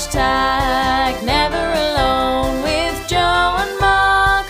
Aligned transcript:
Hashtag 0.00 1.26
never 1.26 1.56
alone 1.56 2.62
with 2.62 3.06
Joe 3.06 3.16
and 3.58 3.80
Mark. 3.80 4.46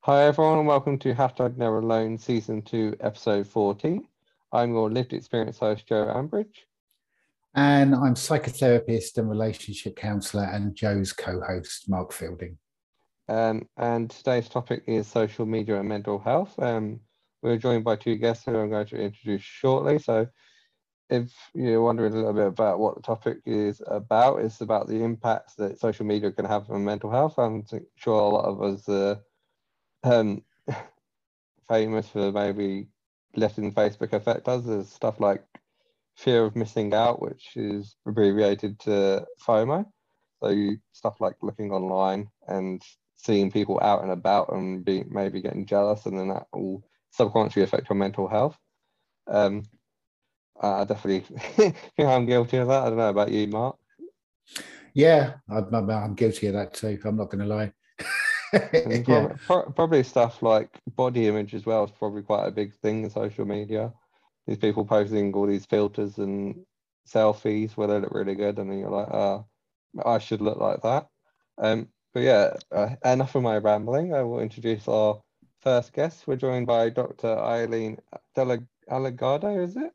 Hi 0.00 0.24
everyone 0.24 0.58
and 0.58 0.66
welcome 0.66 0.98
to 0.98 1.14
Hashtag 1.14 1.56
Never 1.56 1.78
Alone 1.78 2.18
Season 2.18 2.60
2 2.60 2.96
Episode 2.98 3.46
14. 3.46 4.04
I'm 4.52 4.72
your 4.72 4.90
lived 4.90 5.12
experience 5.12 5.58
host 5.58 5.86
Joe 5.86 6.12
Ambridge. 6.12 6.64
And 7.54 7.94
I'm 7.94 8.14
psychotherapist 8.14 9.16
and 9.16 9.30
relationship 9.30 9.94
counsellor 9.94 10.50
and 10.52 10.74
Joe's 10.74 11.12
co-host 11.12 11.88
Mark 11.88 12.12
Fielding. 12.12 12.58
Um, 13.28 13.68
and 13.76 14.10
today's 14.10 14.48
topic 14.48 14.82
is 14.88 15.06
social 15.06 15.46
media 15.46 15.78
and 15.78 15.88
mental 15.88 16.18
health. 16.18 16.58
Um, 16.58 16.98
we're 17.42 17.58
joined 17.58 17.84
by 17.84 17.94
two 17.94 18.16
guests 18.16 18.44
who 18.44 18.58
I'm 18.58 18.70
going 18.70 18.86
to 18.88 19.00
introduce 19.00 19.42
shortly. 19.42 20.00
So 20.00 20.26
if 21.10 21.32
you're 21.54 21.82
wondering 21.82 22.12
a 22.12 22.16
little 22.16 22.32
bit 22.32 22.46
about 22.46 22.78
what 22.78 22.94
the 22.94 23.02
topic 23.02 23.38
is 23.44 23.82
about, 23.86 24.40
it's 24.40 24.60
about 24.60 24.86
the 24.86 25.02
impacts 25.02 25.54
that 25.56 25.80
social 25.80 26.06
media 26.06 26.30
can 26.30 26.44
have 26.44 26.70
on 26.70 26.84
mental 26.84 27.10
health. 27.10 27.38
I'm 27.38 27.64
sure 27.96 28.20
a 28.20 28.28
lot 28.28 28.44
of 28.44 28.62
us 28.62 28.88
are 28.88 29.20
um, 30.04 30.44
famous 31.68 32.08
for 32.08 32.30
maybe 32.30 32.86
letting 33.34 33.74
Facebook 33.74 34.12
affect 34.12 34.46
us. 34.48 34.64
There's 34.64 34.88
stuff 34.88 35.18
like 35.18 35.44
fear 36.16 36.44
of 36.44 36.54
missing 36.54 36.94
out, 36.94 37.20
which 37.20 37.56
is 37.56 37.96
abbreviated 38.06 38.78
to 38.80 39.26
FOMO. 39.44 39.84
So 40.42 40.70
stuff 40.92 41.20
like 41.20 41.36
looking 41.42 41.72
online 41.72 42.28
and 42.46 42.82
seeing 43.16 43.50
people 43.50 43.78
out 43.82 44.02
and 44.02 44.12
about 44.12 44.52
and 44.52 44.84
be 44.84 45.04
maybe 45.10 45.42
getting 45.42 45.66
jealous, 45.66 46.06
and 46.06 46.18
then 46.18 46.28
that 46.28 46.46
will 46.52 46.84
subconsciously 47.10 47.62
affect 47.62 47.88
your 47.90 47.96
mental 47.96 48.28
health. 48.28 48.56
Um, 49.26 49.64
I 50.60 50.84
definitely 50.84 51.20
think 51.56 51.74
I'm 51.98 52.26
guilty 52.26 52.58
of 52.58 52.68
that. 52.68 52.82
I 52.82 52.88
don't 52.88 52.98
know 52.98 53.08
about 53.08 53.30
you, 53.30 53.46
Mark. 53.48 53.76
Yeah, 54.94 55.34
I'm, 55.48 55.90
I'm 55.90 56.14
guilty 56.14 56.48
of 56.48 56.54
that 56.54 56.74
too. 56.74 56.98
I'm 57.04 57.16
not 57.16 57.30
going 57.30 57.46
to 57.48 57.54
lie. 57.54 57.72
yeah. 58.52 59.28
probably, 59.46 59.72
probably 59.72 60.02
stuff 60.02 60.42
like 60.42 60.68
body 60.96 61.28
image 61.28 61.54
as 61.54 61.64
well 61.64 61.84
is 61.84 61.90
probably 61.92 62.22
quite 62.22 62.46
a 62.46 62.50
big 62.50 62.74
thing 62.74 63.04
in 63.04 63.10
social 63.10 63.44
media. 63.44 63.92
These 64.46 64.58
people 64.58 64.84
posting 64.84 65.32
all 65.34 65.46
these 65.46 65.66
filters 65.66 66.18
and 66.18 66.64
selfies 67.08 67.72
where 67.72 67.88
they 67.88 67.98
look 67.98 68.12
really 68.12 68.34
good, 68.34 68.58
and 68.58 68.70
then 68.70 68.78
you're 68.78 68.90
like, 68.90 69.08
oh, 69.10 69.46
I 70.04 70.18
should 70.18 70.40
look 70.40 70.58
like 70.58 70.82
that. 70.82 71.06
Um, 71.58 71.88
but 72.12 72.20
yeah, 72.20 72.54
uh, 72.72 72.96
enough 73.04 73.34
of 73.34 73.42
my 73.42 73.58
rambling. 73.58 74.14
I 74.14 74.22
will 74.22 74.40
introduce 74.40 74.88
our 74.88 75.20
first 75.60 75.92
guest. 75.92 76.26
We're 76.26 76.36
joined 76.36 76.66
by 76.66 76.90
Dr. 76.90 77.38
Eileen 77.38 77.98
Allegado, 78.36 79.62
is 79.62 79.76
it? 79.76 79.92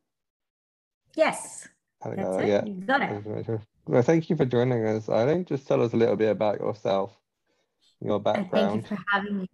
Yes. 1.15 1.67
That's 2.03 2.47
yeah. 2.47 2.63
It. 2.65 2.85
Got 2.85 3.01
it. 3.01 3.61
Well, 3.87 4.01
thank 4.01 4.29
you 4.29 4.35
for 4.35 4.45
joining 4.45 4.85
us, 4.85 5.09
Eileen. 5.09 5.45
Just 5.45 5.67
tell 5.67 5.81
us 5.81 5.93
a 5.93 5.97
little 5.97 6.15
bit 6.15 6.29
about 6.29 6.59
yourself, 6.59 7.11
your 8.01 8.19
background. 8.19 8.85
Thank 8.87 8.91
you 8.91 8.97
for 8.97 9.03
having 9.11 9.37
me. 9.39 9.49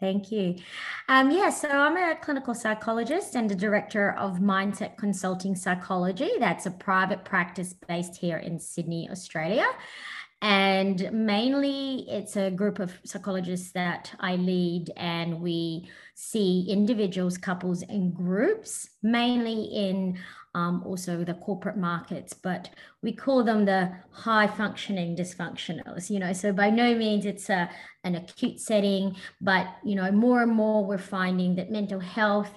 Thank 0.00 0.32
you. 0.32 0.56
Um, 1.08 1.30
yeah, 1.30 1.50
so 1.50 1.68
I'm 1.68 1.96
a 1.96 2.16
clinical 2.16 2.54
psychologist 2.54 3.36
and 3.36 3.50
a 3.52 3.54
director 3.54 4.12
of 4.18 4.38
Mindset 4.38 4.96
Consulting 4.96 5.54
Psychology. 5.54 6.28
That's 6.40 6.66
a 6.66 6.72
private 6.72 7.24
practice 7.24 7.72
based 7.86 8.16
here 8.16 8.38
in 8.38 8.58
Sydney, 8.58 9.08
Australia. 9.10 9.66
And 10.42 11.08
mainly, 11.12 12.04
it's 12.08 12.36
a 12.36 12.50
group 12.50 12.80
of 12.80 12.98
psychologists 13.04 13.70
that 13.72 14.12
I 14.18 14.34
lead, 14.34 14.90
and 14.96 15.40
we 15.40 15.88
see 16.16 16.66
individuals, 16.68 17.38
couples, 17.38 17.82
and 17.82 18.12
groups, 18.12 18.90
mainly 19.04 19.62
in 19.66 20.18
um, 20.54 20.82
also 20.84 21.24
the 21.24 21.34
corporate 21.34 21.76
markets, 21.76 22.34
but 22.34 22.70
we 23.02 23.12
call 23.12 23.42
them 23.42 23.64
the 23.64 23.90
high 24.10 24.46
functioning 24.46 25.16
dysfunctionals, 25.16 26.10
you 26.10 26.18
know. 26.18 26.32
So 26.32 26.52
by 26.52 26.70
no 26.70 26.94
means 26.94 27.24
it's 27.24 27.48
a, 27.48 27.70
an 28.04 28.14
acute 28.14 28.60
setting, 28.60 29.16
but, 29.40 29.66
you 29.84 29.94
know, 29.94 30.10
more 30.12 30.42
and 30.42 30.52
more 30.52 30.84
we're 30.84 30.98
finding 30.98 31.54
that 31.56 31.70
mental 31.70 32.00
health 32.00 32.50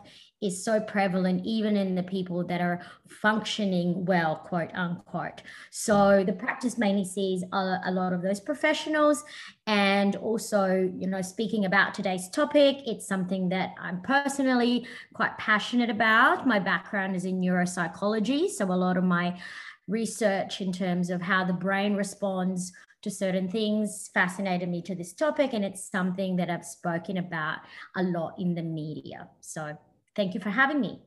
is 0.45 0.63
so 0.63 0.79
prevalent 0.79 1.41
even 1.45 1.75
in 1.75 1.95
the 1.95 2.03
people 2.03 2.43
that 2.45 2.61
are 2.61 2.81
functioning 3.07 4.05
well 4.05 4.35
quote 4.35 4.71
unquote. 4.73 5.41
So 5.71 6.23
the 6.25 6.33
practice 6.33 6.77
mainly 6.77 7.05
sees 7.05 7.43
a, 7.51 7.79
a, 7.85 7.91
lot 7.91 8.13
of 8.13 8.21
those 8.21 8.39
professionals. 8.39 9.23
And 9.67 10.15
also 10.17 10.91
you 10.97 11.07
know 11.07 11.21
speaking 11.21 11.65
about 11.65 11.93
today's 11.93 12.29
topic 12.29 12.77
it's 12.85 13.07
something 13.07 13.49
that 13.49 13.73
i'm 13.79 14.01
personally 14.01 14.87
quite 15.13 15.37
passionate 15.37 15.89
about. 15.89 16.47
My 16.47 16.59
background 16.59 17.15
is 17.15 17.25
in 17.25 17.39
neuropsychology. 17.41 18.49
So 18.49 18.65
a 18.65 18.73
lot 18.73 18.97
of 18.97 19.03
my 19.03 19.39
research 19.87 20.61
in 20.61 20.71
terms 20.71 21.09
of 21.09 21.21
how 21.21 21.45
the 21.45 21.53
brain 21.53 21.95
responds 21.95 22.73
to 23.01 23.11
certain 23.11 23.47
things 23.47 24.09
fascinated 24.13 24.67
me 24.67 24.81
to 24.81 24.95
this 24.95 25.13
topic. 25.13 25.53
And 25.53 25.63
it's 25.63 25.89
something 25.89 26.35
that 26.37 26.49
i've 26.49 26.65
spoken 26.65 27.17
about 27.17 27.59
a 27.95 28.03
lot 28.03 28.33
in 28.39 28.55
the 28.55 28.63
media. 28.63 29.29
So 29.41 29.77
thank 30.15 30.33
you 30.33 30.39
for 30.39 30.49
having 30.49 30.79
me. 30.79 31.01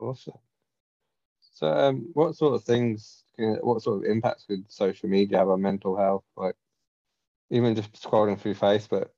awesome. 0.00 0.38
So, 1.52 1.66
um, 1.66 2.10
what 2.12 2.36
sort 2.36 2.54
of 2.54 2.64
things, 2.64 3.24
what 3.36 3.82
sort 3.82 3.98
of 3.98 4.10
impacts 4.10 4.44
could 4.44 4.70
social 4.70 5.08
media 5.08 5.38
have 5.38 5.48
on 5.48 5.62
mental 5.62 5.96
health? 5.96 6.24
Like, 6.36 6.54
even 7.50 7.74
just 7.74 7.92
scrolling 7.92 8.38
through 8.38 8.54
Facebook 8.54 9.08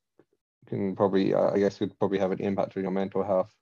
can 0.66 0.94
probably, 0.94 1.34
uh, 1.34 1.50
I 1.50 1.58
guess, 1.58 1.78
could 1.78 1.98
probably 1.98 2.18
have 2.18 2.32
an 2.32 2.40
impact 2.40 2.76
on 2.76 2.82
your 2.82 2.92
mental 2.92 3.22
health. 3.22 3.52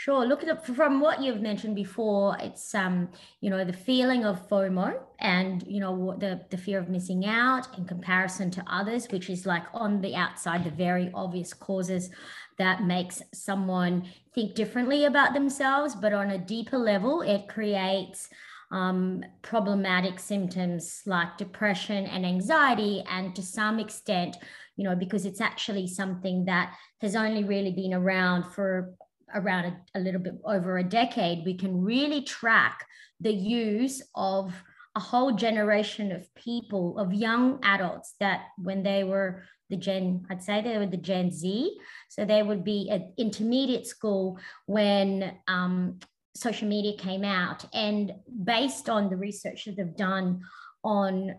Sure. 0.00 0.24
Look 0.24 0.42
at 0.42 0.64
from 0.64 1.02
what 1.02 1.20
you've 1.20 1.42
mentioned 1.42 1.74
before, 1.76 2.34
it's 2.40 2.74
um, 2.74 3.10
you 3.42 3.50
know, 3.50 3.62
the 3.66 3.74
feeling 3.74 4.24
of 4.24 4.48
FOMO 4.48 4.98
and 5.18 5.62
you 5.66 5.78
know 5.78 6.16
the 6.18 6.40
the 6.48 6.56
fear 6.56 6.78
of 6.78 6.88
missing 6.88 7.26
out 7.26 7.76
in 7.76 7.84
comparison 7.84 8.50
to 8.52 8.64
others, 8.66 9.08
which 9.10 9.28
is 9.28 9.44
like 9.44 9.64
on 9.74 10.00
the 10.00 10.16
outside, 10.16 10.64
the 10.64 10.70
very 10.70 11.10
obvious 11.12 11.52
causes 11.52 12.08
that 12.56 12.82
makes 12.82 13.20
someone 13.34 14.08
think 14.34 14.54
differently 14.54 15.04
about 15.04 15.34
themselves, 15.34 15.94
but 15.94 16.14
on 16.14 16.30
a 16.30 16.38
deeper 16.38 16.78
level, 16.78 17.20
it 17.20 17.46
creates 17.46 18.30
um, 18.72 19.22
problematic 19.42 20.18
symptoms 20.18 21.02
like 21.04 21.36
depression 21.36 22.06
and 22.06 22.24
anxiety, 22.24 23.04
and 23.06 23.36
to 23.36 23.42
some 23.42 23.78
extent, 23.78 24.38
you 24.76 24.84
know, 24.84 24.96
because 24.96 25.26
it's 25.26 25.42
actually 25.42 25.86
something 25.86 26.46
that 26.46 26.72
has 27.02 27.14
only 27.14 27.44
really 27.44 27.72
been 27.72 27.92
around 27.92 28.50
for 28.54 28.94
around 29.34 29.64
a, 29.66 29.98
a 29.98 30.00
little 30.00 30.20
bit 30.20 30.34
over 30.44 30.78
a 30.78 30.84
decade, 30.84 31.44
we 31.44 31.54
can 31.56 31.82
really 31.82 32.22
track 32.22 32.86
the 33.20 33.32
use 33.32 34.02
of 34.14 34.54
a 34.96 35.00
whole 35.00 35.32
generation 35.32 36.10
of 36.12 36.32
people, 36.34 36.98
of 36.98 37.12
young 37.12 37.60
adults 37.62 38.14
that 38.18 38.46
when 38.58 38.82
they 38.82 39.04
were 39.04 39.44
the 39.68 39.76
Gen, 39.76 40.26
I'd 40.28 40.42
say 40.42 40.60
they 40.60 40.78
were 40.78 40.86
the 40.86 40.96
Gen 40.96 41.30
Z. 41.30 41.78
So 42.08 42.24
they 42.24 42.42
would 42.42 42.64
be 42.64 42.90
at 42.90 43.12
intermediate 43.16 43.86
school 43.86 44.38
when 44.66 45.32
um, 45.46 46.00
social 46.34 46.68
media 46.68 46.96
came 46.96 47.24
out. 47.24 47.64
And 47.72 48.12
based 48.44 48.88
on 48.88 49.08
the 49.08 49.16
research 49.16 49.66
that 49.66 49.76
they've 49.76 49.96
done 49.96 50.42
on 50.82 51.36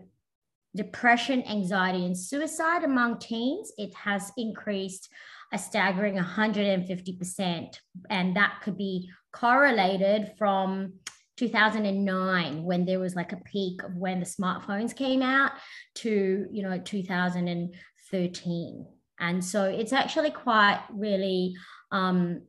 depression, 0.74 1.42
anxiety, 1.46 2.06
and 2.06 2.16
suicide 2.16 2.84
among 2.84 3.18
teens, 3.18 3.72
it 3.76 3.92
has 3.94 4.32
increased 4.38 5.10
a 5.52 5.58
staggering 5.58 6.16
150%. 6.16 7.76
And 8.10 8.36
that 8.36 8.60
could 8.62 8.76
be 8.76 9.10
correlated 9.32 10.32
from 10.38 10.94
2009 11.36 12.62
when 12.62 12.84
there 12.84 13.00
was 13.00 13.14
like 13.14 13.32
a 13.32 13.40
peak 13.44 13.82
of 13.82 13.96
when 13.96 14.20
the 14.20 14.26
smartphones 14.26 14.94
came 14.94 15.22
out 15.22 15.52
to, 15.96 16.46
you 16.50 16.62
know, 16.62 16.78
2013. 16.78 18.86
And 19.20 19.44
so 19.44 19.64
it's 19.64 19.92
actually 19.92 20.30
quite 20.30 20.80
really 20.92 21.54
um, 21.90 22.42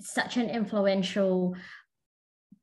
such 0.00 0.36
an 0.36 0.50
influential 0.50 1.56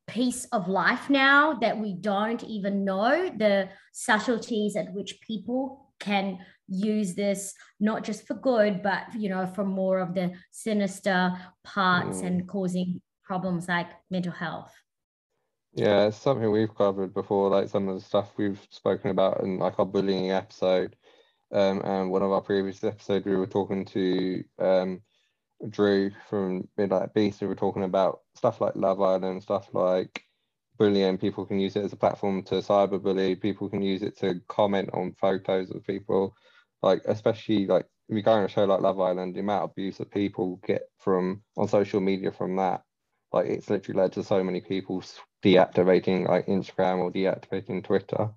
piece 0.07 0.45
of 0.45 0.67
life 0.67 1.09
now 1.09 1.55
that 1.55 1.79
we 1.79 1.93
don't 1.93 2.43
even 2.43 2.85
know 2.85 3.29
the 3.35 3.69
subtleties 3.91 4.75
at 4.75 4.93
which 4.93 5.19
people 5.21 5.91
can 5.99 6.37
use 6.67 7.13
this 7.13 7.53
not 7.79 8.03
just 8.03 8.25
for 8.25 8.33
good 8.35 8.81
but 8.81 9.03
you 9.17 9.29
know 9.29 9.45
for 9.45 9.63
more 9.63 9.99
of 9.99 10.13
the 10.13 10.31
sinister 10.51 11.31
parts 11.63 12.21
mm. 12.21 12.25
and 12.25 12.47
causing 12.47 13.01
problems 13.23 13.67
like 13.67 13.87
mental 14.09 14.31
health. 14.31 14.73
Yeah 15.73 16.07
it's 16.07 16.17
something 16.17 16.49
we've 16.51 16.73
covered 16.73 17.13
before 17.13 17.49
like 17.49 17.69
some 17.69 17.87
of 17.87 17.95
the 17.95 18.01
stuff 18.01 18.31
we've 18.37 18.61
spoken 18.69 19.11
about 19.11 19.41
in 19.41 19.59
like 19.59 19.77
our 19.79 19.85
bullying 19.85 20.31
episode 20.31 20.95
um, 21.51 21.81
and 21.83 22.09
one 22.09 22.23
of 22.23 22.31
our 22.31 22.41
previous 22.41 22.83
episodes 22.83 23.25
we 23.25 23.35
were 23.35 23.47
talking 23.47 23.85
to 23.85 24.43
um, 24.59 25.01
drew 25.69 26.11
from 26.29 26.67
midnight 26.77 27.13
beast 27.13 27.41
we 27.41 27.47
were 27.47 27.55
talking 27.55 27.83
about 27.83 28.21
stuff 28.35 28.61
like 28.61 28.75
love 28.75 29.01
island 29.01 29.43
stuff 29.43 29.67
like 29.73 30.25
bullying. 30.77 31.17
People 31.17 31.45
can 31.45 31.59
use 31.59 31.75
it 31.75 31.85
as 31.85 31.93
a 31.93 31.97
platform 31.97 32.43
to 32.43 32.55
cyberbully 32.55 33.39
people 33.39 33.69
can 33.69 33.81
use 33.81 34.01
it 34.01 34.17
to 34.19 34.41
comment 34.47 34.89
on 34.93 35.15
photos 35.19 35.71
of 35.71 35.85
people 35.85 36.35
like 36.81 37.01
especially 37.05 37.65
like 37.65 37.85
if 38.09 38.15
you 38.15 38.21
go 38.21 38.31
on 38.31 38.43
a 38.43 38.47
show 38.47 38.65
like 38.65 38.81
Love 38.81 38.99
Island, 38.99 39.35
the 39.35 39.39
amount 39.39 39.63
of 39.63 39.71
abuse 39.71 39.97
that 39.97 40.11
people 40.11 40.59
get 40.65 40.83
from 40.99 41.41
on 41.57 41.67
social 41.67 41.99
media 41.99 42.31
from 42.31 42.55
that, 42.57 42.83
like 43.31 43.47
it's 43.47 43.69
literally 43.69 44.01
led 44.01 44.13
to 44.13 44.23
so 44.23 44.43
many 44.43 44.61
people 44.61 45.03
deactivating 45.43 46.27
like 46.27 46.47
Instagram 46.47 46.99
or 46.99 47.11
deactivating 47.11 47.83
Twitter. 47.83 48.29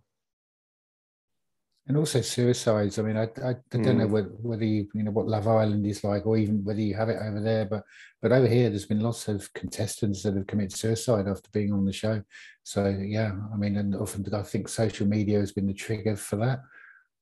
and 1.89 1.97
also 1.97 2.21
suicides. 2.21 2.99
I 2.99 3.03
mean, 3.03 3.17
I, 3.17 3.25
I, 3.43 3.51
I 3.51 3.55
don't 3.71 3.85
mm. 3.85 3.97
know 3.97 4.07
whether, 4.07 4.29
whether 4.43 4.65
you 4.65 4.89
you 4.95 5.03
know 5.03 5.11
what 5.11 5.27
Love 5.27 5.49
Island 5.49 5.87
is 5.87 6.05
like, 6.05 6.27
or 6.27 6.37
even 6.37 6.63
whether 6.65 6.81
you 6.81 6.95
have 6.95 7.09
it 7.09 7.19
over 7.21 7.41
there, 7.41 7.65
but 7.65 7.83
but 8.21 8.31
over 8.31 8.47
here, 8.47 8.69
there's 8.69 8.87
been 8.87 9.01
lots 9.01 9.27
of 9.29 9.53
contestants 9.55 10.23
that 10.23 10.37
have 10.37 10.47
committed 10.47 10.77
suicide 10.77 11.27
after 11.27 11.49
being 11.53 11.73
on 11.73 11.87
the 11.87 11.93
show. 11.93 12.23
So 12.63 12.89
yeah, 12.89 13.33
I 13.53 13.57
mean, 13.57 13.77
and 13.77 13.97
often 13.97 14.25
I 14.35 14.43
think 14.43 14.69
social 14.69 15.07
media 15.07 15.41
has 15.41 15.53
been 15.53 15.67
the 15.67 15.75
trigger 15.75 16.17
for 16.17 16.37
that. 16.37 16.61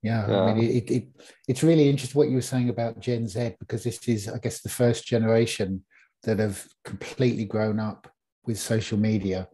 Yeah, 0.02 0.30
yeah. 0.30 0.40
I 0.42 0.54
mean, 0.54 0.70
it, 0.70 0.90
it 0.90 1.08
it's 1.48 1.62
really 1.62 1.88
interesting 1.88 2.18
what 2.18 2.28
you 2.28 2.36
were 2.36 2.42
saying 2.42 2.68
about 2.68 3.00
Gen 3.00 3.26
Z 3.26 3.56
because 3.58 3.82
this 3.82 4.06
is, 4.06 4.28
I 4.28 4.38
guess, 4.38 4.60
the 4.60 4.68
first 4.68 5.06
generation 5.06 5.84
that 6.22 6.38
have 6.38 6.64
completely 6.84 7.44
grown 7.44 7.80
up 7.80 8.08
with 8.44 8.58
social 8.58 8.98
media, 8.98 9.48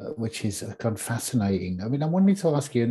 uh, 0.00 0.10
which 0.16 0.44
is 0.44 0.62
uh, 0.62 0.74
kind 0.78 0.94
of 0.94 1.00
fascinating. 1.00 1.80
I 1.84 1.88
mean, 1.88 2.02
I 2.02 2.06
wanted 2.06 2.36
to 2.38 2.54
ask 2.54 2.74
you, 2.74 2.84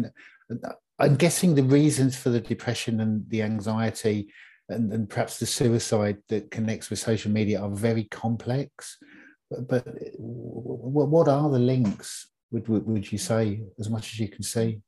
and 0.49 0.63
I'm 0.99 1.15
guessing 1.15 1.55
the 1.55 1.63
reasons 1.63 2.15
for 2.15 2.29
the 2.29 2.41
depression 2.41 2.99
and 2.99 3.27
the 3.29 3.41
anxiety 3.41 4.31
and, 4.69 4.91
and 4.93 5.09
perhaps 5.09 5.39
the 5.39 5.45
suicide 5.45 6.17
that 6.29 6.51
connects 6.51 6.89
with 6.89 6.99
social 6.99 7.31
media 7.31 7.61
are 7.61 7.69
very 7.69 8.03
complex. 8.03 8.97
But, 9.49 9.67
but 9.67 9.85
what 10.19 11.27
are 11.27 11.49
the 11.49 11.59
links, 11.59 12.27
would, 12.51 12.67
would 12.67 13.11
you 13.11 13.17
say, 13.17 13.61
as 13.79 13.89
much 13.89 14.13
as 14.13 14.19
you 14.19 14.27
can 14.27 14.43
see? 14.43 14.81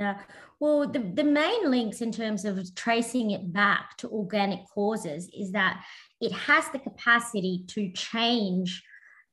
Yeah, 0.00 0.18
well, 0.60 0.88
the, 0.88 0.98
the 0.98 1.24
main 1.24 1.70
links 1.70 2.00
in 2.00 2.10
terms 2.10 2.46
of 2.46 2.74
tracing 2.74 3.32
it 3.32 3.52
back 3.52 3.98
to 3.98 4.08
organic 4.08 4.60
causes 4.72 5.28
is 5.38 5.52
that 5.52 5.84
it 6.22 6.32
has 6.32 6.70
the 6.70 6.78
capacity 6.78 7.64
to 7.68 7.92
change 7.92 8.82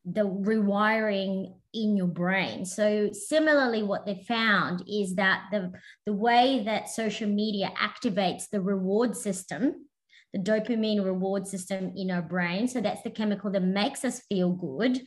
the 0.03 0.25
rewiring 0.25 1.53
in 1.73 1.95
your 1.95 2.07
brain. 2.07 2.65
So 2.65 3.11
similarly, 3.13 3.81
what 3.81 4.05
they 4.05 4.25
found 4.27 4.83
is 4.89 5.15
that 5.15 5.43
the, 5.51 5.71
the 6.05 6.13
way 6.13 6.63
that 6.65 6.89
social 6.89 7.29
media 7.29 7.71
activates 7.81 8.49
the 8.49 8.59
reward 8.59 9.15
system, 9.15 9.87
the 10.33 10.39
dopamine 10.39 11.03
reward 11.03 11.47
system 11.47 11.93
in 11.95 12.11
our 12.11 12.21
brain, 12.21 12.67
so 12.67 12.81
that's 12.81 13.03
the 13.03 13.09
chemical 13.09 13.51
that 13.51 13.63
makes 13.63 14.03
us 14.03 14.21
feel 14.27 14.51
good, 14.51 14.99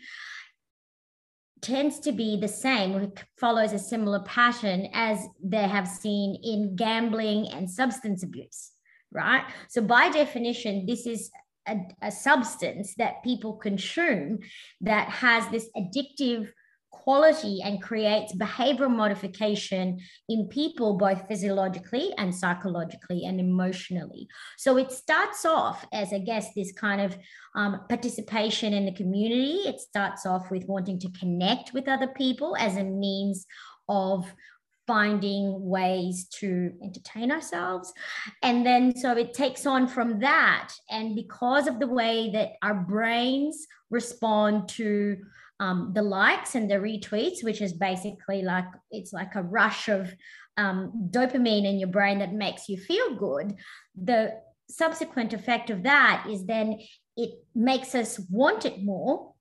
tends 1.62 2.00
to 2.00 2.12
be 2.12 2.38
the 2.38 2.48
same, 2.48 3.12
follows 3.38 3.72
a 3.72 3.78
similar 3.78 4.20
pattern 4.20 4.88
as 4.92 5.26
they 5.42 5.68
have 5.68 5.86
seen 5.88 6.38
in 6.42 6.76
gambling 6.76 7.48
and 7.48 7.70
substance 7.70 8.22
abuse, 8.22 8.72
right? 9.12 9.44
So 9.68 9.82
by 9.82 10.10
definition, 10.10 10.86
this 10.86 11.06
is 11.06 11.30
a, 11.68 11.76
a 12.02 12.10
substance 12.10 12.94
that 12.96 13.22
people 13.22 13.54
consume 13.54 14.38
that 14.80 15.08
has 15.08 15.48
this 15.48 15.68
addictive 15.76 16.50
quality 16.90 17.60
and 17.64 17.82
creates 17.82 18.34
behavioral 18.34 18.94
modification 18.94 19.98
in 20.28 20.46
people 20.48 20.96
both 20.96 21.26
physiologically 21.28 22.12
and 22.19 22.34
psychologically 22.34 23.25
and 23.25 23.40
emotionally 23.40 24.26
so 24.58 24.76
it 24.76 24.90
starts 24.90 25.44
off 25.44 25.87
as 25.92 26.12
i 26.12 26.19
guess 26.19 26.52
this 26.54 26.72
kind 26.72 27.00
of 27.00 27.16
um, 27.54 27.81
participation 27.88 28.72
in 28.72 28.84
the 28.84 28.92
community 28.92 29.62
it 29.66 29.81
starts 29.81 30.26
off 30.26 30.50
with 30.50 30.64
wanting 30.66 30.98
to 30.98 31.10
connect 31.19 31.72
with 31.72 31.88
other 31.88 32.08
people 32.08 32.56
as 32.58 32.76
a 32.76 32.84
means 32.84 33.46
of 33.88 34.32
finding 34.90 35.69
ways 35.69 36.26
to 36.26 36.72
entertain 36.82 37.31
ourselves. 37.31 37.92
And 38.42 38.66
then 38.66 38.96
so 38.96 39.16
it 39.16 39.34
takes 39.34 39.64
on 39.64 39.87
from 39.87 40.19
that. 40.19 40.72
And 40.90 41.14
because 41.14 41.69
of 41.69 41.78
the 41.78 41.87
way 41.87 42.31
that 42.32 42.54
our 42.60 42.75
brains 42.75 43.69
respond 43.90 44.69
to 44.70 45.16
um, 45.60 45.92
the 45.94 46.02
likes 46.02 46.54
and 46.54 46.68
the 46.68 46.76
retweets, 46.76 47.44
which 47.44 47.60
is 47.60 47.74
basically 47.74 48.42
like 48.42 48.64
it's 48.90 49.12
like 49.12 49.34
a 49.36 49.42
rush 49.42 49.88
of 49.88 50.12
um, 50.56 51.08
dopamine 51.10 51.66
in 51.66 51.78
your 51.78 51.90
brain 51.90 52.18
that 52.18 52.32
makes 52.32 52.68
you 52.68 52.78
feel 52.78 53.14
good. 53.14 53.54
The 53.94 54.40
subsequent 54.68 55.32
effect 55.32 55.70
of 55.70 55.82
that 55.82 56.26
is 56.28 56.46
then 56.46 56.80
it 57.16 57.30
makes 57.54 57.94
us 57.94 58.18
want 58.30 58.64
it 58.64 58.82
more. 58.82 59.34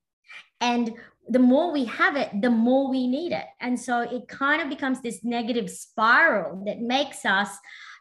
And 0.59 0.91
the 1.29 1.39
more 1.39 1.71
we 1.71 1.85
have 1.85 2.17
it, 2.17 2.29
the 2.41 2.49
more 2.49 2.89
we 2.89 3.07
need 3.07 3.31
it. 3.31 3.45
And 3.61 3.79
so 3.79 4.01
it 4.01 4.27
kind 4.27 4.61
of 4.61 4.69
becomes 4.69 5.01
this 5.01 5.23
negative 5.23 5.69
spiral 5.69 6.63
that 6.65 6.81
makes 6.81 7.25
us 7.25 7.49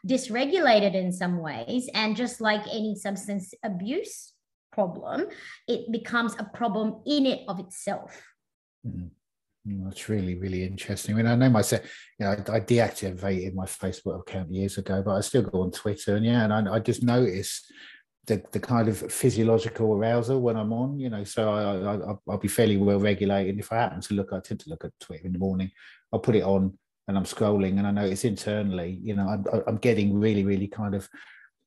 dysregulated 0.05 0.93
in 0.93 1.13
some 1.13 1.37
ways. 1.37 1.89
And 1.93 2.17
just 2.17 2.41
like 2.41 2.63
any 2.67 2.95
substance 2.95 3.53
abuse 3.63 4.33
problem, 4.79 5.27
it 5.67 5.91
becomes 5.91 6.35
a 6.39 6.43
problem 6.43 7.01
in 7.05 7.25
it 7.25 7.41
of 7.47 7.59
itself. 7.59 8.21
Mm-hmm. 8.87 9.07
That's 9.83 10.07
really, 10.09 10.35
really 10.35 10.63
interesting. 10.63 11.13
I 11.13 11.17
mean, 11.17 11.27
I 11.27 11.35
know 11.35 11.49
myself, 11.49 11.81
you 12.17 12.25
know, 12.25 12.31
I, 12.31 12.55
I, 12.55 12.59
deactivated 12.61 13.53
my 13.53 13.65
Facebook 13.65 14.21
account 14.21 14.51
years 14.51 14.77
ago, 14.77 15.03
but 15.05 15.15
I 15.15 15.21
still 15.21 15.41
go 15.41 15.61
on 15.61 15.71
Twitter. 15.71 16.15
And 16.15 16.25
yeah, 16.25 16.45
and 16.45 16.69
I, 16.69 16.75
I 16.75 16.79
just 16.79 17.03
notice 17.03 17.69
the, 18.25 18.41
the 18.51 18.59
kind 18.59 18.87
of 18.87 18.97
physiological 19.11 19.93
arousal 19.93 20.41
when 20.41 20.55
I'm 20.55 20.71
on, 20.71 20.97
you 20.97 21.09
know, 21.09 21.23
so 21.23 21.51
I, 21.51 21.95
I, 21.95 22.15
I'll 22.29 22.37
be 22.37 22.47
fairly 22.47 22.77
well 22.77 22.99
regulated. 22.99 23.59
If 23.59 23.71
I 23.71 23.77
happen 23.77 24.01
to 24.01 24.13
look, 24.13 24.31
I 24.31 24.39
tend 24.39 24.61
to 24.61 24.69
look 24.69 24.85
at 24.85 24.97
Twitter 25.01 25.25
in 25.25 25.33
the 25.33 25.39
morning, 25.39 25.69
I'll 26.13 26.19
put 26.19 26.35
it 26.35 26.43
on 26.43 26.77
and 27.07 27.17
I'm 27.17 27.25
scrolling 27.25 27.77
and 27.77 27.85
I 27.85 27.91
notice 27.91 28.23
internally, 28.23 28.99
you 29.03 29.15
know, 29.15 29.27
I'm, 29.27 29.45
I'm 29.67 29.77
getting 29.77 30.17
really, 30.17 30.45
really 30.45 30.67
kind 30.67 30.95
of 30.95 31.09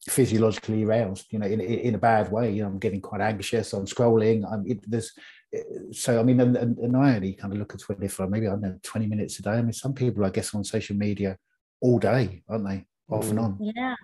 physiologically 0.09 0.85
aroused, 0.85 1.27
you 1.31 1.39
know, 1.39 1.47
in, 1.47 1.61
in 1.61 1.95
a 1.95 1.99
bad 1.99 2.31
way, 2.31 2.53
you 2.53 2.63
know, 2.63 2.69
I'm 2.69 2.79
getting 2.79 3.01
quite 3.01 3.21
anxious, 3.21 3.73
I'm 3.73 3.87
scrolling, 3.87 4.45
I'm, 4.51 4.67
it, 4.67 4.79
there's, 4.91 5.13
eh, 5.55 5.63
so 5.93 6.19
I 6.19 6.23
mean, 6.23 6.41
and, 6.41 6.57
and, 6.57 6.97
I 6.97 7.15
only 7.15 7.35
kind 7.35 7.53
of 7.53 7.59
look 7.59 7.75
at 7.75 7.81
Twitter 7.81 8.09
for 8.09 8.27
maybe 8.27 8.47
I 8.47 8.51
don't 8.51 8.63
know 8.63 8.79
20 8.83 9.07
minutes 9.07 9.39
a 9.39 9.43
day. 9.43 9.51
I 9.51 9.63
mean, 9.63 9.73
some 9.73 9.95
people 9.95 10.25
I 10.25 10.31
guess 10.31 10.55
on 10.55 10.65
social 10.65 10.97
media 10.97 11.37
all 11.81 11.99
day, 11.99 12.43
aren't 12.49 12.69
they? 12.69 12.87
off 13.13 13.29
and 13.29 13.39
mm. 13.39 13.45
on. 13.45 13.59
Yeah. 13.61 13.95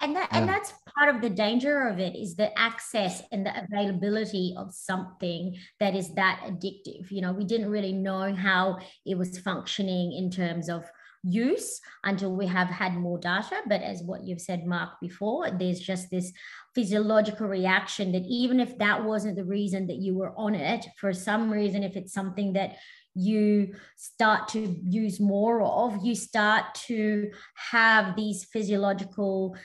And 0.00 0.16
that 0.16 0.28
yeah. 0.30 0.38
and 0.38 0.48
that's 0.48 0.72
part 0.96 1.14
of 1.14 1.22
the 1.22 1.30
danger 1.30 1.88
of 1.88 1.98
it 1.98 2.14
is 2.16 2.36
the 2.36 2.56
access 2.58 3.22
and 3.32 3.46
the 3.46 3.64
availability 3.64 4.54
of 4.56 4.74
something 4.74 5.56
that 5.80 5.94
is 5.94 6.14
that 6.14 6.40
addictive. 6.46 7.10
You 7.10 7.22
know, 7.22 7.32
we 7.32 7.44
didn't 7.44 7.70
really 7.70 7.92
know 7.92 8.34
how 8.34 8.78
it 9.06 9.16
was 9.16 9.38
functioning 9.38 10.12
in 10.12 10.30
terms 10.30 10.68
of 10.68 10.84
use 11.22 11.80
until 12.04 12.34
we 12.34 12.46
have 12.46 12.68
had 12.68 12.94
more 12.94 13.18
data. 13.18 13.56
But 13.66 13.82
as 13.82 14.02
what 14.02 14.24
you've 14.24 14.40
said, 14.40 14.66
Mark, 14.66 15.00
before, 15.00 15.50
there's 15.50 15.80
just 15.80 16.10
this 16.10 16.32
physiological 16.74 17.48
reaction 17.48 18.12
that 18.12 18.24
even 18.26 18.60
if 18.60 18.78
that 18.78 19.04
wasn't 19.04 19.36
the 19.36 19.44
reason 19.44 19.86
that 19.88 19.96
you 19.96 20.14
were 20.14 20.32
on 20.36 20.54
it, 20.54 20.86
for 20.98 21.12
some 21.12 21.50
reason, 21.50 21.82
if 21.82 21.96
it's 21.96 22.12
something 22.12 22.52
that 22.54 22.76
you 23.14 23.74
start 23.96 24.48
to 24.48 24.76
use 24.84 25.18
more 25.18 25.62
of, 25.62 26.04
you 26.04 26.14
start 26.14 26.74
to 26.86 27.30
have 27.70 28.14
these 28.14 28.44
physiological 28.44 29.56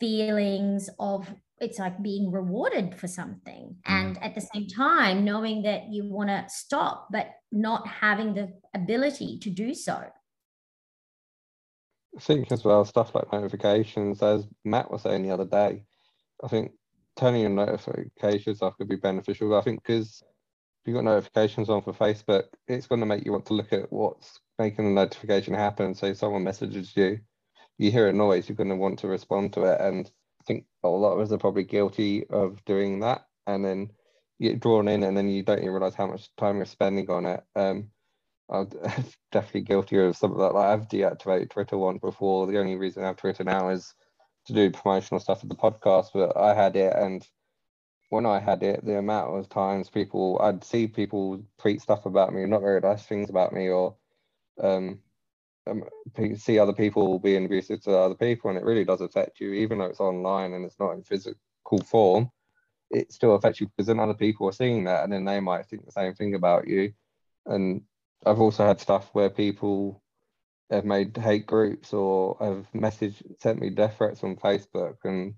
feelings 0.00 0.90
of 0.98 1.32
it's 1.60 1.78
like 1.78 2.02
being 2.02 2.30
rewarded 2.30 2.94
for 2.98 3.06
something. 3.06 3.76
Mm. 3.86 3.92
And 3.92 4.22
at 4.22 4.34
the 4.34 4.40
same 4.40 4.66
time, 4.66 5.24
knowing 5.24 5.62
that 5.62 5.90
you 5.90 6.04
want 6.04 6.28
to 6.28 6.44
stop, 6.48 7.08
but 7.10 7.30
not 7.50 7.86
having 7.86 8.34
the 8.34 8.52
ability 8.74 9.38
to 9.38 9.50
do 9.50 9.72
so. 9.72 10.04
Think 12.20 12.50
as 12.50 12.64
well, 12.64 12.84
stuff 12.84 13.14
like 13.14 13.30
notifications, 13.32 14.22
as 14.22 14.46
Matt 14.64 14.90
was 14.90 15.02
saying 15.02 15.22
the 15.22 15.32
other 15.32 15.44
day, 15.44 15.84
I 16.42 16.48
think 16.48 16.72
turning 17.16 17.42
your 17.42 17.50
notifications 17.50 18.62
off 18.62 18.76
could 18.78 18.88
be 18.88 18.96
beneficial. 18.96 19.54
I 19.54 19.62
think 19.62 19.82
because 19.82 20.22
if 20.22 20.86
you've 20.86 20.94
got 20.94 21.04
notifications 21.04 21.68
on 21.68 21.82
for 21.82 21.92
Facebook, 21.92 22.44
it's 22.68 22.86
going 22.86 23.00
to 23.00 23.06
make 23.06 23.24
you 23.24 23.32
want 23.32 23.46
to 23.46 23.54
look 23.54 23.72
at 23.72 23.92
what's 23.92 24.40
making 24.58 24.84
the 24.84 24.90
notification 24.92 25.54
happen. 25.54 25.94
So 25.94 26.06
if 26.06 26.16
someone 26.16 26.44
messages 26.44 26.96
you, 26.96 27.20
you 27.78 27.90
hear 27.90 28.08
a 28.08 28.12
noise, 28.12 28.48
you're 28.48 28.56
going 28.56 28.70
to 28.70 28.76
want 28.76 29.00
to 29.00 29.08
respond 29.08 29.52
to 29.54 29.64
it. 29.64 29.80
And 29.80 30.06
I 30.40 30.44
think 30.44 30.64
a 30.84 30.88
lot 30.88 31.14
of 31.14 31.20
us 31.20 31.32
are 31.32 31.38
probably 31.38 31.64
guilty 31.64 32.26
of 32.28 32.64
doing 32.64 33.00
that. 33.00 33.26
And 33.46 33.64
then 33.64 33.90
you 34.38 34.50
get 34.50 34.60
drawn 34.60 34.88
in 34.88 35.02
and 35.02 35.16
then 35.16 35.28
you 35.28 35.42
don't 35.42 35.58
even 35.58 35.70
realize 35.70 35.94
how 35.94 36.06
much 36.06 36.34
time 36.36 36.56
you're 36.56 36.66
spending 36.66 37.10
on 37.10 37.26
it. 37.26 37.44
Um, 37.54 37.90
I'm 38.48 38.68
definitely 39.32 39.62
guilty 39.62 39.98
of 39.98 40.16
something 40.16 40.38
like 40.38 40.52
that. 40.52 40.58
I've 40.58 40.88
deactivated 40.88 41.50
Twitter 41.50 41.78
once 41.78 42.00
before. 42.00 42.46
The 42.46 42.58
only 42.58 42.76
reason 42.76 43.02
I 43.02 43.08
have 43.08 43.16
Twitter 43.16 43.44
now 43.44 43.70
is 43.70 43.94
to 44.46 44.52
do 44.52 44.70
promotional 44.70 45.20
stuff 45.20 45.40
for 45.40 45.46
the 45.46 45.54
podcast, 45.54 46.08
but 46.14 46.36
I 46.36 46.54
had 46.54 46.76
it 46.76 46.94
and 46.94 47.26
when 48.08 48.26
I 48.26 48.38
had 48.38 48.62
it, 48.62 48.84
the 48.84 48.98
amount 48.98 49.36
of 49.36 49.48
times 49.48 49.90
people 49.90 50.38
I'd 50.40 50.64
see 50.64 50.86
people 50.86 51.42
tweet 51.58 51.80
stuff 51.80 52.06
about 52.06 52.32
me, 52.32 52.44
not 52.46 52.60
very 52.60 52.80
nice 52.80 53.04
things 53.04 53.30
about 53.30 53.52
me, 53.52 53.68
or 53.68 53.96
um, 54.62 55.00
um, 55.66 55.84
see 56.36 56.58
other 56.58 56.72
people 56.72 57.18
being 57.18 57.44
abusive 57.44 57.82
to 57.82 57.96
other 57.96 58.14
people, 58.14 58.50
and 58.50 58.58
it 58.58 58.64
really 58.64 58.84
does 58.84 59.00
affect 59.00 59.40
you, 59.40 59.52
even 59.52 59.78
though 59.78 59.86
it's 59.86 60.00
online 60.00 60.52
and 60.52 60.64
it's 60.64 60.78
not 60.78 60.92
in 60.92 61.02
physical 61.02 61.78
form. 61.84 62.30
It 62.90 63.12
still 63.12 63.34
affects 63.34 63.60
you 63.60 63.66
because 63.66 63.88
then 63.88 63.98
other 63.98 64.14
people 64.14 64.48
are 64.48 64.52
seeing 64.52 64.84
that, 64.84 65.02
and 65.02 65.12
then 65.12 65.24
they 65.24 65.40
might 65.40 65.66
think 65.66 65.84
the 65.84 65.92
same 65.92 66.14
thing 66.14 66.34
about 66.34 66.68
you. 66.68 66.92
And 67.46 67.82
I've 68.24 68.40
also 68.40 68.66
had 68.66 68.80
stuff 68.80 69.10
where 69.12 69.30
people 69.30 70.02
have 70.70 70.84
made 70.84 71.16
hate 71.16 71.46
groups 71.46 71.92
or 71.92 72.36
have 72.40 72.66
messaged 72.74 73.22
sent 73.40 73.60
me 73.60 73.70
death 73.70 73.96
threats 73.98 74.24
on 74.24 74.36
Facebook 74.36 74.96
and 75.04 75.34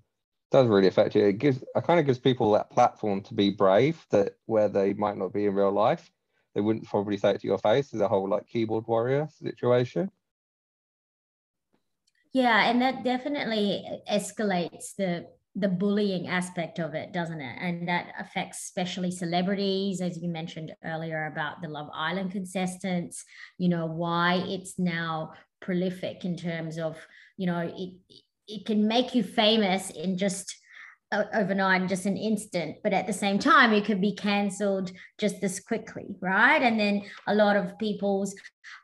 does 0.51 0.67
really 0.67 0.87
affect 0.87 1.15
you. 1.15 1.25
It 1.25 1.37
gives 1.37 1.61
it 1.61 1.83
kind 1.83 1.99
of 1.99 2.05
gives 2.05 2.17
people 2.17 2.51
that 2.53 2.71
platform 2.71 3.21
to 3.21 3.33
be 3.33 3.51
brave 3.51 4.03
that 4.11 4.33
where 4.45 4.69
they 4.69 4.93
might 4.93 5.17
not 5.17 5.33
be 5.33 5.45
in 5.45 5.53
real 5.53 5.71
life. 5.71 6.09
They 6.55 6.61
wouldn't 6.61 6.87
probably 6.87 7.17
say 7.17 7.31
it 7.31 7.41
to 7.41 7.47
your 7.47 7.59
face. 7.59 7.89
There's 7.89 8.01
a 8.01 8.07
whole 8.07 8.27
like 8.27 8.47
keyboard 8.47 8.87
warrior 8.87 9.27
situation. 9.31 10.09
Yeah, 12.33 12.69
and 12.69 12.81
that 12.81 13.03
definitely 13.03 13.85
escalates 14.11 14.95
the 14.95 15.27
the 15.59 15.67
bullying 15.67 16.27
aspect 16.27 16.79
of 16.79 16.93
it, 16.93 17.11
doesn't 17.11 17.41
it? 17.41 17.57
And 17.59 17.87
that 17.87 18.13
affects 18.19 18.63
especially 18.63 19.11
celebrities, 19.11 20.01
as 20.01 20.17
you 20.17 20.29
mentioned 20.29 20.73
earlier 20.83 21.25
about 21.25 21.61
the 21.61 21.67
Love 21.67 21.89
Island 21.93 22.31
contestants, 22.31 23.25
you 23.57 23.69
know, 23.69 23.85
why 23.85 24.43
it's 24.47 24.79
now 24.79 25.33
prolific 25.61 26.23
in 26.23 26.37
terms 26.37 26.77
of, 26.77 26.97
you 27.37 27.47
know, 27.47 27.59
it 27.59 27.93
it 28.47 28.65
can 28.65 28.87
make 28.87 29.13
you 29.13 29.23
famous 29.23 29.91
in 29.91 30.17
just 30.17 30.55
overnight 31.11 31.89
just 31.89 32.05
an 32.05 32.17
instant 32.17 32.75
but 32.83 32.93
at 32.93 33.07
the 33.07 33.13
same 33.13 33.39
time 33.39 33.73
it 33.73 33.83
could 33.83 33.99
be 33.99 34.13
cancelled 34.13 34.91
just 35.17 35.41
this 35.41 35.59
quickly 35.59 36.05
right 36.21 36.61
and 36.61 36.79
then 36.79 37.01
a 37.25 37.33
lot 37.33 37.55
of 37.55 37.77
people's 37.79 38.35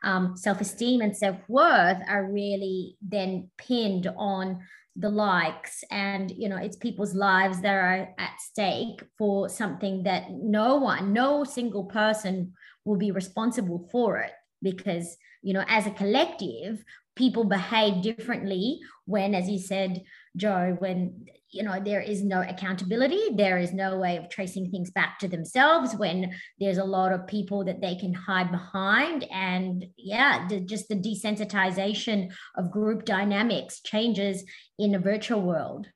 um, 0.02 0.36
self-esteem 0.36 1.00
and 1.00 1.16
self-worth 1.16 1.98
are 2.08 2.32
really 2.32 2.96
then 3.00 3.48
pinned 3.58 4.08
on 4.16 4.60
the 4.98 5.08
likes 5.08 5.84
and 5.90 6.30
you 6.30 6.48
know 6.48 6.56
it's 6.56 6.76
people's 6.76 7.14
lives 7.14 7.60
that 7.60 7.74
are 7.74 8.08
at 8.18 8.40
stake 8.40 9.02
for 9.18 9.48
something 9.48 10.02
that 10.02 10.30
no 10.30 10.76
one 10.76 11.12
no 11.12 11.44
single 11.44 11.84
person 11.84 12.52
will 12.84 12.96
be 12.96 13.10
responsible 13.10 13.88
for 13.92 14.18
it 14.18 14.32
because 14.62 15.16
you 15.42 15.52
know 15.52 15.64
as 15.68 15.86
a 15.86 15.90
collective 15.90 16.82
people 17.14 17.44
behave 17.44 18.02
differently 18.02 18.80
when 19.04 19.34
as 19.34 19.48
you 19.48 19.58
said 19.58 20.02
joe 20.36 20.74
when 20.78 21.26
you 21.56 21.62
know 21.62 21.80
there 21.82 22.00
is 22.00 22.22
no 22.22 22.42
accountability. 22.42 23.30
There 23.34 23.58
is 23.58 23.72
no 23.72 23.98
way 23.98 24.16
of 24.16 24.28
tracing 24.28 24.70
things 24.70 24.90
back 24.90 25.18
to 25.20 25.28
themselves 25.28 25.94
when 25.96 26.32
there's 26.60 26.78
a 26.78 26.84
lot 26.84 27.12
of 27.12 27.26
people 27.26 27.64
that 27.64 27.80
they 27.80 27.96
can 27.96 28.12
hide 28.12 28.50
behind. 28.50 29.24
And 29.32 29.86
yeah 29.96 30.46
the, 30.48 30.60
just 30.60 30.88
the 30.88 30.96
desensitization 30.96 32.30
of 32.56 32.70
group 32.70 33.04
dynamics 33.04 33.80
changes 33.80 34.44
in 34.78 34.94
a 34.94 34.98
virtual 34.98 35.40
world. 35.40 35.86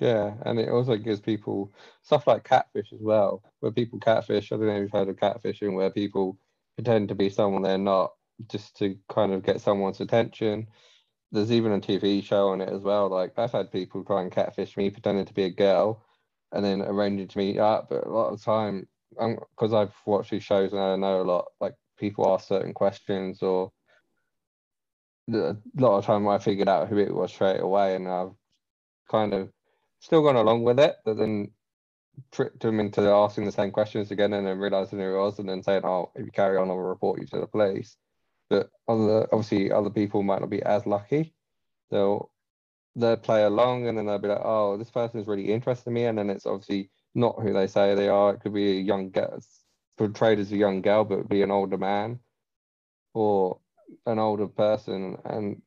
Yeah 0.00 0.34
and 0.44 0.58
it 0.58 0.68
also 0.68 0.96
gives 0.96 1.20
people 1.20 1.72
stuff 2.02 2.26
like 2.26 2.44
catfish 2.44 2.92
as 2.92 3.00
well 3.00 3.42
where 3.60 3.72
people 3.72 3.98
catfish 3.98 4.52
i 4.52 4.56
don't 4.56 4.66
know 4.66 4.76
if 4.76 4.82
you've 4.82 4.92
heard 4.92 5.08
of 5.08 5.16
catfishing 5.16 5.74
where 5.74 5.90
people 5.90 6.38
pretend 6.76 7.08
to 7.08 7.16
be 7.16 7.28
someone 7.28 7.62
they're 7.62 7.78
not 7.78 8.12
just 8.46 8.76
to 8.76 8.96
kind 9.08 9.32
of 9.32 9.44
get 9.44 9.60
someone's 9.60 10.00
attention 10.00 10.68
there's 11.32 11.52
even 11.52 11.72
a 11.72 11.80
TV 11.80 12.22
show 12.22 12.48
on 12.48 12.60
it 12.60 12.68
as 12.70 12.82
well. 12.82 13.08
Like 13.08 13.38
I've 13.38 13.52
had 13.52 13.72
people 13.72 14.04
try 14.04 14.22
and 14.22 14.32
catfish 14.32 14.76
me 14.76 14.90
pretending 14.90 15.26
to 15.26 15.34
be 15.34 15.44
a 15.44 15.50
girl, 15.50 16.04
and 16.52 16.64
then 16.64 16.82
arranging 16.82 17.28
to 17.28 17.38
meet 17.38 17.58
up. 17.58 17.88
But 17.90 18.06
a 18.06 18.10
lot 18.10 18.28
of 18.32 18.38
the 18.38 18.44
time, 18.44 18.88
because 19.10 19.72
I've 19.72 19.94
watched 20.06 20.30
these 20.30 20.44
shows 20.44 20.72
and 20.72 20.80
I 20.80 20.96
know 20.96 21.20
a 21.20 21.22
lot, 21.22 21.46
like 21.60 21.74
people 21.98 22.32
ask 22.32 22.48
certain 22.48 22.74
questions, 22.74 23.42
or 23.42 23.72
a 25.30 25.56
lot 25.76 25.98
of 25.98 26.06
time 26.06 26.26
I 26.28 26.38
figured 26.38 26.68
out 26.68 26.88
who 26.88 26.98
it 26.98 27.14
was 27.14 27.32
straight 27.32 27.60
away, 27.60 27.96
and 27.96 28.08
I've 28.08 28.32
kind 29.10 29.34
of 29.34 29.50
still 30.00 30.22
gone 30.22 30.36
along 30.36 30.62
with 30.64 30.78
it, 30.80 30.96
but 31.04 31.16
then 31.18 31.50
tricked 32.32 32.60
them 32.60 32.80
into 32.80 33.02
asking 33.02 33.44
the 33.44 33.52
same 33.52 33.70
questions 33.70 34.10
again, 34.10 34.32
and 34.32 34.46
then 34.46 34.58
realizing 34.58 34.98
who 34.98 35.14
it 35.14 35.18
was, 35.18 35.38
and 35.38 35.48
then 35.48 35.62
saying, 35.62 35.82
"Oh, 35.84 36.10
if 36.14 36.24
you 36.24 36.32
carry 36.32 36.56
on, 36.56 36.70
I'll 36.70 36.76
report 36.78 37.20
you 37.20 37.26
to 37.28 37.40
the 37.40 37.46
police." 37.46 37.96
But 38.50 38.70
other 38.88 39.28
obviously 39.32 39.70
other 39.72 39.90
people 39.90 40.22
might 40.22 40.40
not 40.40 40.50
be 40.50 40.62
as 40.62 40.86
lucky. 40.86 41.34
They'll 41.90 42.30
they'll 42.96 43.16
play 43.16 43.44
along 43.44 43.86
and 43.86 43.96
then 43.96 44.06
they'll 44.06 44.18
be 44.18 44.28
like, 44.28 44.40
oh, 44.42 44.76
this 44.76 44.90
person 44.90 45.20
is 45.20 45.26
really 45.26 45.52
interested 45.52 45.88
in 45.88 45.94
me, 45.94 46.04
and 46.06 46.18
then 46.18 46.30
it's 46.30 46.46
obviously 46.46 46.90
not 47.14 47.40
who 47.40 47.52
they 47.52 47.66
say 47.66 47.94
they 47.94 48.08
are. 48.08 48.34
It 48.34 48.40
could 48.40 48.54
be 48.54 48.78
a 48.78 48.82
young 48.82 49.10
girl 49.10 49.40
portrayed 49.96 50.38
as 50.38 50.52
a 50.52 50.56
young 50.56 50.80
girl, 50.82 51.04
but 51.04 51.28
be 51.28 51.42
an 51.42 51.50
older 51.50 51.78
man 51.78 52.20
or 53.14 53.58
an 54.06 54.18
older 54.18 54.46
person, 54.46 55.16
and 55.24 55.62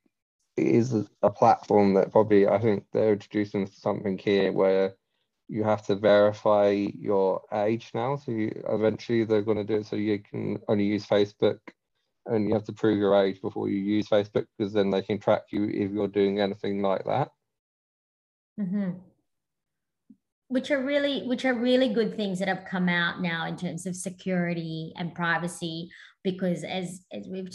it 0.58 0.68
is 0.68 0.94
a 1.22 1.30
platform 1.30 1.94
that 1.96 2.12
probably 2.12 2.48
I 2.48 2.60
think 2.60 2.86
they're 2.92 3.14
introducing 3.14 3.68
something 3.68 4.18
here 4.18 4.52
where 4.52 4.96
you 5.48 5.64
have 5.64 5.86
to 5.88 5.96
verify 5.96 6.70
your 6.70 7.42
age 7.52 7.92
now. 7.94 8.16
So 8.16 8.32
you, 8.32 8.64
eventually 8.70 9.26
they're 9.26 9.42
going 9.42 9.58
to 9.58 9.64
do 9.64 9.76
it 9.76 9.86
so 9.86 9.98
you 9.98 10.20
can 10.20 10.60
only 10.68 10.86
use 10.86 11.06
Facebook 11.06 11.60
and 12.26 12.48
you 12.48 12.54
have 12.54 12.64
to 12.66 12.74
prove 12.74 12.98
your 12.98 13.22
age 13.22 13.42
before 13.42 13.70
you 13.70 13.80
use 13.80 14.08
Facebook 14.08 14.46
because 14.58 14.74
then 14.74 14.90
they 14.90 15.02
can 15.02 15.20
track 15.20 15.44
you 15.52 15.66
if 15.66 15.92
you're 15.92 16.08
doing 16.08 16.40
anything 16.40 16.82
like 16.82 17.04
that. 17.06 17.30
Mm-hmm. 18.60 18.92
Which 20.50 20.70
are 20.70 20.84
really, 20.84 21.24
which 21.28 21.46
are 21.46 21.54
really 21.54 21.94
good 21.94 22.16
things 22.16 22.40
that 22.40 22.48
have 22.48 22.66
come 22.70 22.90
out 22.90 23.22
now 23.22 23.48
in 23.48 23.58
terms 23.58 23.86
of 23.86 23.96
security 23.96 24.94
and 24.98 25.16
privacy, 25.16 25.90
because 26.24 26.64
as 26.64 27.06
as 27.12 27.28
we've 27.28 27.54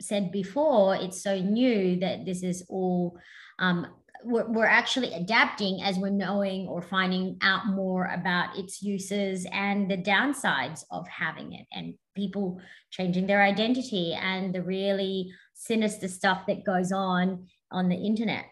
said 0.00 0.32
before, 0.32 0.96
it's 0.96 1.22
so 1.22 1.38
new 1.38 2.00
that 2.00 2.24
this 2.24 2.42
is 2.42 2.64
all 2.68 3.18
um, 3.58 3.86
we're, 4.24 4.46
we're 4.46 4.66
actually 4.66 5.12
adapting 5.14 5.82
as 5.82 5.98
we're 5.98 6.10
knowing 6.10 6.66
or 6.66 6.82
finding 6.82 7.38
out 7.42 7.66
more 7.66 8.06
about 8.06 8.58
its 8.58 8.82
uses 8.82 9.46
and 9.52 9.90
the 9.90 9.96
downsides 9.96 10.84
of 10.90 11.06
having 11.08 11.52
it 11.52 11.66
and 11.72 11.94
people 12.14 12.60
changing 12.90 13.26
their 13.26 13.42
identity 13.42 14.14
and 14.14 14.54
the 14.54 14.62
really 14.62 15.32
sinister 15.54 16.08
stuff 16.08 16.46
that 16.46 16.64
goes 16.64 16.92
on 16.92 17.46
on 17.70 17.88
the 17.88 17.96
internet. 17.96 18.46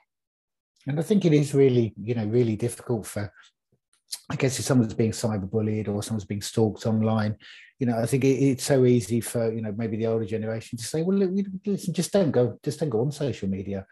And 0.87 0.99
i 0.99 1.03
think 1.03 1.25
it 1.25 1.33
is 1.33 1.55
really 1.55 1.93
you 2.03 2.15
know 2.15 2.25
really 2.27 2.57
difficult 2.57 3.07
for 3.07 3.33
i 4.31 4.37
guess 4.37 4.59
if 4.59 4.65
someone's 4.65 4.95
being 4.95 5.11
cyberbullied 5.11 5.89
or 5.89 6.03
someone's 6.03 6.25
being 6.25 6.41
stalked 6.41 6.87
online 6.87 7.37
you 7.79 7.87
know 7.87 7.99
i 7.99 8.07
think 8.07 8.25
it, 8.25 8.29
it's 8.29 8.65
so 8.65 8.87
easy 8.87 9.21
for 9.21 9.53
you 9.53 9.61
know 9.61 9.75
maybe 9.77 9.99
the 9.99 10.07
older 10.07 10.25
generation 10.25 10.79
to 10.79 10.85
say 10.85 11.03
well 11.03 11.19
look, 11.19 11.47
listen 11.67 11.93
just 11.93 12.13
don't 12.13 12.31
go 12.31 12.59
just 12.65 12.81
don't 12.81 12.89
go 12.89 13.03
on 13.03 13.13
social 13.13 13.49
media 13.49 13.85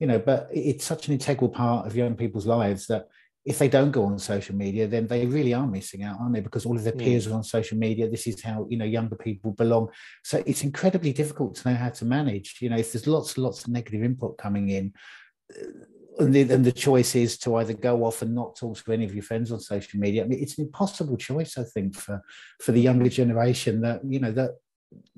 you 0.00 0.06
know 0.06 0.18
but 0.18 0.48
it's 0.52 0.84
such 0.84 1.08
an 1.08 1.14
integral 1.14 1.50
part 1.50 1.86
of 1.86 1.96
young 1.96 2.14
people's 2.14 2.46
lives 2.46 2.86
that 2.86 3.08
if 3.44 3.58
they 3.58 3.68
don't 3.68 3.90
go 3.90 4.04
on 4.04 4.18
social 4.18 4.54
media 4.54 4.86
then 4.86 5.06
they 5.06 5.26
really 5.26 5.52
are 5.52 5.66
missing 5.66 6.02
out 6.02 6.18
aren't 6.18 6.34
they? 6.34 6.40
Because 6.40 6.64
all 6.64 6.76
of 6.76 6.82
their 6.82 6.94
peers 6.94 7.26
are 7.26 7.34
on 7.34 7.44
social 7.44 7.76
media. 7.76 8.08
This 8.08 8.26
is 8.26 8.42
how 8.42 8.66
you 8.70 8.78
know 8.78 8.86
younger 8.86 9.16
people 9.16 9.52
belong. 9.52 9.88
So 10.22 10.42
it's 10.46 10.64
incredibly 10.64 11.12
difficult 11.12 11.56
to 11.56 11.70
know 11.70 11.76
how 11.76 11.90
to 11.90 12.04
manage. 12.04 12.56
You 12.60 12.70
know 12.70 12.78
if 12.78 12.92
there's 12.92 13.06
lots 13.06 13.34
and 13.34 13.44
lots 13.44 13.64
of 13.64 13.68
negative 13.68 14.02
input 14.02 14.38
coming 14.38 14.70
in 14.70 14.92
uh, 15.54 15.84
and 16.18 16.32
the, 16.32 16.42
and 16.42 16.64
the 16.64 16.72
choice 16.72 17.14
is 17.16 17.36
to 17.38 17.56
either 17.56 17.72
go 17.72 18.04
off 18.04 18.22
and 18.22 18.34
not 18.34 18.56
talk 18.56 18.82
to 18.82 18.92
any 18.92 19.04
of 19.04 19.14
your 19.14 19.24
friends 19.24 19.50
on 19.50 19.58
social 19.58 19.98
media. 19.98 20.22
I 20.22 20.28
mean, 20.28 20.40
it's 20.40 20.58
an 20.58 20.66
impossible 20.66 21.16
choice, 21.16 21.58
I 21.58 21.64
think, 21.64 21.96
for 21.96 22.22
for 22.60 22.72
the 22.72 22.80
younger 22.80 23.10
generation 23.10 23.80
that 23.82 24.00
you 24.06 24.20
know 24.20 24.32
that 24.32 24.52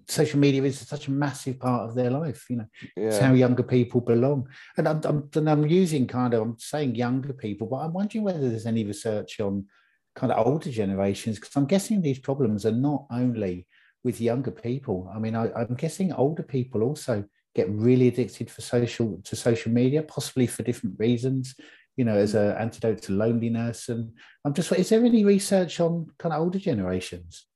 social 0.08 0.38
media 0.38 0.62
is 0.62 0.78
such 0.78 1.08
a 1.08 1.10
massive 1.10 1.58
part 1.58 1.88
of 1.88 1.94
their 1.94 2.10
life. 2.10 2.46
You 2.48 2.56
know, 2.58 2.66
yeah. 2.96 3.06
it's 3.06 3.18
how 3.18 3.32
younger 3.32 3.62
people 3.62 4.00
belong. 4.00 4.48
And 4.76 4.88
I'm, 4.88 5.00
I'm, 5.04 5.28
and 5.34 5.50
I'm 5.50 5.66
using 5.66 6.06
kind 6.06 6.34
of 6.34 6.42
I'm 6.42 6.58
saying 6.58 6.94
younger 6.94 7.32
people, 7.32 7.66
but 7.66 7.78
I'm 7.78 7.92
wondering 7.92 8.25
whether 8.25 8.48
there's 8.48 8.66
any 8.66 8.84
research 8.84 9.40
on 9.40 9.66
kind 10.14 10.32
of 10.32 10.46
older 10.46 10.70
generations 10.70 11.38
because 11.38 11.54
I'm 11.56 11.66
guessing 11.66 12.00
these 12.00 12.18
problems 12.18 12.64
are 12.64 12.72
not 12.72 13.06
only 13.10 13.66
with 14.02 14.20
younger 14.20 14.52
people. 14.52 15.10
I 15.14 15.18
mean, 15.18 15.34
I, 15.34 15.52
I'm 15.52 15.75
guessing 15.75 16.12
older 16.12 16.42
people 16.42 16.82
also 16.82 17.25
get 17.54 17.68
really 17.70 18.08
addicted 18.08 18.50
for 18.50 18.60
social 18.60 19.20
to 19.25 19.36
social 19.36 19.72
media, 19.72 20.02
possibly 20.02 20.46
for 20.46 20.62
different 20.62 20.96
reasons. 20.98 21.54
You 21.96 22.04
know, 22.04 22.14
as 22.14 22.34
mm. 22.34 22.50
an 22.50 22.58
antidote 22.58 23.00
to 23.02 23.12
loneliness. 23.12 23.88
And 23.88 24.12
I'm 24.44 24.52
just, 24.52 24.70
is 24.72 24.90
there 24.90 25.02
any 25.02 25.25
research 25.25 25.80
on 25.80 26.08
kind 26.18 26.34
of 26.34 26.42
older 26.42 26.58
generations? 26.58 27.46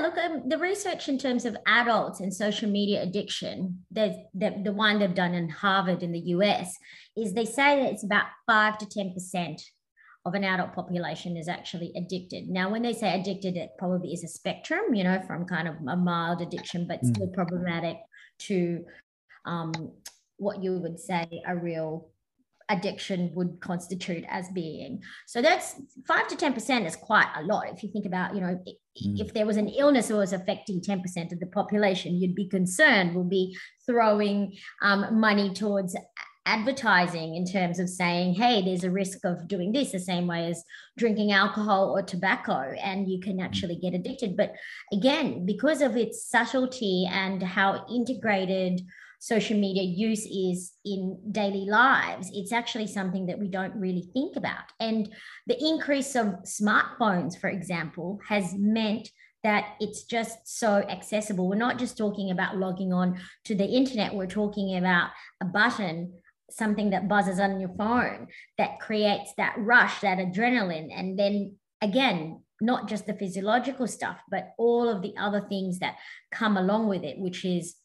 Yeah, 0.00 0.06
look, 0.06 0.18
um, 0.18 0.48
the 0.48 0.58
research 0.58 1.08
in 1.08 1.18
terms 1.18 1.44
of 1.44 1.56
adults 1.66 2.20
and 2.20 2.32
social 2.32 2.70
media 2.70 3.02
addiction, 3.02 3.84
the, 3.90 4.24
the, 4.34 4.60
the 4.64 4.72
one 4.72 4.98
they've 4.98 5.14
done 5.14 5.34
in 5.34 5.48
Harvard 5.48 6.02
in 6.02 6.12
the 6.12 6.20
US, 6.36 6.76
is 7.16 7.32
they 7.32 7.44
say 7.44 7.82
that 7.82 7.92
it's 7.92 8.04
about 8.04 8.26
5 8.46 8.78
to 8.78 8.86
10% 8.86 9.62
of 10.26 10.34
an 10.34 10.44
adult 10.44 10.74
population 10.74 11.36
is 11.36 11.48
actually 11.48 11.92
addicted. 11.96 12.48
Now, 12.48 12.70
when 12.70 12.82
they 12.82 12.92
say 12.92 13.18
addicted, 13.18 13.56
it 13.56 13.70
probably 13.78 14.12
is 14.12 14.24
a 14.24 14.28
spectrum, 14.28 14.94
you 14.94 15.04
know, 15.04 15.20
from 15.26 15.46
kind 15.46 15.66
of 15.66 15.76
a 15.88 15.96
mild 15.96 16.42
addiction, 16.42 16.86
but 16.86 17.02
mm. 17.02 17.14
still 17.14 17.28
problematic 17.28 17.96
to 18.40 18.84
um, 19.46 19.72
what 20.36 20.62
you 20.62 20.78
would 20.78 21.00
say 21.00 21.42
a 21.46 21.56
real 21.56 22.09
addiction 22.70 23.32
would 23.34 23.60
constitute 23.60 24.24
as 24.28 24.48
being. 24.50 25.02
So 25.26 25.42
that's 25.42 25.74
five 26.06 26.28
to 26.28 26.36
10% 26.36 26.86
is 26.86 26.96
quite 26.96 27.28
a 27.36 27.42
lot. 27.42 27.68
If 27.68 27.82
you 27.82 27.90
think 27.90 28.06
about, 28.06 28.34
you 28.34 28.40
know, 28.40 28.58
mm. 28.66 29.20
if 29.20 29.34
there 29.34 29.44
was 29.44 29.56
an 29.56 29.68
illness 29.68 30.08
that 30.08 30.16
was 30.16 30.32
affecting 30.32 30.80
10% 30.80 31.32
of 31.32 31.40
the 31.40 31.46
population, 31.46 32.14
you'd 32.14 32.34
be 32.34 32.48
concerned, 32.48 33.14
we'll 33.14 33.24
be 33.24 33.56
throwing 33.86 34.56
um, 34.82 35.20
money 35.20 35.52
towards 35.52 35.96
advertising 36.46 37.34
in 37.34 37.44
terms 37.44 37.78
of 37.78 37.88
saying, 37.88 38.34
hey, 38.34 38.62
there's 38.62 38.84
a 38.84 38.90
risk 38.90 39.24
of 39.24 39.46
doing 39.46 39.72
this 39.72 39.92
the 39.92 40.00
same 40.00 40.26
way 40.26 40.46
as 40.46 40.64
drinking 40.96 41.32
alcohol 41.32 41.90
or 41.90 42.02
tobacco, 42.02 42.72
and 42.82 43.08
you 43.10 43.20
can 43.20 43.38
mm. 43.38 43.44
actually 43.44 43.76
get 43.76 43.94
addicted. 43.94 44.36
But 44.36 44.54
again, 44.92 45.44
because 45.44 45.82
of 45.82 45.96
its 45.96 46.28
subtlety 46.30 47.08
and 47.10 47.42
how 47.42 47.84
integrated 47.92 48.80
social 49.20 49.56
media 49.56 49.82
use 49.82 50.26
is 50.26 50.72
in 50.84 51.20
daily 51.30 51.66
lives, 51.66 52.30
it's 52.32 52.52
actually 52.52 52.86
something 52.86 53.26
that 53.26 53.38
we 53.38 53.48
don't 53.48 53.74
really 53.76 54.08
think 54.12 54.34
about. 54.34 54.64
And 54.80 55.08
the 55.46 55.62
increase 55.62 56.16
of 56.16 56.26
smartphones, 56.44 57.38
for 57.38 57.48
example, 57.48 58.18
has 58.26 58.54
meant 58.54 59.10
that 59.44 59.74
it's 59.78 60.04
just 60.04 60.38
so 60.44 60.78
accessible. 60.88 61.48
We're 61.48 61.56
not 61.56 61.78
just 61.78 61.96
talking 61.96 62.30
about 62.30 62.56
logging 62.56 62.92
on 62.92 63.20
to 63.44 63.54
the 63.54 63.64
internet, 63.64 64.14
we're 64.14 64.26
talking 64.26 64.76
about 64.76 65.10
a 65.40 65.44
button 65.44 66.14
something 66.52 66.90
that 66.90 67.08
buzzes 67.08 67.38
on 67.38 67.60
your 67.60 67.72
phone 67.76 68.26
that 68.58 68.80
creates 68.80 69.32
that 69.36 69.54
rush, 69.58 70.00
that 70.00 70.18
adrenaline. 70.18 70.88
And 70.92 71.18
then 71.18 71.56
again, 71.80 72.42
not 72.60 72.88
just 72.88 73.06
the 73.06 73.14
physiological 73.14 73.86
stuff, 73.86 74.18
but 74.30 74.52
all 74.58 74.88
of 74.88 75.00
the 75.02 75.14
other 75.18 75.46
things 75.48 75.78
that 75.78 75.96
come 76.30 76.56
along 76.56 76.88
with 76.88 77.04
it, 77.04 77.18
which 77.18 77.44
is 77.44 77.76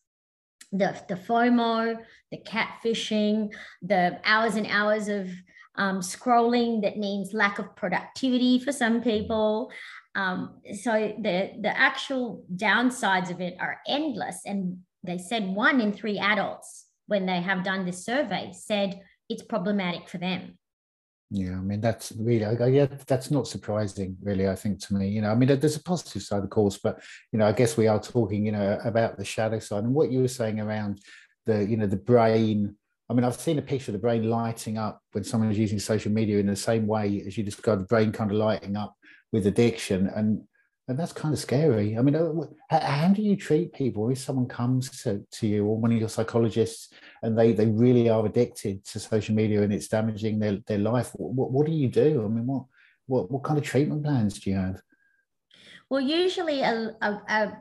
the, 0.77 0.96
the 1.08 1.15
FOMO, 1.15 1.98
the 2.32 2.38
catfishing, 2.38 3.53
the 3.82 4.20
hours 4.24 4.55
and 4.55 4.67
hours 4.67 5.08
of 5.08 5.29
um, 5.75 6.00
scrolling 6.00 6.82
that 6.84 6.98
means 6.98 7.34
lack 7.34 7.60
of 7.60 7.75
productivity 7.75 8.60
for 8.60 8.72
some 8.72 9.01
people. 9.01 9.72
Um, 10.15 10.62
so 10.82 11.13
the, 11.20 11.51
the 11.62 11.77
actual 11.77 12.46
downsides 12.55 13.29
of 13.29 13.41
it 13.41 13.55
are 13.60 13.79
endless. 13.88 14.41
And 14.46 14.79
they 15.03 15.17
said 15.17 15.48
one 15.48 15.82
in 15.82 15.91
three 15.91 16.17
adults, 16.17 16.86
when 17.08 17.25
they 17.25 17.41
have 17.41 17.63
done 17.63 17.86
this 17.86 18.05
survey, 18.05 18.51
said 18.53 19.01
it's 19.29 19.44
problematic 19.44 20.10
for 20.10 20.17
them. 20.17 20.58
Yeah, 21.32 21.53
I 21.53 21.62
mean 21.62 21.82
that's 21.82 22.13
really, 22.20 22.46
I, 22.46 22.67
yeah, 22.67 22.86
that's 23.08 23.32
not 23.32 23.48
surprising, 23.48 24.15
really. 24.22 24.48
I 24.48 24.55
think 24.55 24.79
to 24.86 24.94
me, 24.94 25.10
you 25.10 25.22
know, 25.22 25.32
I 25.32 25.36
mean, 25.36 25.60
there's 25.60 25.75
a 25.75 25.84
positive 25.84 26.22
side, 26.22 26.44
of 26.44 26.50
course, 26.51 26.77
but 26.77 27.01
you 27.32 27.39
know, 27.39 27.48
I 27.48 27.51
guess 27.51 27.77
we 27.77 27.88
are 27.88 28.00
talking, 28.00 28.46
you 28.46 28.51
know, 28.51 28.79
about 28.86 29.17
the 29.17 29.25
shadow 29.25 29.60
side 29.60 29.84
and 29.84 29.94
what 29.94 30.12
you 30.12 30.20
were 30.22 30.27
saying 30.27 30.60
around 30.60 31.01
the, 31.46 31.65
you 31.65 31.77
know, 31.77 31.88
the 31.88 31.96
brain. 31.96 32.75
I 33.10 33.13
mean, 33.13 33.24
I've 33.24 33.39
seen 33.39 33.58
a 33.58 33.63
picture 33.63 33.91
of 33.91 33.94
the 33.94 34.00
brain 34.00 34.29
lighting 34.29 34.77
up 34.77 35.01
when 35.13 35.24
someone 35.24 35.51
is 35.51 35.58
using 35.58 35.79
social 35.79 36.12
media 36.12 36.39
in 36.39 36.48
the 36.48 36.55
same 36.55 36.86
way 36.88 37.24
as 37.25 37.38
you 37.38 37.44
described 37.44 37.82
the 37.82 37.86
brain 37.86 38.12
kind 38.12 38.32
of 38.32 38.38
lighting 38.38 38.75
up 38.75 38.96
with 39.32 39.48
addiction, 39.48 40.08
and 40.15 40.41
and 40.88 41.00
that's 41.00 41.13
kind 41.13 41.34
of 41.34 41.39
scary. 41.39 41.98
I 41.98 42.01
mean, 42.01 42.15
uh, 42.15 42.32
how, 42.70 43.08
do 43.08 43.22
you 43.22 43.36
treat 43.36 43.74
people 43.74 44.10
if 44.10 44.20
someone 44.20 44.48
comes 44.48 45.01
to, 45.01 45.25
to 45.32 45.48
you 45.48 45.65
or 45.65 45.77
one 45.77 45.92
of 45.92 45.98
your 45.98 46.10
psychologists 46.10 46.94
and 47.24 47.38
they, 47.38 47.54
they 47.54 47.65
really 47.65 48.08
are 48.08 48.25
addicted 48.25 48.86
to 48.86 49.00
social 49.00 49.34
media 49.34 49.63
and 49.63 49.74
it's 49.74 49.88
damaging 49.88 50.38
their, 50.38 50.60
their 50.68 50.77
life? 50.77 51.10
What, 51.13 51.51
what 51.51 51.65
do 51.65 51.72
you 51.72 51.89
do? 51.89 52.24
I 52.24 52.27
mean, 52.27 52.46
what, 52.46 52.65
what, 53.08 53.32
what 53.32 53.44
kind 53.44 53.58
of 53.58 53.65
treatment 53.65 54.04
plans 54.04 54.39
do 54.39 54.51
you 54.51 54.58
have? 54.58 54.80
Well, 55.89 56.01
usually 56.01 56.62
a, 56.62 56.96
a, 57.01 57.10
a, 57.30 57.58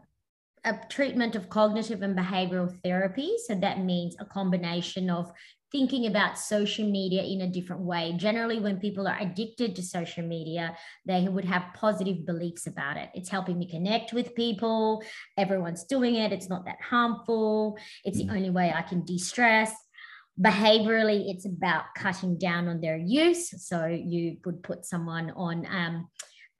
a 0.64 0.80
treatment 0.90 1.34
of 1.34 1.48
cognitive 1.48 2.02
and 2.02 2.16
behavioral 2.16 2.78
therapy. 2.82 3.36
So 3.46 3.54
that 3.54 3.80
means 3.80 4.16
a 4.18 4.26
combination 4.26 5.08
of 5.08 5.32
thinking 5.74 6.06
about 6.06 6.38
social 6.38 6.88
media 6.88 7.20
in 7.24 7.40
a 7.40 7.50
different 7.50 7.82
way. 7.82 8.14
Generally, 8.16 8.60
when 8.60 8.78
people 8.78 9.08
are 9.08 9.18
addicted 9.18 9.74
to 9.74 9.82
social 9.82 10.24
media, 10.24 10.76
they 11.04 11.26
would 11.26 11.44
have 11.44 11.74
positive 11.74 12.24
beliefs 12.24 12.68
about 12.68 12.96
it. 12.96 13.08
It's 13.12 13.28
helping 13.28 13.58
me 13.58 13.68
connect 13.68 14.12
with 14.12 14.36
people. 14.36 15.02
Everyone's 15.36 15.82
doing 15.82 16.14
it. 16.14 16.30
It's 16.30 16.48
not 16.48 16.64
that 16.66 16.80
harmful. 16.80 17.76
It's 18.04 18.18
the 18.18 18.26
mm. 18.26 18.36
only 18.36 18.50
way 18.50 18.72
I 18.72 18.82
can 18.82 19.04
de 19.04 19.18
stress. 19.18 19.72
Behaviorally, 20.40 21.34
it's 21.34 21.44
about 21.44 21.86
cutting 21.98 22.38
down 22.38 22.68
on 22.68 22.80
their 22.80 22.96
use. 22.96 23.50
So 23.66 23.86
you 23.86 24.36
would 24.44 24.62
put 24.62 24.86
someone 24.86 25.32
on, 25.32 25.66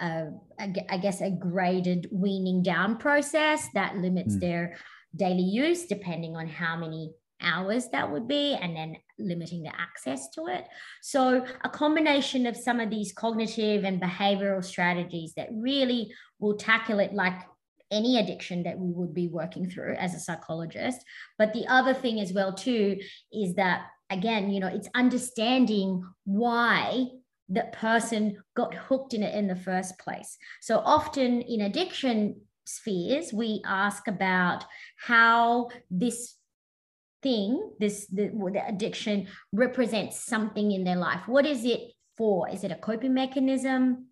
um, 0.01 0.41
I 0.59 0.99
guess, 1.01 1.21
a 1.21 1.31
graded 1.31 2.09
weaning 2.11 2.65
down 2.65 2.97
process 2.97 3.69
that 3.75 3.97
limits 3.97 4.35
mm. 4.35 4.41
their 4.41 4.77
daily 5.15 5.45
use 5.45 5.87
depending 5.87 6.35
on 6.35 6.49
how 6.49 6.77
many 6.77 7.13
hours 7.41 7.89
that 7.91 8.11
would 8.11 8.27
be 8.27 8.55
and 8.55 8.75
then 8.75 8.97
limiting 9.19 9.63
the 9.63 9.73
access 9.79 10.29
to 10.31 10.47
it. 10.47 10.65
So, 11.03 11.45
a 11.63 11.69
combination 11.69 12.47
of 12.47 12.57
some 12.57 12.81
of 12.81 12.91
these 12.91 13.13
cognitive 13.13 13.85
and 13.85 14.01
behavioral 14.01 14.65
strategies 14.65 15.35
that 15.37 15.49
really 15.53 16.13
will 16.39 16.57
tackle 16.57 16.99
it 16.99 17.13
like 17.13 17.41
any 17.91 18.19
addiction 18.19 18.65
that 18.65 18.79
we 18.79 18.91
would 18.91 19.15
be 19.15 19.29
working 19.29 19.71
through 19.71 19.95
as 19.95 20.15
a 20.15 20.21
psychologist. 20.21 20.99
But 21.39 21.53
the 21.53 21.67
other 21.69 21.95
thing 21.95 22.21
as 22.21 22.33
well 22.33 22.53
too 22.53 22.99
is 23.33 23.55
that 23.55 23.87
again, 24.11 24.51
you 24.51 24.61
know, 24.61 24.69
it's 24.69 24.89
understanding 24.95 26.03
why 26.25 27.07
that 27.51 27.73
person 27.73 28.43
got 28.57 28.75
hooked 28.75 29.15
in 29.15 29.23
it 29.23 29.35
in 29.35 29.47
the 29.47 29.57
first 29.57 29.99
place. 29.99 30.37
So 30.61 30.79
often 30.79 31.43
in 31.43 31.63
addiction 31.63 32.41
spheres, 32.65 33.33
we 33.33 33.63
ask 33.67 34.09
about 34.09 34.65
how 34.97 35.69
this 35.91 36.35
thing, 37.25 37.71
this 37.81 38.07
the, 38.07 38.29
the 38.29 38.63
addiction 38.69 39.27
represents 39.53 40.25
something 40.25 40.71
in 40.71 40.85
their 40.85 40.97
life. 40.97 41.23
What 41.27 41.47
is 41.47 41.65
it 41.65 41.81
for? 42.17 42.49
Is 42.49 42.63
it 42.63 42.71
a 42.71 42.77
coping 42.77 43.15
mechanism? 43.15 44.07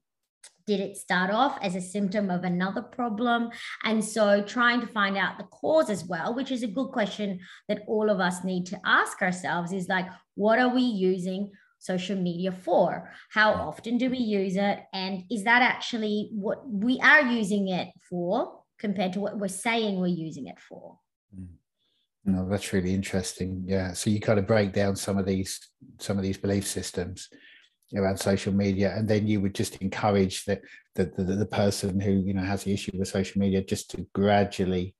Did 0.66 0.80
it 0.80 0.96
start 0.96 1.30
off 1.30 1.58
as 1.62 1.76
a 1.76 1.80
symptom 1.80 2.30
of 2.30 2.42
another 2.42 2.82
problem? 2.82 3.50
And 3.84 4.04
so 4.04 4.42
trying 4.42 4.80
to 4.80 4.86
find 4.86 5.16
out 5.16 5.38
the 5.38 5.44
cause 5.44 5.90
as 5.90 6.04
well, 6.04 6.34
which 6.34 6.50
is 6.50 6.64
a 6.64 6.68
good 6.68 6.88
question 6.88 7.40
that 7.68 7.82
all 7.86 8.10
of 8.10 8.18
us 8.18 8.42
need 8.42 8.66
to 8.66 8.80
ask 8.84 9.22
ourselves 9.22 9.72
is 9.72 9.88
like, 9.88 10.06
what 10.34 10.58
are 10.58 10.74
we 10.74 10.82
using 10.82 11.52
social 11.78 12.16
media 12.16 12.52
for? 12.52 13.10
How 13.30 13.52
often 13.52 13.98
do 13.98 14.08
we 14.08 14.18
use 14.18 14.56
it? 14.56 14.78
And 14.92 15.24
is 15.30 15.44
that 15.44 15.62
actually 15.62 16.30
what 16.32 16.68
we 16.68 16.98
are 17.00 17.22
using 17.22 17.68
it 17.68 17.88
for 18.08 18.62
compared 18.78 19.12
to 19.14 19.20
what 19.20 19.38
we're 19.38 19.48
saying 19.48 20.00
we're 20.00 20.06
using 20.06 20.46
it 20.46 20.60
for? 20.60 20.98
Mm. 21.36 21.48
No, 22.24 22.48
that's 22.48 22.72
really 22.72 22.94
interesting. 22.94 23.64
Yeah. 23.66 23.92
So 23.92 24.10
you 24.10 24.20
kind 24.20 24.38
of 24.38 24.46
break 24.46 24.72
down 24.72 24.94
some 24.96 25.18
of 25.18 25.26
these 25.26 25.58
some 25.98 26.16
of 26.18 26.22
these 26.22 26.38
belief 26.38 26.66
systems 26.66 27.28
around 27.96 28.16
social 28.16 28.52
media, 28.52 28.94
and 28.96 29.08
then 29.08 29.26
you 29.26 29.40
would 29.40 29.54
just 29.54 29.76
encourage 29.76 30.44
the 30.44 30.60
the, 30.94 31.06
the, 31.16 31.24
the 31.36 31.46
person 31.46 31.98
who 32.00 32.12
you 32.12 32.34
know 32.34 32.42
has 32.42 32.64
the 32.64 32.72
issue 32.72 32.92
with 32.94 33.08
social 33.08 33.40
media 33.40 33.62
just 33.62 33.90
to 33.90 34.06
gradually 34.14 34.94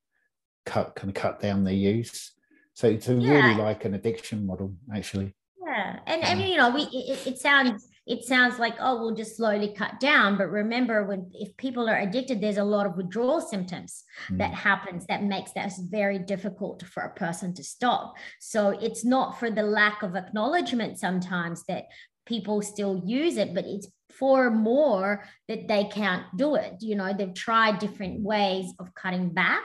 cut 0.67 0.95
kind 0.97 1.11
of 1.11 1.15
cut 1.15 1.41
down 1.41 1.65
their 1.65 1.75
use. 1.75 2.33
So 2.75 2.89
it's 2.89 3.09
yeah. 3.09 3.15
really 3.15 3.55
like 3.55 3.85
an 3.85 3.95
addiction 3.95 4.47
model, 4.47 4.75
actually. 4.95 5.35
Yeah, 5.65 6.01
and 6.07 6.25
I 6.25 6.35
mean, 6.35 6.49
you 6.49 6.57
know, 6.57 6.71
we 6.71 6.83
it, 6.83 7.27
it 7.27 7.39
sounds 7.39 7.87
it 8.07 8.25
sounds 8.25 8.59
like 8.59 8.75
oh 8.81 9.01
we'll 9.01 9.15
just 9.15 9.37
slowly 9.37 9.75
cut 9.77 10.01
down. 10.01 10.37
But 10.37 10.51
remember 10.51 11.05
when 11.05 11.31
if 11.35 11.57
people 11.57 11.88
are 11.88 11.99
addicted 11.99 12.41
there's 12.41 12.57
a 12.57 12.65
lot 12.65 12.87
of 12.87 12.97
withdrawal 12.97 13.41
symptoms 13.41 14.05
mm. 14.29 14.38
that 14.38 14.53
happens 14.53 15.07
that 15.07 15.23
makes 15.23 15.53
that 15.53 15.73
very 15.91 16.19
difficult 16.19 16.83
for 16.83 17.05
a 17.05 17.15
person 17.15 17.55
to 17.55 17.65
stop. 17.65 18.15
So 18.41 18.71
it's 18.71 19.05
not 19.05 19.38
for 19.38 19.51
the 19.51 19.62
lack 19.62 20.03
of 20.03 20.17
acknowledgement 20.17 20.99
sometimes 20.99 21.65
that 21.69 21.85
people 22.27 22.62
still 22.62 23.03
use 23.05 23.37
it 23.37 23.55
but 23.55 23.65
it's 23.67 23.88
for 24.11 24.51
more 24.51 25.25
that 25.49 25.69
they 25.69 25.85
can't 25.85 26.25
do 26.37 26.57
it. 26.57 26.75
You 26.81 26.97
know 26.97 27.12
they've 27.12 27.35
tried 27.35 27.79
different 27.79 28.21
ways 28.21 28.73
of 28.81 28.95
cutting 28.95 29.33
back 29.33 29.65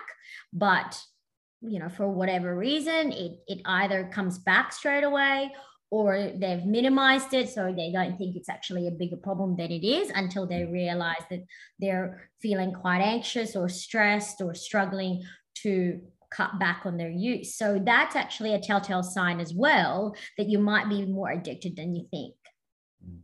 but 0.54 1.02
you 1.62 1.80
know 1.80 1.90
for 1.90 2.08
whatever 2.08 2.56
reason 2.56 3.12
it 3.12 3.32
it 3.48 3.62
either 3.66 4.10
comes 4.14 4.38
back 4.38 4.72
straight 4.72 5.04
away 5.04 5.52
or 5.90 6.32
they've 6.36 6.66
minimized 6.66 7.34
it 7.34 7.50
so 7.50 7.74
they 7.76 7.92
don't 7.92 8.18
think 8.18 8.36
it's 8.36 8.50
actually 8.50 8.88
a 8.88 8.92
bigger 8.92 9.16
problem 9.16 9.56
than 9.56 9.72
it 9.72 9.86
is 9.86 10.10
until 10.16 10.46
they 10.46 10.66
realize 10.66 11.24
that 11.30 11.46
they're 11.80 12.30
feeling 12.42 12.74
quite 12.74 13.02
anxious 13.02 13.56
or 13.56 13.70
stressed 13.70 14.42
or 14.42 14.54
struggling 14.54 15.24
to 15.56 16.02
cut 16.30 16.60
back 16.60 16.82
on 16.86 16.98
their 16.98 17.10
use. 17.10 17.56
So 17.56 17.82
that's 17.84 18.16
actually 18.16 18.54
a 18.54 18.60
telltale 18.60 19.04
sign 19.04 19.40
as 19.40 19.54
well 19.54 20.14
that 20.38 20.50
you 20.50 20.60
might 20.60 20.90
be 20.90 21.06
more 21.06 21.30
addicted 21.30 21.76
than 21.76 21.96
you 21.96 22.06
think. 22.12 22.36
Mm. 23.06 23.20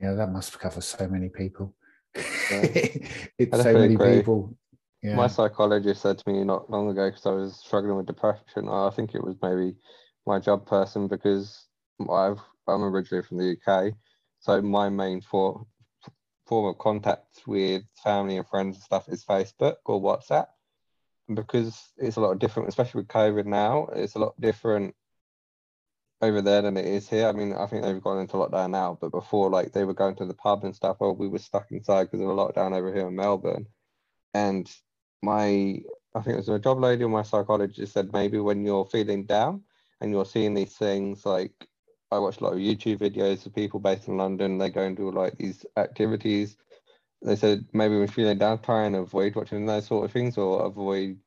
Yeah, 0.00 0.12
that 0.14 0.30
must 0.30 0.58
cover 0.58 0.82
so 0.82 1.08
many 1.08 1.30
people. 1.30 1.74
it's 2.14 3.62
so 3.62 3.72
many 3.72 3.94
agree. 3.94 4.18
people. 4.18 4.56
Yeah. 5.02 5.16
My 5.16 5.28
psychologist 5.28 6.02
said 6.02 6.18
to 6.18 6.30
me 6.30 6.44
not 6.44 6.70
long 6.70 6.90
ago 6.90 7.08
because 7.08 7.26
I 7.26 7.30
was 7.30 7.56
struggling 7.56 7.96
with 7.96 8.06
depression. 8.06 8.68
I 8.68 8.90
think 8.90 9.14
it 9.14 9.22
was 9.22 9.36
maybe 9.42 9.76
my 10.26 10.38
job 10.38 10.66
person 10.66 11.06
because 11.08 11.65
I've, 12.00 12.40
I'm 12.68 12.82
originally 12.82 13.24
from 13.24 13.38
the 13.38 13.56
UK, 13.56 13.94
so 14.40 14.60
my 14.62 14.88
main 14.88 15.20
for, 15.20 15.66
form 16.46 16.66
of 16.66 16.78
contact 16.78 17.42
with 17.46 17.82
family 18.02 18.36
and 18.36 18.48
friends 18.48 18.76
and 18.76 18.84
stuff 18.84 19.08
is 19.08 19.24
Facebook 19.24 19.76
or 19.84 20.00
WhatsApp. 20.00 20.46
Because 21.32 21.82
it's 21.96 22.16
a 22.16 22.20
lot 22.20 22.38
different, 22.38 22.68
especially 22.68 23.00
with 23.00 23.08
COVID 23.08 23.46
now, 23.46 23.88
it's 23.92 24.14
a 24.14 24.20
lot 24.20 24.40
different 24.40 24.94
over 26.22 26.40
there 26.40 26.62
than 26.62 26.76
it 26.76 26.86
is 26.86 27.08
here. 27.08 27.26
I 27.26 27.32
mean, 27.32 27.52
I 27.52 27.66
think 27.66 27.82
they've 27.82 28.02
gone 28.02 28.20
into 28.20 28.36
lockdown 28.36 28.70
now, 28.70 28.96
but 29.00 29.10
before, 29.10 29.50
like, 29.50 29.72
they 29.72 29.84
were 29.84 29.94
going 29.94 30.14
to 30.16 30.24
the 30.24 30.34
pub 30.34 30.64
and 30.64 30.74
stuff, 30.74 30.98
or 31.00 31.12
we 31.12 31.28
were 31.28 31.38
stuck 31.38 31.70
inside 31.72 32.04
because 32.04 32.20
of 32.20 32.28
a 32.28 32.34
lockdown 32.34 32.76
over 32.76 32.94
here 32.94 33.08
in 33.08 33.16
Melbourne. 33.16 33.66
And 34.34 34.70
my, 35.22 35.80
I 36.14 36.20
think 36.20 36.34
it 36.34 36.36
was 36.36 36.48
a 36.48 36.58
job 36.58 36.80
lady 36.80 37.04
or 37.04 37.08
my 37.08 37.22
psychologist 37.22 37.92
said 37.92 38.12
maybe 38.12 38.38
when 38.38 38.64
you're 38.64 38.86
feeling 38.86 39.24
down 39.24 39.62
and 40.00 40.10
you're 40.10 40.24
seeing 40.24 40.54
these 40.54 40.76
things 40.76 41.26
like 41.26 41.66
I 42.10 42.18
watch 42.18 42.40
a 42.40 42.44
lot 42.44 42.52
of 42.52 42.58
YouTube 42.58 42.98
videos 42.98 43.46
of 43.46 43.54
people 43.54 43.80
based 43.80 44.08
in 44.08 44.16
London. 44.16 44.58
They 44.58 44.70
go 44.70 44.82
and 44.82 44.96
do 44.96 45.10
like 45.10 45.36
these 45.36 45.66
activities. 45.76 46.56
They 47.22 47.36
said 47.36 47.66
maybe 47.72 47.98
when 47.98 48.08
feeling 48.08 48.38
down, 48.38 48.60
try 48.60 48.84
and 48.84 48.96
avoid 48.96 49.34
watching 49.34 49.66
those 49.66 49.86
sort 49.86 50.04
of 50.04 50.12
things 50.12 50.38
or 50.38 50.64
avoid 50.64 51.18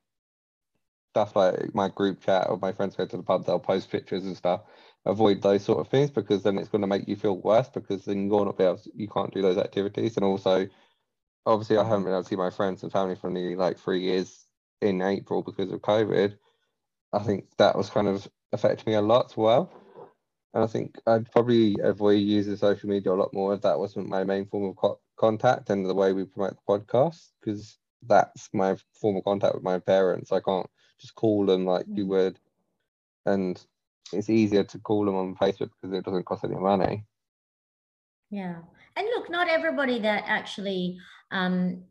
stuff 1.10 1.34
like 1.34 1.74
my 1.74 1.88
group 1.88 2.20
chat 2.24 2.46
or 2.48 2.58
my 2.58 2.72
friends 2.72 2.96
go 2.96 3.04
to 3.04 3.16
the 3.16 3.22
pub, 3.22 3.44
they'll 3.44 3.58
post 3.58 3.90
pictures 3.90 4.24
and 4.24 4.36
stuff. 4.36 4.62
Avoid 5.06 5.42
those 5.42 5.64
sort 5.64 5.80
of 5.80 5.88
things 5.88 6.10
because 6.10 6.42
then 6.42 6.58
it's 6.58 6.68
going 6.68 6.82
to 6.82 6.86
make 6.86 7.08
you 7.08 7.16
feel 7.16 7.36
worse 7.38 7.68
because 7.68 8.04
then 8.04 8.28
you're 8.28 8.44
not 8.44 8.56
be 8.56 8.64
able 8.64 8.78
to, 8.78 8.90
you 8.94 9.08
can't 9.08 9.32
do 9.34 9.42
those 9.42 9.58
activities. 9.58 10.16
And 10.16 10.24
also, 10.24 10.68
obviously, 11.46 11.78
I 11.78 11.84
haven't 11.84 12.04
been 12.04 12.12
able 12.12 12.22
to 12.22 12.28
see 12.28 12.36
my 12.36 12.50
friends 12.50 12.82
and 12.82 12.92
family 12.92 13.16
for 13.16 13.30
nearly 13.30 13.56
like 13.56 13.78
three 13.78 14.00
years 14.00 14.46
in 14.80 15.02
April 15.02 15.42
because 15.42 15.72
of 15.72 15.80
COVID. 15.80 16.36
I 17.12 17.18
think 17.20 17.46
that 17.58 17.76
was 17.76 17.90
kind 17.90 18.08
of 18.08 18.28
affecting 18.52 18.92
me 18.92 18.96
a 18.96 19.02
lot 19.02 19.26
as 19.30 19.36
well. 19.36 19.72
And 20.52 20.64
I 20.64 20.66
think 20.66 20.98
I'd 21.06 21.30
probably 21.30 21.76
avoid 21.82 22.20
using 22.20 22.56
social 22.56 22.88
media 22.88 23.12
a 23.12 23.14
lot 23.14 23.32
more 23.32 23.54
if 23.54 23.60
that 23.62 23.78
wasn't 23.78 24.08
my 24.08 24.24
main 24.24 24.46
form 24.46 24.64
of 24.70 24.76
co- 24.76 25.00
contact 25.16 25.70
and 25.70 25.86
the 25.86 25.94
way 25.94 26.12
we 26.12 26.24
promote 26.24 26.56
the 26.56 26.62
podcast, 26.68 27.28
because 27.40 27.78
that's 28.06 28.48
my 28.52 28.76
form 29.00 29.16
of 29.16 29.24
contact 29.24 29.54
with 29.54 29.62
my 29.62 29.78
parents. 29.78 30.32
I 30.32 30.40
can't 30.40 30.68
just 30.98 31.14
call 31.14 31.46
them 31.46 31.64
like 31.64 31.86
you 31.94 32.04
Mm. 32.04 32.08
would. 32.08 32.40
And 33.26 33.64
it's 34.12 34.30
easier 34.30 34.64
to 34.64 34.78
call 34.80 35.04
them 35.04 35.14
on 35.14 35.36
Facebook 35.36 35.70
because 35.80 35.96
it 35.96 36.04
doesn't 36.04 36.24
cost 36.24 36.44
any 36.44 36.56
money. 36.56 37.04
Yeah. 38.30 38.56
And 38.96 39.06
look, 39.14 39.30
not 39.30 39.48
everybody 39.48 40.00
that 40.00 40.24
actually 40.26 40.98
um, 41.30 41.84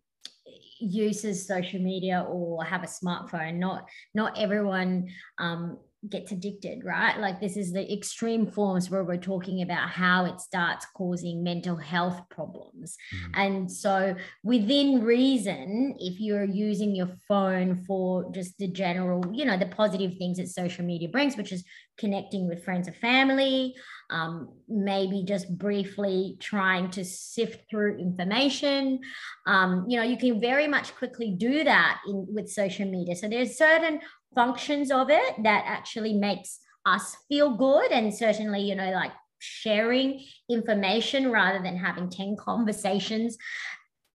uses 0.79 1.47
social 1.47 1.79
media 1.79 2.25
or 2.29 2.63
have 2.63 2.83
a 2.83 2.87
smartphone, 2.87 3.55
not 3.55 3.87
not 4.13 4.37
everyone 4.37 5.09
um, 5.37 5.77
gets 6.07 6.31
addicted, 6.31 6.85
right? 6.85 7.19
Like 7.19 7.41
this 7.41 7.57
is 7.57 7.73
the 7.73 7.91
extreme 7.91 8.47
forms 8.47 8.89
where 8.89 9.03
we're 9.03 9.17
talking 9.17 9.61
about 9.61 9.89
how 9.89 10.25
it 10.25 10.39
starts 10.39 10.85
causing 10.95 11.43
mental 11.43 11.75
health 11.75 12.21
problems. 12.29 12.95
Mm. 13.13 13.31
And 13.33 13.71
so 13.71 14.15
within 14.43 15.03
reason, 15.03 15.95
if 15.99 16.19
you're 16.19 16.45
using 16.45 16.95
your 16.95 17.09
phone 17.27 17.83
for 17.85 18.31
just 18.31 18.57
the 18.59 18.67
general, 18.67 19.25
you 19.33 19.43
know, 19.43 19.57
the 19.57 19.65
positive 19.65 20.17
things 20.17 20.37
that 20.37 20.47
social 20.47 20.85
media 20.85 21.09
brings, 21.09 21.35
which 21.35 21.51
is 21.51 21.65
connecting 21.97 22.47
with 22.47 22.63
friends 22.63 22.87
and 22.87 22.95
family, 22.95 23.75
um, 24.09 24.49
maybe 24.67 25.23
just 25.23 25.55
briefly 25.57 26.37
trying 26.39 26.89
to 26.91 27.03
sift 27.03 27.69
through 27.69 27.99
information. 27.99 29.01
Um, 29.45 29.85
you 29.87 29.97
know, 29.97 30.03
you 30.03 30.17
can 30.17 30.39
very 30.39 30.67
much 30.67 30.95
quickly 30.95 31.31
do 31.37 31.63
that 31.65 31.99
in 32.07 32.25
with 32.29 32.49
social 32.49 32.89
media. 32.89 33.15
So 33.15 33.27
there's 33.27 33.57
certain 33.57 33.99
functions 34.35 34.91
of 34.91 35.09
it 35.09 35.43
that 35.43 35.63
actually 35.65 36.13
makes 36.13 36.59
us 36.85 37.15
feel 37.27 37.55
good, 37.55 37.91
and 37.91 38.13
certainly, 38.13 38.61
you 38.61 38.75
know, 38.75 38.91
like 38.91 39.11
sharing 39.39 40.23
information 40.49 41.31
rather 41.31 41.63
than 41.63 41.77
having 41.77 42.09
10 42.09 42.35
conversations 42.37 43.37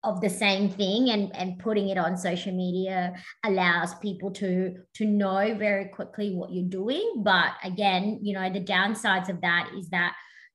of 0.02 0.20
the 0.22 0.30
same 0.30 0.70
thing 0.70 1.10
and 1.10 1.34
and 1.36 1.58
putting 1.58 1.90
it 1.90 1.98
on 1.98 2.16
social 2.16 2.54
media 2.54 3.12
allows 3.44 3.94
people 3.96 4.30
to 4.30 4.74
to 4.94 5.04
know 5.04 5.54
very 5.54 5.88
quickly 5.88 6.34
what 6.34 6.52
you're 6.52 6.68
doing. 6.68 7.22
But 7.22 7.52
again 7.62 8.18
you 8.22 8.32
know 8.32 8.50
the 8.50 8.64
downsides 8.64 9.28
of 9.28 9.42
that 9.42 9.70
is 9.76 9.90
that 9.90 10.14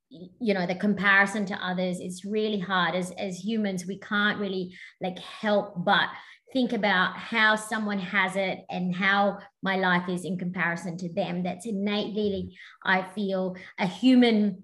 you 0.10 0.54
know 0.54 0.66
the 0.66 0.76
comparison 0.76 1.46
to 1.48 1.54
others 1.56 2.00
is 2.00 2.26
really 2.26 2.60
hard. 2.60 2.96
As 2.96 3.12
as 3.12 3.38
humans 3.38 3.86
we 3.86 4.00
can't 4.00 4.40
really 4.40 4.76
like 5.00 5.20
help 5.20 5.86
but 5.86 6.10
think 6.56 6.72
about 6.72 7.18
how 7.18 7.58
someone 7.58 8.00
has 8.00 8.38
it 8.38 8.60
and 8.70 8.96
how 8.96 9.38
my 9.62 9.76
life 9.76 10.08
is 10.08 10.24
in 10.24 10.38
comparison 10.38 10.96
to 10.96 11.14
them. 11.14 11.44
That's 11.44 11.66
innately 11.66 12.58
i 12.84 13.02
feel 13.02 13.58
a 13.78 13.86
human 13.86 14.64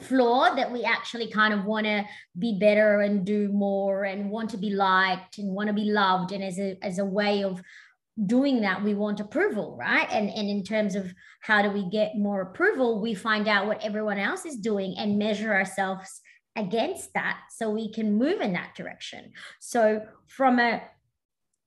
flaw 0.00 0.52
that 0.54 0.72
we 0.72 0.82
actually 0.82 1.30
kind 1.30 1.54
of 1.54 1.64
want 1.64 1.86
to 1.86 2.02
be 2.36 2.58
better 2.58 3.02
and 3.02 3.24
do 3.24 3.48
more 3.52 4.04
and 4.04 4.30
want 4.30 4.50
to 4.50 4.56
be 4.56 4.70
liked 4.70 5.38
and 5.38 5.54
want 5.54 5.68
to 5.68 5.72
be 5.72 5.84
loved. 5.84 6.32
And 6.32 6.42
as 6.42 6.58
a 6.58 6.76
as 6.82 6.98
a 6.98 7.04
way 7.04 7.44
of 7.44 7.62
doing 8.26 8.62
that 8.62 8.82
we 8.82 8.94
want 8.94 9.20
approval 9.20 9.76
right? 9.78 10.08
And 10.10 10.28
and 10.28 10.48
in 10.48 10.64
terms 10.64 10.96
of 10.96 11.14
how 11.40 11.62
do 11.62 11.70
we 11.70 11.88
get 11.88 12.16
more 12.16 12.42
approval 12.42 13.00
we 13.00 13.14
find 13.14 13.46
out 13.46 13.68
what 13.68 13.84
everyone 13.84 14.18
else 14.18 14.44
is 14.44 14.56
doing 14.56 14.96
and 14.98 15.18
measure 15.18 15.54
ourselves 15.54 16.20
against 16.56 17.14
that 17.14 17.38
so 17.50 17.70
we 17.70 17.92
can 17.92 18.18
move 18.18 18.40
in 18.40 18.52
that 18.54 18.74
direction. 18.74 19.32
So 19.60 20.02
from 20.26 20.58
a 20.58 20.82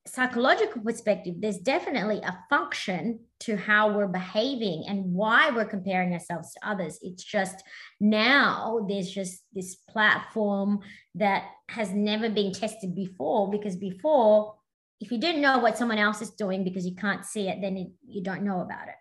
psychological 0.08 0.82
perspective, 0.82 1.36
there's 1.40 1.58
definitely 1.58 2.20
a 2.20 2.38
function 2.50 3.20
to 3.40 3.58
how 3.58 3.92
we're 3.92 4.08
behaving 4.08 4.86
and 4.88 5.04
why 5.14 5.50
we're 5.50 5.66
comparing 5.66 6.14
ourselves 6.14 6.54
to 6.54 6.68
others. 6.68 7.00
It's 7.02 7.24
just 7.24 7.64
now 8.00 8.86
there's 8.88 9.10
just 9.10 9.44
this 9.54 9.76
platform 9.76 10.80
that 11.16 11.46
has 11.70 11.92
never 11.92 12.30
been 12.30 12.54
tested 12.54 12.96
before 12.96 13.50
because 13.50 13.76
before, 13.76 14.56
if 15.02 15.12
you 15.12 15.18
didn't 15.18 15.42
know 15.42 15.58
what 15.58 15.78
someone 15.78 15.98
else 15.98 16.22
is 16.22 16.32
doing 16.32 16.64
because 16.64 16.86
you 16.86 16.96
can't 16.96 17.26
see 17.26 17.50
it, 17.50 17.60
then 17.62 17.76
it, 17.76 17.88
you 18.08 18.22
don't 18.22 18.44
know 18.44 18.62
about 18.62 18.88
it. 18.88 18.96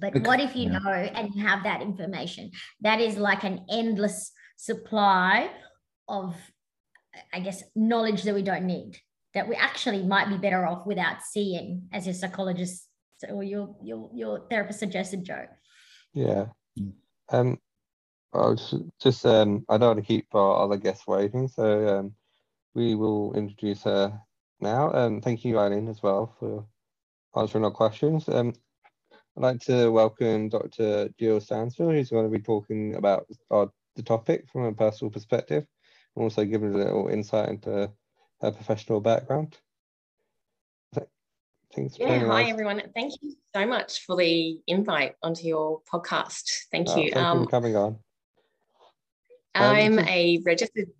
But 0.00 0.16
Okay, 0.16 0.20
what 0.20 0.40
if 0.40 0.56
you 0.56 0.70
yeah. 0.70 0.78
know 0.78 0.90
and 0.90 1.34
you 1.34 1.46
have 1.46 1.64
that 1.64 1.82
information? 1.82 2.52
That 2.80 3.00
is 3.00 3.18
like 3.18 3.44
an 3.44 3.66
endless 3.70 4.32
supply 4.56 5.50
of, 6.08 6.36
I 7.34 7.40
guess, 7.40 7.62
knowledge 7.76 8.22
that 8.22 8.34
we 8.34 8.42
don't 8.42 8.64
need 8.64 8.98
that 9.38 9.48
we 9.48 9.54
actually 9.54 10.02
might 10.02 10.28
be 10.28 10.36
better 10.36 10.66
off 10.66 10.84
without 10.84 11.22
seeing, 11.22 11.88
as 11.92 12.06
your 12.06 12.14
psychologist 12.14 12.88
or 13.28 13.44
your 13.44 13.76
your 13.80 14.10
your 14.12 14.40
therapist 14.50 14.80
suggested, 14.80 15.22
Joe. 15.24 15.46
Yeah. 16.12 16.46
Mm. 16.76 16.92
Um, 17.30 17.58
I'll 18.32 18.56
just, 18.56 18.74
just 19.00 19.24
um, 19.24 19.64
I 19.68 19.78
don't 19.78 19.90
want 19.90 20.00
to 20.00 20.04
keep 20.04 20.26
our 20.34 20.64
other 20.64 20.76
guests 20.76 21.06
waiting, 21.06 21.46
so 21.46 21.98
um, 21.98 22.14
we 22.74 22.96
will 22.96 23.32
introduce 23.34 23.84
her 23.84 24.20
now. 24.60 24.92
Um, 24.92 25.20
thank 25.20 25.44
you, 25.44 25.56
Eileen, 25.56 25.86
as 25.86 26.02
well 26.02 26.34
for 26.40 26.66
answering 27.40 27.64
our 27.64 27.70
questions. 27.70 28.28
Um, 28.28 28.52
I'd 29.36 29.42
like 29.42 29.60
to 29.66 29.92
welcome 29.92 30.48
Dr. 30.48 31.10
Jill 31.16 31.40
Stansfield, 31.40 31.92
who's 31.94 32.10
going 32.10 32.28
to 32.28 32.36
be 32.36 32.42
talking 32.42 32.96
about 32.96 33.26
our, 33.52 33.70
the 33.94 34.02
topic 34.02 34.46
from 34.50 34.64
a 34.64 34.72
personal 34.72 35.12
perspective, 35.12 35.64
and 36.16 36.24
also 36.24 36.44
giving 36.44 36.74
a 36.74 36.78
little 36.78 37.06
insight 37.06 37.50
into 37.50 37.88
her 38.40 38.52
professional 38.52 39.00
background. 39.00 39.56
Thanks 41.74 41.98
Yeah, 41.98 42.26
hi 42.26 42.44
everyone. 42.44 42.80
Thank 42.94 43.12
you 43.20 43.34
so 43.54 43.66
much 43.66 44.04
for 44.06 44.16
the 44.16 44.58
invite 44.66 45.16
onto 45.22 45.46
your 45.46 45.82
podcast. 45.82 46.44
Thank 46.72 46.88
Oh, 46.88 46.96
you. 46.96 47.10
Thank 47.10 47.14
you 47.14 47.20
Um, 47.20 47.44
for 47.44 47.50
coming 47.50 47.76
on. 47.76 47.86
um, 49.54 49.76
I'm 49.76 49.96
just- 49.98 50.08
a 50.08 50.38
registered 50.46 50.90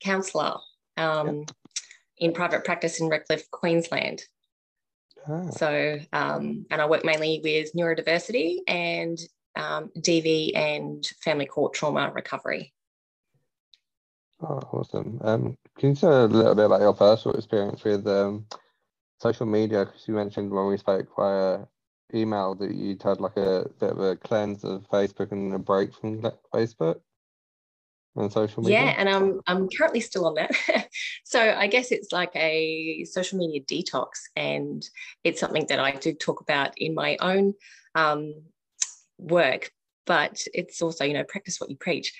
counsellor 0.00 0.56
um, 0.96 1.46
in 2.16 2.32
private 2.32 2.64
practice 2.64 3.00
in 3.00 3.08
Redcliffe, 3.08 3.48
Queensland. 3.52 4.24
Ah, 5.28 5.48
So, 5.50 6.00
um, 6.12 6.66
and 6.70 6.82
I 6.82 6.86
work 6.86 7.04
mainly 7.04 7.40
with 7.42 7.72
neurodiversity 7.74 8.60
and 8.66 9.18
um, 9.54 9.90
DV 9.96 10.56
and 10.56 11.06
family 11.22 11.46
court 11.46 11.72
trauma 11.74 12.10
recovery. 12.12 12.74
Oh, 14.40 14.60
awesome. 14.72 15.18
Um, 15.22 15.56
can 15.78 15.90
you 15.90 15.96
tell 15.96 16.24
a 16.24 16.26
little 16.26 16.54
bit 16.54 16.66
about 16.66 16.82
your 16.82 16.92
personal 16.92 17.36
experience 17.36 17.82
with 17.84 18.06
um, 18.06 18.46
social 19.18 19.46
media? 19.46 19.86
Because 19.86 20.06
you 20.06 20.14
mentioned 20.14 20.50
when 20.50 20.66
we 20.66 20.76
spoke 20.76 21.08
via 21.16 21.60
email 22.14 22.54
that 22.56 22.74
you'd 22.74 23.02
had 23.02 23.20
like 23.20 23.36
a 23.36 23.66
bit 23.80 23.90
of 23.90 24.00
a 24.00 24.16
cleanse 24.16 24.62
of 24.64 24.86
Facebook 24.90 25.32
and 25.32 25.54
a 25.54 25.58
break 25.58 25.94
from 25.94 26.20
Facebook 26.52 27.00
and 28.16 28.32
social 28.32 28.62
media. 28.62 28.84
Yeah, 28.84 28.94
and 28.98 29.08
I'm 29.08 29.40
I'm 29.46 29.68
currently 29.68 30.00
still 30.00 30.26
on 30.26 30.34
that. 30.34 30.50
so 31.24 31.40
I 31.40 31.66
guess 31.66 31.90
it's 31.90 32.12
like 32.12 32.34
a 32.34 33.04
social 33.04 33.38
media 33.38 33.62
detox, 33.62 34.08
and 34.34 34.86
it's 35.24 35.40
something 35.40 35.66
that 35.68 35.78
I 35.78 35.92
do 35.92 36.12
talk 36.12 36.40
about 36.40 36.72
in 36.76 36.94
my 36.94 37.16
own 37.20 37.54
um, 37.94 38.34
work. 39.18 39.70
But 40.06 40.40
it's 40.54 40.82
also, 40.82 41.04
you 41.04 41.14
know, 41.14 41.24
practice 41.24 41.60
what 41.60 41.68
you 41.68 41.76
preach. 41.76 42.12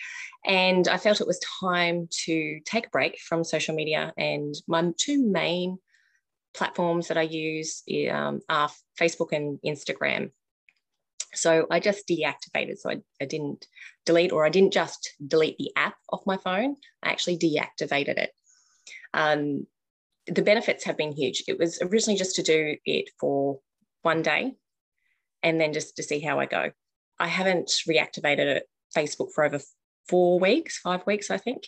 And 0.47 0.87
I 0.87 0.97
felt 0.97 1.21
it 1.21 1.27
was 1.27 1.41
time 1.61 2.09
to 2.25 2.61
take 2.65 2.87
a 2.87 2.91
break 2.91 3.19
from 3.19 3.43
social 3.43 3.75
media. 3.75 4.13
And 4.17 4.55
my 4.69 4.93
two 4.97 5.27
main 5.27 5.79
platforms 6.55 7.09
that 7.09 7.19
I 7.19 7.23
use 7.23 7.83
um, 8.11 8.41
are 8.49 8.71
Facebook 8.99 9.33
and 9.33 9.59
Instagram. 9.67 10.31
So 11.35 11.67
I 11.71 11.81
just 11.81 12.09
deactivated. 12.09 12.79
So 12.79 12.91
I, 12.91 12.97
I 13.21 13.27
didn't 13.27 13.67
delete, 14.07 14.33
or 14.33 14.47
I 14.47 14.49
didn't 14.49 14.73
just 14.73 15.15
delete 15.27 15.59
the 15.59 15.73
app 15.77 15.97
off 16.11 16.23
my 16.27 16.37
phone, 16.37 16.77
I 17.03 17.11
actually 17.11 17.39
deactivated 17.39 18.17
it. 18.17 18.31
Um, 19.13 19.67
the 20.27 20.43
benefits 20.43 20.85
have 20.85 20.97
been 20.97 21.13
huge. 21.13 21.43
It 21.49 21.59
was 21.59 21.79
originally 21.83 22.19
just 22.19 22.37
to 22.37 22.43
do 22.43 22.77
it 22.85 23.11
for 23.19 23.59
one 24.03 24.23
day 24.23 24.55
and 25.43 25.61
then 25.61 25.73
just 25.73 25.97
to 25.97 26.03
see 26.03 26.21
how 26.21 26.39
I 26.39 26.47
go. 26.47 26.71
I 27.19 27.29
haven't 27.29 27.69
reactivated 27.89 28.47
it, 28.47 28.69
Facebook 28.97 29.33
for 29.35 29.45
over 29.45 29.61
four 30.09 30.39
weeks, 30.39 30.79
five 30.79 31.07
weeks, 31.07 31.31
I 31.31 31.39
think. 31.39 31.65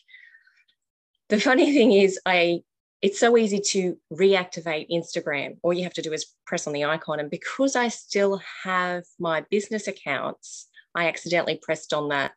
The 1.28 1.40
funny 1.40 1.72
thing 1.74 1.92
is, 1.92 2.18
I 2.24 2.62
it's 3.00 3.20
so 3.20 3.36
easy 3.36 3.60
to 3.60 3.96
reactivate 4.12 4.90
Instagram. 4.90 5.56
All 5.62 5.72
you 5.72 5.84
have 5.84 5.94
to 5.94 6.02
do 6.02 6.12
is 6.12 6.34
press 6.46 6.66
on 6.66 6.72
the 6.72 6.84
icon. 6.84 7.20
And 7.20 7.30
because 7.30 7.76
I 7.76 7.88
still 7.88 8.40
have 8.64 9.04
my 9.20 9.44
business 9.50 9.86
accounts, 9.86 10.66
I 10.94 11.06
accidentally 11.06 11.60
pressed 11.62 11.92
on 11.92 12.08
that, 12.08 12.32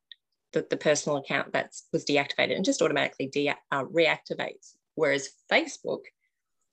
the, 0.53 0.65
the 0.69 0.77
personal 0.77 1.17
account 1.17 1.53
that 1.53 1.71
was 1.91 2.05
deactivated 2.05 2.55
and 2.55 2.65
just 2.65 2.81
automatically 2.81 3.27
de- 3.27 3.55
uh, 3.71 3.85
reactivates. 3.85 4.73
Whereas 4.93 5.29
Facebook, 5.51 6.01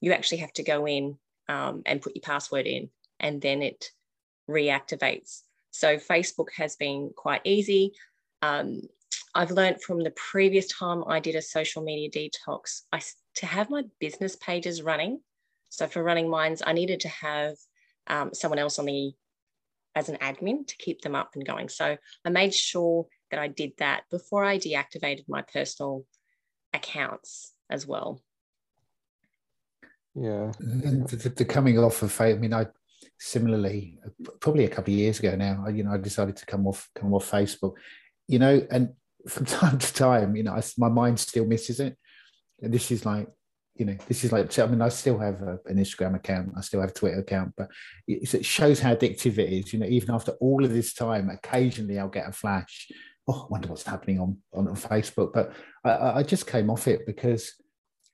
you 0.00 0.12
actually 0.12 0.38
have 0.38 0.52
to 0.54 0.62
go 0.62 0.86
in 0.86 1.16
um, 1.48 1.82
and 1.86 2.02
put 2.02 2.14
your 2.14 2.22
password 2.22 2.66
in 2.66 2.90
and 3.18 3.40
then 3.40 3.62
it 3.62 3.86
reactivates. 4.50 5.42
So 5.70 5.96
Facebook 5.96 6.48
has 6.56 6.76
been 6.76 7.12
quite 7.16 7.40
easy. 7.44 7.92
Um, 8.42 8.82
I've 9.34 9.50
learned 9.50 9.82
from 9.82 10.02
the 10.02 10.10
previous 10.12 10.66
time 10.66 11.04
I 11.06 11.20
did 11.20 11.36
a 11.36 11.42
social 11.42 11.82
media 11.82 12.10
detox, 12.10 12.82
I 12.92 13.00
to 13.36 13.46
have 13.46 13.70
my 13.70 13.84
business 14.00 14.36
pages 14.36 14.82
running. 14.82 15.20
So 15.68 15.86
for 15.86 16.02
running 16.02 16.28
mines, 16.28 16.62
I 16.66 16.72
needed 16.72 17.00
to 17.00 17.08
have 17.08 17.54
um, 18.06 18.32
someone 18.32 18.58
else 18.58 18.78
on 18.78 18.86
the 18.86 19.12
as 19.94 20.08
an 20.08 20.16
admin 20.16 20.66
to 20.66 20.76
keep 20.76 21.02
them 21.02 21.14
up 21.14 21.30
and 21.34 21.46
going. 21.46 21.68
So 21.68 21.96
I 22.24 22.30
made 22.30 22.54
sure 22.54 23.06
that 23.30 23.40
I 23.40 23.48
did 23.48 23.72
that 23.78 24.04
before 24.10 24.44
I 24.44 24.58
deactivated 24.58 25.24
my 25.28 25.42
personal 25.42 26.04
accounts 26.72 27.52
as 27.70 27.86
well. 27.86 28.22
Yeah. 30.14 30.52
And 30.60 31.08
the, 31.08 31.28
the 31.28 31.44
coming 31.44 31.78
off 31.78 32.02
of 32.02 32.20
I 32.20 32.34
mean, 32.34 32.54
I 32.54 32.66
similarly 33.18 33.98
probably 34.40 34.64
a 34.64 34.68
couple 34.68 34.92
of 34.92 34.98
years 34.98 35.18
ago 35.18 35.36
now. 35.36 35.66
You 35.68 35.84
know, 35.84 35.92
I 35.92 35.98
decided 35.98 36.36
to 36.36 36.46
come 36.46 36.66
off 36.66 36.88
come 36.94 37.14
off 37.14 37.30
Facebook. 37.30 37.74
You 38.28 38.38
know, 38.38 38.66
and 38.70 38.90
from 39.26 39.46
time 39.46 39.78
to 39.78 39.94
time, 39.94 40.36
you 40.36 40.42
know, 40.42 40.52
I, 40.52 40.62
my 40.76 40.88
mind 40.88 41.18
still 41.18 41.46
misses 41.46 41.80
it. 41.80 41.96
And 42.62 42.72
this 42.72 42.90
is 42.90 43.04
like, 43.04 43.28
you 43.76 43.84
know, 43.84 43.96
this 44.08 44.24
is 44.24 44.32
like, 44.32 44.58
I 44.58 44.66
mean, 44.66 44.82
I 44.82 44.88
still 44.88 45.18
have 45.18 45.40
a, 45.42 45.58
an 45.66 45.76
Instagram 45.76 46.16
account, 46.16 46.52
I 46.56 46.60
still 46.62 46.80
have 46.80 46.90
a 46.90 46.94
Twitter 46.94 47.20
account, 47.20 47.54
but 47.56 47.68
it 48.08 48.44
shows 48.44 48.80
how 48.80 48.94
addictive 48.94 49.38
it 49.38 49.52
is. 49.52 49.72
You 49.72 49.78
know, 49.78 49.86
even 49.86 50.14
after 50.14 50.32
all 50.40 50.64
of 50.64 50.72
this 50.72 50.94
time, 50.94 51.30
occasionally 51.30 51.98
I'll 51.98 52.08
get 52.08 52.28
a 52.28 52.32
flash. 52.32 52.90
Oh, 53.28 53.44
I 53.44 53.52
wonder 53.52 53.68
what's 53.68 53.84
happening 53.84 54.18
on, 54.18 54.38
on 54.52 54.66
Facebook. 54.74 55.32
But 55.32 55.52
I, 55.84 56.18
I 56.18 56.22
just 56.24 56.46
came 56.46 56.70
off 56.70 56.88
it 56.88 57.06
because 57.06 57.54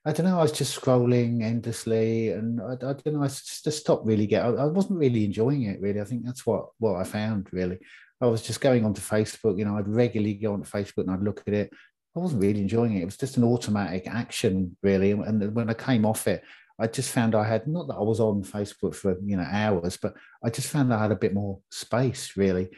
I 0.07 0.12
don't 0.12 0.27
know. 0.27 0.38
I 0.38 0.42
was 0.42 0.53
just 0.53 0.79
scrolling 0.79 1.42
endlessly, 1.42 2.31
and 2.31 2.61
I, 2.61 2.72
I 2.72 2.77
don't 2.77 3.07
know. 3.07 3.22
I 3.22 3.29
just, 3.29 3.72
stopped 3.72 4.05
really 4.05 4.27
get. 4.27 4.44
I, 4.44 4.48
I, 4.48 4.64
wasn't 4.66 4.98
really 4.98 5.24
enjoying 5.24 5.62
it. 5.62 5.81
Really, 5.81 6.00
I 6.00 6.05
think 6.05 6.27
that's 6.27 6.44
what 6.44 6.66
what 6.79 6.96
I 6.96 7.05
found. 7.05 7.48
Really, 7.53 7.79
I 8.24 8.30
was 8.30 8.42
just 8.42 8.60
going 8.60 8.84
onto 8.84 9.00
Facebook. 9.00 9.58
You 9.58 9.64
know, 9.64 9.76
I'd 9.76 9.88
regularly 9.88 10.34
go 10.34 10.52
onto 10.52 10.70
Facebook 10.70 11.02
and 11.02 11.10
I'd 11.10 11.22
look 11.22 11.42
at 11.46 11.54
it. 11.54 11.70
I 12.16 12.20
wasn't 12.20 12.42
really 12.42 12.60
enjoying 12.60 12.96
it. 12.96 13.02
It 13.02 13.06
was 13.06 13.16
just 13.16 13.37
an 13.37 13.44
automatic 13.44 14.06
action, 14.06 14.76
really. 14.82 15.10
And 15.12 15.54
when 15.54 15.70
I 15.70 15.74
came 15.74 16.06
off 16.06 16.28
it, 16.28 16.42
I 16.78 16.87
just 16.87 17.12
found 17.12 17.34
I 17.34 17.44
had 17.44 17.66
not 17.66 17.88
that 17.88 17.94
I 17.94 18.02
was 18.02 18.20
on 18.20 18.42
Facebook 18.42 18.94
for 18.94 19.16
you 19.24 19.37
know 19.37 19.46
hours, 19.48 19.96
but 19.96 20.14
I 20.42 20.50
just 20.50 20.68
found 20.68 20.92
I 20.92 21.00
had 21.00 21.12
a 21.12 21.16
bit 21.16 21.34
more 21.34 21.60
space, 21.70 22.37
really 22.37 22.70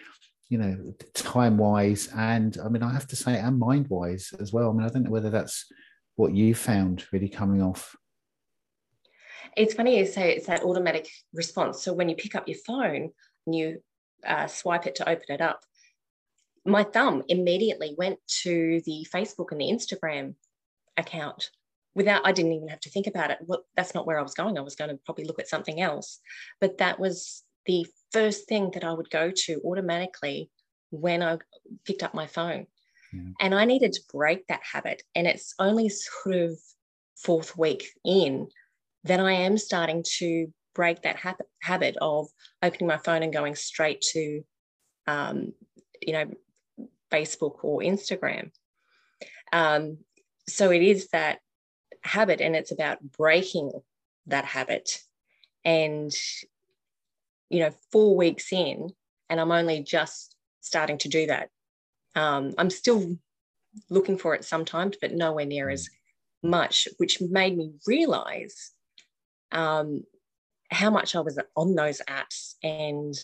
you 0.49 0.59
know, 0.59 0.95
time 1.13 1.59
wise, 1.59 2.09
and 2.17 2.57
I 2.65 2.69
mean, 2.69 2.85
I 2.85 2.93
have 2.93 3.09
to 3.09 3.17
say, 3.17 3.37
and 3.37 3.59
mind 3.59 3.89
wise 3.89 4.33
as 4.39 4.53
well. 4.53 4.71
I 4.71 4.73
mean, 4.75 4.87
I 4.87 4.91
don't 4.91 5.03
know 5.03 5.11
whether 5.11 5.29
that's 5.29 5.67
what 6.17 6.35
you 6.35 6.55
found 6.55 7.05
really 7.13 7.29
coming 7.29 7.63
off? 7.63 7.95
It's 9.57 9.75
funny 9.75 9.99
you 9.99 10.07
say 10.07 10.33
it's 10.33 10.47
that 10.47 10.65
automatic 10.65 11.09
response. 11.33 11.83
So 11.83 11.93
when 11.93 12.09
you 12.09 12.17
pick 12.17 12.35
up 12.35 12.49
your 12.49 12.59
phone 12.67 13.11
you 13.49 13.81
uh, 14.27 14.47
swipe 14.47 14.87
it 14.87 14.97
to 14.97 15.09
open 15.09 15.27
it 15.29 15.41
up, 15.41 15.61
my 16.65 16.83
thumb 16.83 17.23
immediately 17.29 17.95
went 17.97 18.19
to 18.43 18.81
the 18.85 19.07
Facebook 19.13 19.53
and 19.53 19.61
the 19.61 19.71
Instagram 19.71 20.35
account 20.97 21.51
without 21.95 22.27
I 22.27 22.33
didn't 22.33 22.53
even 22.53 22.69
have 22.69 22.81
to 22.81 22.91
think 22.91 23.07
about 23.07 23.31
it. 23.31 23.39
Well, 23.41 23.65
that's 23.77 23.95
not 23.95 24.07
where 24.07 24.19
I 24.19 24.23
was 24.23 24.35
going. 24.35 24.59
I 24.59 24.63
was 24.63 24.77
going 24.77 24.91
to 24.91 25.01
probably 25.05 25.25
look 25.25 25.39
at 25.39 25.49
something 25.49 25.81
else. 25.81 26.21
But 26.61 26.79
that 26.79 27.01
was 27.01 27.43
the 27.65 27.87
first 28.13 28.49
thing 28.49 28.71
that 28.75 28.85
I 28.85 28.93
would 28.93 29.11
go 29.11 29.31
to 29.31 29.61
automatically 29.65 30.51
when 30.91 31.23
I 31.23 31.39
picked 31.85 32.03
up 32.03 32.15
my 32.15 32.27
phone. 32.27 32.67
And 33.41 33.55
I 33.55 33.65
needed 33.65 33.95
to 33.95 34.03
break 34.13 34.47
that 34.49 34.61
habit. 34.71 35.03
And 35.15 35.27
it's 35.27 35.55
only 35.59 35.89
sort 35.89 36.37
of 36.37 36.59
fourth 37.17 37.57
week 37.57 37.89
in 38.05 38.49
that 39.05 39.21
I 39.21 39.33
am 39.33 39.57
starting 39.57 40.05
to 40.19 40.53
break 40.77 41.03
that 41.03 41.17
habit, 41.17 41.47
habit 41.61 41.97
of 42.01 42.29
opening 42.63 42.87
my 42.87 42.99
phone 42.99 43.25
and 43.25 43.33
going 43.33 43.57
straight 43.57 44.01
to, 44.13 44.43
um, 45.09 45.53
you 46.01 46.13
know, 46.13 46.27
Facebook 47.11 47.65
or 47.65 47.81
Instagram. 47.81 48.51
Um, 49.53 49.99
so 50.49 50.71
it 50.71 50.83
is 50.83 51.09
that 51.09 51.39
habit, 52.03 52.41
and 52.41 52.55
it's 52.55 52.71
about 52.71 52.99
breaking 53.03 53.73
that 54.27 54.45
habit. 54.45 55.01
And, 55.65 56.13
you 57.51 57.61
know, 57.61 57.73
four 57.91 58.17
weeks 58.17 58.53
in, 58.53 58.91
and 59.29 59.41
I'm 59.41 59.51
only 59.51 59.83
just 59.83 60.37
starting 60.61 60.99
to 60.99 61.09
do 61.09 61.27
that 61.27 61.49
um, 62.17 62.55
I'm 62.59 62.71
still 62.71 63.17
looking 63.91 64.17
for 64.17 64.35
it 64.35 64.45
sometimes, 64.45 64.97
but 65.01 65.13
nowhere 65.13 65.45
near 65.45 65.69
as 65.69 65.89
much, 66.43 66.89
which 66.97 67.21
made 67.21 67.57
me 67.57 67.75
realize 67.87 68.73
um, 69.53 70.03
how 70.71 70.91
much 70.91 71.15
I 71.15 71.21
was 71.21 71.39
on 71.57 71.75
those 71.75 72.01
apps 72.09 72.55
and 72.63 73.15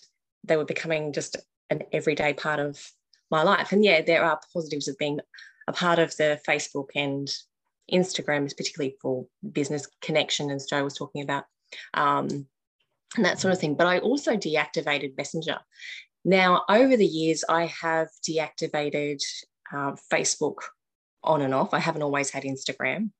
they 0.44 0.56
were 0.56 0.64
becoming 0.64 1.12
just 1.12 1.36
an 1.70 1.82
everyday 1.92 2.32
part 2.34 2.60
of 2.60 2.84
my 3.30 3.42
life. 3.42 3.72
And 3.72 3.84
yeah, 3.84 4.02
there 4.02 4.24
are 4.24 4.40
positives 4.52 4.88
of 4.88 4.98
being 4.98 5.20
a 5.66 5.72
part 5.72 5.98
of 5.98 6.16
the 6.16 6.40
Facebook 6.46 6.88
and 6.94 7.28
Instagram, 7.92 8.54
particularly 8.56 8.96
for 9.00 9.26
business 9.52 9.88
connection, 10.00 10.50
as 10.50 10.66
Joe 10.66 10.84
was 10.84 10.94
talking 10.94 11.22
about, 11.22 11.44
um, 11.94 12.46
and 13.16 13.24
that 13.24 13.40
sort 13.40 13.52
of 13.52 13.60
thing. 13.60 13.74
But 13.74 13.86
I 13.86 13.98
also 13.98 14.36
deactivated 14.36 15.16
Messenger. 15.16 15.58
Now, 16.24 16.64
over 16.68 16.96
the 16.96 17.06
years, 17.06 17.44
I 17.48 17.66
have 17.66 18.08
deactivated 18.28 19.20
uh, 19.72 19.92
Facebook 20.12 20.56
on 21.24 21.42
and 21.42 21.54
off. 21.54 21.74
I 21.74 21.78
haven't 21.78 22.02
always 22.02 22.30
had 22.30 22.44
Instagram. 22.44 23.10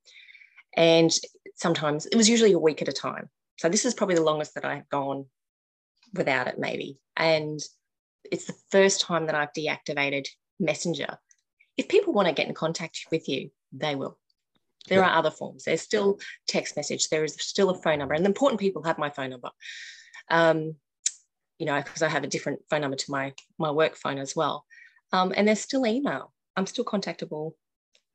And 0.76 1.12
sometimes 1.56 2.06
it 2.06 2.16
was 2.16 2.28
usually 2.28 2.52
a 2.52 2.58
week 2.58 2.82
at 2.82 2.88
a 2.88 2.92
time. 2.92 3.28
So 3.62 3.68
this 3.68 3.85
is 3.85 3.94
probably 3.94 4.16
the 4.16 4.25
longest 4.25 4.57
that 4.57 4.64
I've 4.64 4.88
gone 4.88 5.27
without 6.14 6.48
it, 6.48 6.59
maybe. 6.59 6.98
And 7.16 7.61
it's 8.25 8.46
the 8.46 8.57
first 8.72 9.03
time 9.03 9.27
that 9.27 9.37
I've 9.37 9.53
deactivated 9.53 10.27
Messenger. 10.59 11.16
If 11.77 11.87
people 11.87 12.12
want 12.12 12.27
to 12.27 12.35
get 12.35 12.48
in 12.48 12.55
contact 12.55 13.07
with 13.12 13.29
you, 13.29 13.53
they 13.70 13.94
will. 13.94 14.18
There 14.88 14.98
yeah. 14.98 15.11
are 15.11 15.16
other 15.16 15.31
forms. 15.31 15.62
There's 15.62 15.81
still 15.81 16.18
text 16.48 16.75
message. 16.75 17.09
There 17.09 17.22
is 17.22 17.37
still 17.38 17.70
a 17.70 17.81
phone 17.81 18.01
number, 18.01 18.14
and 18.14 18.25
the 18.25 18.31
important 18.31 18.59
people 18.59 18.83
have 18.83 18.98
my 18.98 19.11
phone 19.11 19.31
number. 19.31 19.51
Um, 20.29 20.75
you 21.61 21.66
know, 21.66 21.81
because 21.81 22.03
I 22.03 22.09
have 22.09 22.25
a 22.25 22.27
different 22.35 22.62
phone 22.68 22.81
number 22.81 22.96
to 22.96 23.11
my 23.12 23.33
my 23.61 23.70
work 23.70 23.94
phone 23.94 24.18
as 24.18 24.35
well. 24.35 24.64
Um, 25.12 25.33
and 25.37 25.46
there's 25.46 25.61
still 25.61 25.87
email. 25.87 26.33
I'm 26.57 26.66
still 26.66 26.85
contactable 26.85 27.53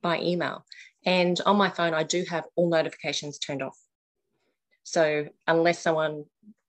by 0.02 0.20
email. 0.20 0.66
And 1.06 1.40
on 1.46 1.56
my 1.56 1.70
phone, 1.70 1.94
I 1.94 2.04
do 2.04 2.26
have 2.30 2.44
all 2.58 2.70
notifications 2.70 3.40
turned 3.40 3.62
off. 3.64 3.78
So 4.88 5.28
unless 5.48 5.80
someone 5.80 6.24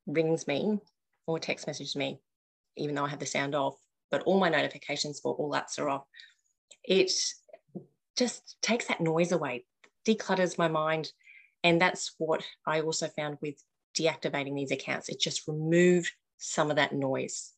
rings 0.08 0.48
me 0.48 0.80
or 1.28 1.38
text 1.38 1.68
messages 1.68 1.94
me, 1.94 2.18
even 2.76 2.96
though 2.96 3.04
I 3.04 3.08
have 3.10 3.20
the 3.20 3.26
sound 3.26 3.54
off, 3.54 3.76
but 4.10 4.24
all 4.24 4.40
my 4.40 4.48
notifications 4.48 5.20
for 5.20 5.34
all 5.34 5.52
apps 5.52 5.78
are 5.78 5.88
off, 5.88 6.02
it 6.82 7.12
just 8.16 8.56
takes 8.60 8.86
that 8.86 9.00
noise 9.00 9.30
away, 9.30 9.66
declutters 10.04 10.58
my 10.58 10.66
mind. 10.66 11.12
And 11.62 11.80
that's 11.80 12.16
what 12.18 12.42
I 12.66 12.80
also 12.80 13.06
found 13.06 13.38
with 13.40 13.54
deactivating 13.96 14.56
these 14.56 14.72
accounts. 14.72 15.08
It 15.08 15.20
just 15.20 15.46
removed 15.46 16.10
some 16.38 16.70
of 16.70 16.76
that 16.76 16.92
noise. 16.92 17.52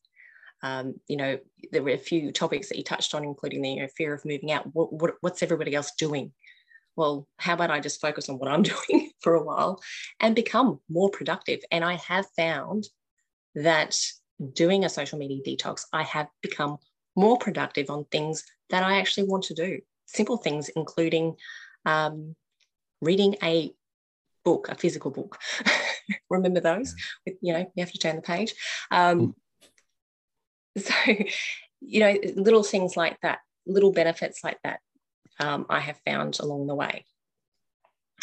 Um, 0.61 0.93
you 1.07 1.17
know, 1.17 1.39
there 1.71 1.81
were 1.81 1.89
a 1.89 1.97
few 1.97 2.31
topics 2.31 2.69
that 2.69 2.77
you 2.77 2.83
touched 2.83 3.15
on, 3.15 3.23
including 3.23 3.63
the 3.63 3.69
you 3.69 3.81
know, 3.81 3.87
fear 3.97 4.13
of 4.13 4.25
moving 4.25 4.51
out. 4.51 4.67
What, 4.75 4.93
what, 4.93 5.15
what's 5.21 5.41
everybody 5.41 5.73
else 5.73 5.93
doing? 5.97 6.33
Well, 6.95 7.27
how 7.37 7.55
about 7.55 7.71
I 7.71 7.79
just 7.79 7.99
focus 7.99 8.29
on 8.29 8.37
what 8.37 8.47
I'm 8.47 8.61
doing 8.89 9.10
for 9.21 9.35
a 9.35 9.43
while 9.43 9.81
and 10.19 10.35
become 10.35 10.79
more 10.89 11.09
productive? 11.09 11.59
And 11.71 11.83
I 11.83 11.95
have 11.95 12.25
found 12.35 12.87
that 13.55 13.97
doing 14.53 14.85
a 14.85 14.89
social 14.89 15.19
media 15.19 15.41
detox, 15.45 15.85
I 15.93 16.03
have 16.03 16.27
become 16.41 16.77
more 17.15 17.37
productive 17.37 17.89
on 17.89 18.05
things 18.05 18.43
that 18.69 18.83
I 18.83 18.99
actually 18.99 19.27
want 19.27 19.45
to 19.45 19.53
do. 19.53 19.79
Simple 20.05 20.37
things, 20.37 20.69
including 20.69 21.35
um, 21.85 22.35
reading 23.01 23.35
a 23.43 23.71
book, 24.43 24.69
a 24.69 24.75
physical 24.75 25.11
book. 25.11 25.37
Remember 26.29 26.59
those? 26.59 26.95
With, 27.25 27.35
you 27.41 27.53
know, 27.53 27.71
you 27.75 27.83
have 27.83 27.91
to 27.91 27.99
turn 27.99 28.15
the 28.15 28.21
page. 28.21 28.53
Um, 28.89 29.35
mm. 30.77 30.81
so, 30.81 31.25
you 31.81 31.99
know, 31.99 32.17
little 32.35 32.63
things 32.63 32.95
like 32.95 33.19
that, 33.21 33.39
little 33.65 33.91
benefits 33.91 34.43
like 34.43 34.57
that, 34.63 34.79
um, 35.39 35.65
I 35.69 35.79
have 35.79 35.99
found 36.05 36.39
along 36.39 36.67
the 36.67 36.75
way. 36.75 37.05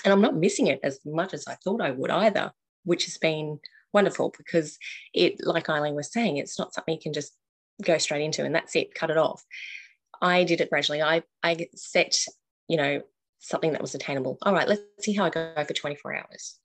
And 0.04 0.12
I'm 0.12 0.20
not 0.20 0.36
missing 0.36 0.68
it 0.68 0.80
as 0.82 1.00
much 1.04 1.34
as 1.34 1.46
I 1.46 1.54
thought 1.56 1.80
I 1.80 1.90
would 1.90 2.10
either, 2.10 2.52
which 2.84 3.04
has 3.04 3.18
been 3.18 3.58
wonderful 3.92 4.32
because 4.36 4.78
it, 5.12 5.44
like 5.44 5.68
Eileen 5.68 5.94
was 5.94 6.12
saying, 6.12 6.36
it's 6.36 6.58
not 6.58 6.72
something 6.72 6.94
you 6.94 7.00
can 7.00 7.12
just 7.12 7.32
go 7.82 7.98
straight 7.98 8.22
into 8.22 8.44
and 8.44 8.54
that's 8.54 8.76
it, 8.76 8.94
cut 8.94 9.10
it 9.10 9.16
off. 9.16 9.44
I 10.20 10.44
did 10.44 10.60
it 10.60 10.70
gradually. 10.70 11.02
I, 11.02 11.22
I 11.42 11.68
set, 11.74 12.18
you 12.68 12.76
know, 12.76 13.02
something 13.38 13.72
that 13.72 13.80
was 13.80 13.94
attainable. 13.94 14.38
All 14.42 14.52
right, 14.52 14.68
let's 14.68 14.82
see 15.00 15.12
how 15.12 15.24
I 15.24 15.30
go 15.30 15.52
for 15.66 15.72
24 15.72 16.16
hours, 16.16 16.58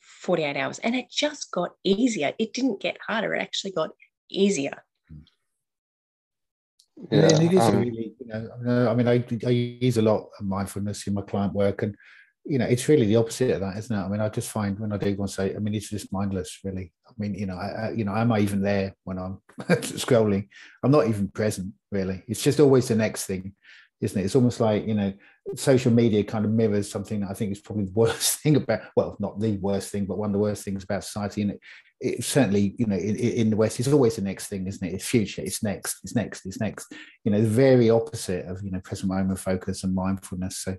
48 0.00 0.56
hours. 0.56 0.78
And 0.80 0.94
it 0.94 1.10
just 1.10 1.50
got 1.50 1.72
easier. 1.84 2.32
It 2.38 2.52
didn't 2.52 2.80
get 2.80 2.98
harder, 3.06 3.34
it 3.34 3.42
actually 3.42 3.72
got 3.72 3.90
easier. 4.28 4.82
Yeah, 7.10 7.28
and 7.34 7.42
it 7.42 7.52
is 7.54 7.60
um, 7.60 7.80
really, 7.80 8.14
you 8.20 8.26
know, 8.26 8.88
I 8.88 8.94
mean, 8.94 9.08
I, 9.08 9.24
I 9.44 9.50
use 9.50 9.96
a 9.96 10.02
lot 10.02 10.28
of 10.38 10.46
mindfulness 10.46 11.06
in 11.06 11.14
my 11.14 11.22
client 11.22 11.52
work, 11.52 11.82
and 11.82 11.96
you 12.44 12.58
know, 12.58 12.64
it's 12.64 12.88
really 12.88 13.06
the 13.06 13.16
opposite 13.16 13.50
of 13.50 13.60
that, 13.60 13.76
isn't 13.76 13.96
it? 13.96 14.02
I 14.02 14.08
mean, 14.08 14.20
I 14.20 14.28
just 14.28 14.50
find 14.50 14.78
when 14.78 14.92
I 14.92 14.96
do 14.96 15.14
go 15.14 15.22
and 15.22 15.30
say, 15.30 15.54
I 15.54 15.58
mean, 15.58 15.74
it's 15.74 15.90
just 15.90 16.12
mindless, 16.12 16.58
really. 16.64 16.92
I 17.06 17.12
mean, 17.18 17.34
you 17.34 17.46
know, 17.46 17.56
I, 17.56 17.68
I 17.68 17.90
you 17.92 18.04
know, 18.04 18.14
am 18.14 18.32
I 18.32 18.40
even 18.40 18.62
there 18.62 18.94
when 19.04 19.18
I'm 19.18 19.40
scrolling? 19.60 20.48
I'm 20.82 20.90
not 20.90 21.06
even 21.06 21.28
present, 21.28 21.72
really. 21.90 22.22
It's 22.26 22.42
just 22.42 22.60
always 22.60 22.88
the 22.88 22.96
next 22.96 23.26
thing 23.26 23.54
isn't 24.02 24.20
it? 24.20 24.24
It's 24.24 24.36
almost 24.36 24.60
like 24.60 24.86
you 24.86 24.94
know, 24.94 25.12
social 25.54 25.92
media 25.92 26.24
kind 26.24 26.44
of 26.44 26.50
mirrors 26.50 26.90
something 26.90 27.20
that 27.20 27.30
I 27.30 27.34
think 27.34 27.52
is 27.52 27.60
probably 27.60 27.84
the 27.84 27.92
worst 27.94 28.40
thing 28.40 28.56
about. 28.56 28.82
Well, 28.96 29.16
not 29.18 29.40
the 29.40 29.56
worst 29.58 29.90
thing, 29.90 30.04
but 30.04 30.18
one 30.18 30.30
of 30.30 30.32
the 30.34 30.38
worst 30.40 30.64
things 30.64 30.84
about 30.84 31.04
society, 31.04 31.42
and 31.42 31.52
it 31.52 31.60
it 32.00 32.24
certainly, 32.24 32.74
you 32.78 32.86
know, 32.86 32.96
in, 32.96 33.14
in, 33.14 33.50
the 33.50 33.56
West, 33.56 33.78
it's 33.78 33.88
always 33.88 34.16
the 34.16 34.22
next 34.22 34.48
thing, 34.48 34.66
isn't 34.66 34.84
it? 34.84 34.92
It's 34.92 35.06
future, 35.06 35.40
it's 35.40 35.62
next, 35.62 36.00
it's 36.02 36.16
next, 36.16 36.44
it's 36.44 36.58
next. 36.58 36.92
You 37.22 37.30
know, 37.30 37.40
the 37.40 37.46
very 37.46 37.90
opposite 37.90 38.44
of 38.46 38.60
you 38.62 38.72
know 38.72 38.80
present 38.80 39.08
moment 39.08 39.38
focus 39.38 39.84
and 39.84 39.94
mindfulness. 39.94 40.58
So, 40.58 40.76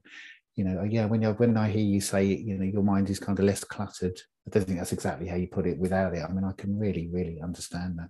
you 0.55 0.63
know, 0.63 0.83
yeah, 0.83 1.05
when 1.05 1.21
you 1.21 1.31
when 1.31 1.57
I 1.57 1.69
hear 1.69 1.83
you 1.83 2.01
say, 2.01 2.25
you 2.25 2.57
know, 2.57 2.65
your 2.65 2.83
mind 2.83 3.09
is 3.09 3.19
kind 3.19 3.37
of 3.37 3.45
less 3.45 3.63
cluttered, 3.63 4.19
I 4.47 4.51
don't 4.51 4.65
think 4.65 4.77
that's 4.77 4.93
exactly 4.93 5.27
how 5.27 5.35
you 5.35 5.47
put 5.47 5.65
it 5.65 5.77
without 5.79 6.13
it. 6.13 6.23
I 6.23 6.31
mean, 6.31 6.43
I 6.43 6.51
can 6.51 6.77
really, 6.77 7.07
really 7.11 7.39
understand 7.41 7.97
that. 7.99 8.09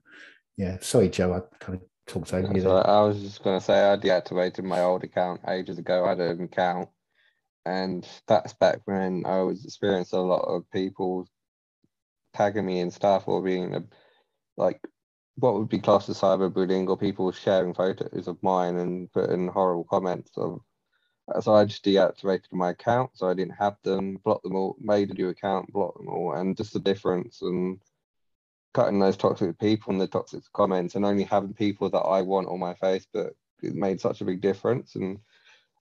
Yeah, 0.57 0.77
sorry, 0.81 1.09
Joe, 1.09 1.33
I 1.33 1.63
kind 1.63 1.79
of 1.79 1.85
talked 2.05 2.33
over 2.33 2.53
you 2.53 2.61
there. 2.61 2.87
I 2.87 3.01
was 3.01 3.21
just 3.21 3.43
going 3.43 3.59
to 3.59 3.65
say 3.65 3.91
I 3.91 3.97
deactivated 3.97 4.63
my 4.63 4.81
old 4.81 5.03
account 5.03 5.41
ages 5.47 5.79
ago. 5.79 6.05
I 6.05 6.09
had 6.09 6.19
an 6.19 6.43
account, 6.43 6.89
and 7.65 8.07
that's 8.27 8.53
back 8.53 8.81
when 8.85 9.25
I 9.25 9.41
was 9.41 9.63
experiencing 9.63 10.19
a 10.19 10.23
lot 10.23 10.43
of 10.43 10.69
people 10.71 11.27
tagging 12.33 12.65
me 12.65 12.81
and 12.81 12.91
stuff 12.91 13.27
or 13.27 13.41
being 13.41 13.75
a, 13.75 13.83
like 14.57 14.81
what 15.35 15.53
would 15.53 15.69
be 15.69 15.79
classed 15.79 16.09
as 16.09 16.19
cyberbullying 16.19 16.87
or 16.87 16.97
people 16.97 17.31
sharing 17.31 17.73
photos 17.73 18.27
of 18.27 18.41
mine 18.43 18.75
and 18.77 19.11
putting 19.11 19.47
horrible 19.47 19.85
comments 19.85 20.31
of 20.37 20.59
so 21.41 21.53
I 21.53 21.65
just 21.65 21.85
deactivated 21.85 22.51
my 22.51 22.71
account 22.71 23.11
so 23.13 23.29
I 23.29 23.33
didn't 23.33 23.55
have 23.55 23.77
them, 23.83 24.19
blocked 24.23 24.43
them 24.43 24.55
all, 24.55 24.75
made 24.79 25.09
a 25.09 25.13
new 25.13 25.29
account, 25.29 25.71
blocked 25.71 25.97
them 25.97 26.09
all, 26.09 26.33
and 26.33 26.57
just 26.57 26.73
the 26.73 26.79
difference 26.79 27.41
and 27.41 27.79
cutting 28.73 28.99
those 28.99 29.17
toxic 29.17 29.57
people 29.59 29.91
and 29.91 30.01
the 30.01 30.07
toxic 30.07 30.43
comments 30.53 30.95
and 30.95 31.05
only 31.05 31.23
having 31.23 31.53
people 31.53 31.89
that 31.91 31.99
I 31.99 32.21
want 32.21 32.47
on 32.47 32.59
my 32.59 32.73
Facebook 32.73 33.31
it 33.63 33.75
made 33.75 34.01
such 34.01 34.21
a 34.21 34.25
big 34.25 34.41
difference. 34.41 34.95
And 34.95 35.19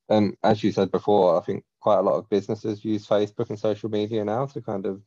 um, 0.09 0.37
as 0.43 0.63
you 0.63 0.73
said 0.73 0.91
before, 0.91 1.39
I 1.39 1.45
think 1.45 1.65
quite 1.81 1.99
a 1.99 2.03
lot 2.03 2.17
of 2.17 2.31
businesses 2.31 2.85
use 2.85 3.07
Facebook 3.07 3.51
and 3.51 3.59
social 3.59 3.91
media 3.91 4.25
now 4.25 4.47
to 4.47 4.63
kind 4.63 4.87
of 4.87 5.03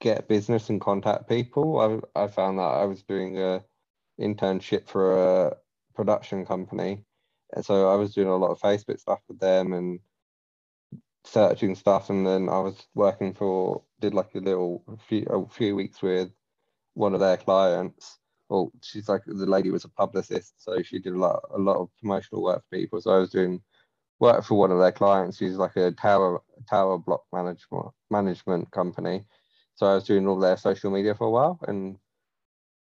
get 0.00 0.28
business 0.28 0.68
and 0.68 0.80
contact 0.80 1.28
people. 1.28 2.02
I, 2.16 2.22
I 2.24 2.26
found 2.26 2.58
that 2.58 2.62
I 2.62 2.84
was 2.84 3.02
doing 3.02 3.38
a 3.38 3.62
internship 4.20 4.88
for 4.88 5.46
a 5.46 5.56
production 5.94 6.44
company, 6.44 7.04
so 7.62 7.90
I 7.92 7.96
was 7.96 8.14
doing 8.14 8.28
a 8.28 8.36
lot 8.36 8.50
of 8.50 8.60
Facebook 8.60 9.00
stuff 9.00 9.20
with 9.28 9.38
them 9.38 9.72
and 9.72 10.00
searching 11.24 11.74
stuff, 11.74 12.10
and 12.10 12.26
then 12.26 12.48
I 12.48 12.60
was 12.60 12.86
working 12.94 13.34
for 13.34 13.82
did 14.00 14.14
like 14.14 14.34
a 14.34 14.38
little 14.38 14.82
few 15.08 15.24
a 15.30 15.48
few 15.48 15.74
weeks 15.76 16.02
with 16.02 16.30
one 16.94 17.14
of 17.14 17.20
their 17.20 17.36
clients. 17.36 18.18
Well, 18.48 18.72
she's 18.82 19.08
like 19.08 19.22
the 19.26 19.46
lady 19.46 19.70
was 19.70 19.84
a 19.84 19.88
publicist, 19.88 20.62
so 20.62 20.82
she 20.82 20.98
did 20.98 21.14
a 21.14 21.18
lot 21.18 21.42
a 21.54 21.58
lot 21.58 21.76
of 21.76 21.90
promotional 22.00 22.42
work 22.42 22.62
for 22.68 22.76
people. 22.76 23.00
So 23.00 23.10
I 23.12 23.18
was 23.18 23.30
doing 23.30 23.62
work 24.20 24.44
for 24.44 24.58
one 24.58 24.70
of 24.70 24.78
their 24.78 24.92
clients. 24.92 25.38
She's 25.38 25.56
like 25.56 25.76
a 25.76 25.92
tower 25.92 26.42
tower 26.68 26.98
block 26.98 27.24
management 27.32 27.88
management 28.10 28.70
company, 28.70 29.24
so 29.74 29.86
I 29.86 29.94
was 29.94 30.04
doing 30.04 30.26
all 30.28 30.38
their 30.38 30.56
social 30.56 30.90
media 30.90 31.14
for 31.14 31.26
a 31.26 31.30
while, 31.30 31.58
and 31.68 31.98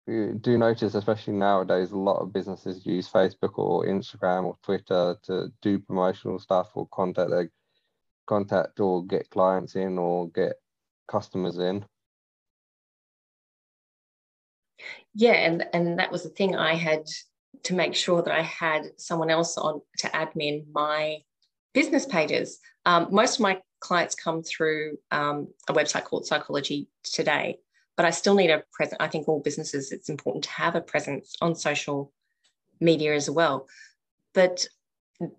you 0.08 0.34
do 0.40 0.58
notice, 0.58 0.96
especially 0.96 1.34
nowadays, 1.34 1.92
a 1.92 1.98
lot 1.98 2.22
of 2.22 2.34
businesses 2.34 2.86
use 2.86 3.10
Facebook 3.10 3.58
or 3.58 3.86
Instagram 3.86 4.46
or 4.46 4.58
Twitter 4.64 5.18
to 5.24 5.52
do 5.62 5.80
promotional 5.80 6.40
stuff 6.40 6.72
or 6.74 6.88
contact 6.88 7.30
their 7.30 7.52
contact 8.28 8.80
or 8.80 9.06
get 9.06 9.30
clients 9.30 9.76
in 9.76 9.98
or 9.98 10.30
get 10.30 10.54
customers 11.08 11.58
in. 11.58 11.86
Yeah, 15.14 15.34
and 15.34 15.66
and 15.74 16.00
that 16.00 16.12
was 16.12 16.24
the 16.24 16.30
thing 16.30 16.56
I 16.56 16.76
had 16.76 17.04
to 17.64 17.74
make 17.74 17.96
sure 17.96 18.22
that 18.22 18.34
I 18.34 18.42
had 18.42 18.84
someone 18.98 19.30
else 19.30 19.58
on 19.58 19.82
to 20.00 20.08
admin 20.08 20.66
my 20.72 21.18
business 21.74 22.06
pages. 22.06 22.60
Um, 22.86 23.08
most 23.12 23.36
of 23.36 23.42
my 23.42 23.62
clients 23.80 24.16
come 24.16 24.42
through 24.42 24.98
um, 25.12 25.48
a 25.68 25.74
website 25.74 26.06
called 26.06 26.26
Psychology 26.26 26.88
Today, 27.04 27.60
but 27.98 28.06
I 28.06 28.12
still 28.12 28.36
need 28.36 28.50
a 28.50 28.64
present. 28.72 29.02
I 29.02 29.08
think 29.08 29.28
all 29.28 29.40
businesses, 29.40 29.92
it's 29.92 30.10
important 30.10 30.44
to 30.46 30.52
have 30.52 30.76
a 30.76 30.82
presence 30.82 31.36
on 31.42 31.56
social 31.56 32.12
media 32.80 33.14
as 33.14 33.30
well. 33.30 33.68
But 34.34 34.66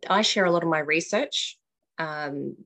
I 0.08 0.22
share 0.22 0.44
a 0.44 0.50
lot 0.50 0.62
of 0.62 0.68
my 0.68 0.78
research. 0.78 1.58
Um, 1.98 2.56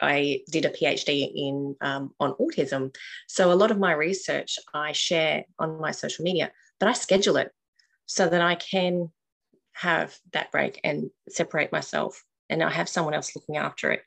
I 0.00 0.40
did 0.50 0.64
a 0.64 0.70
PhD 0.70 1.30
in 1.34 1.76
um, 1.80 2.12
on 2.18 2.34
autism, 2.34 2.94
so 3.26 3.52
a 3.52 3.54
lot 3.54 3.70
of 3.70 3.78
my 3.78 3.92
research 3.92 4.58
I 4.72 4.92
share 4.92 5.44
on 5.58 5.80
my 5.80 5.90
social 5.90 6.24
media, 6.24 6.50
but 6.80 6.88
I 6.88 6.92
schedule 6.92 7.36
it 7.36 7.50
so 8.06 8.28
that 8.28 8.40
I 8.40 8.54
can 8.54 9.10
have 9.72 10.16
that 10.32 10.50
break 10.50 10.80
and 10.84 11.10
separate 11.28 11.72
myself, 11.72 12.24
and 12.48 12.62
I 12.62 12.70
have 12.70 12.88
someone 12.88 13.14
else 13.14 13.34
looking 13.36 13.56
after 13.56 13.90
it. 13.92 14.02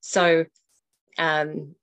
So, 0.00 0.46
um, 1.18 1.74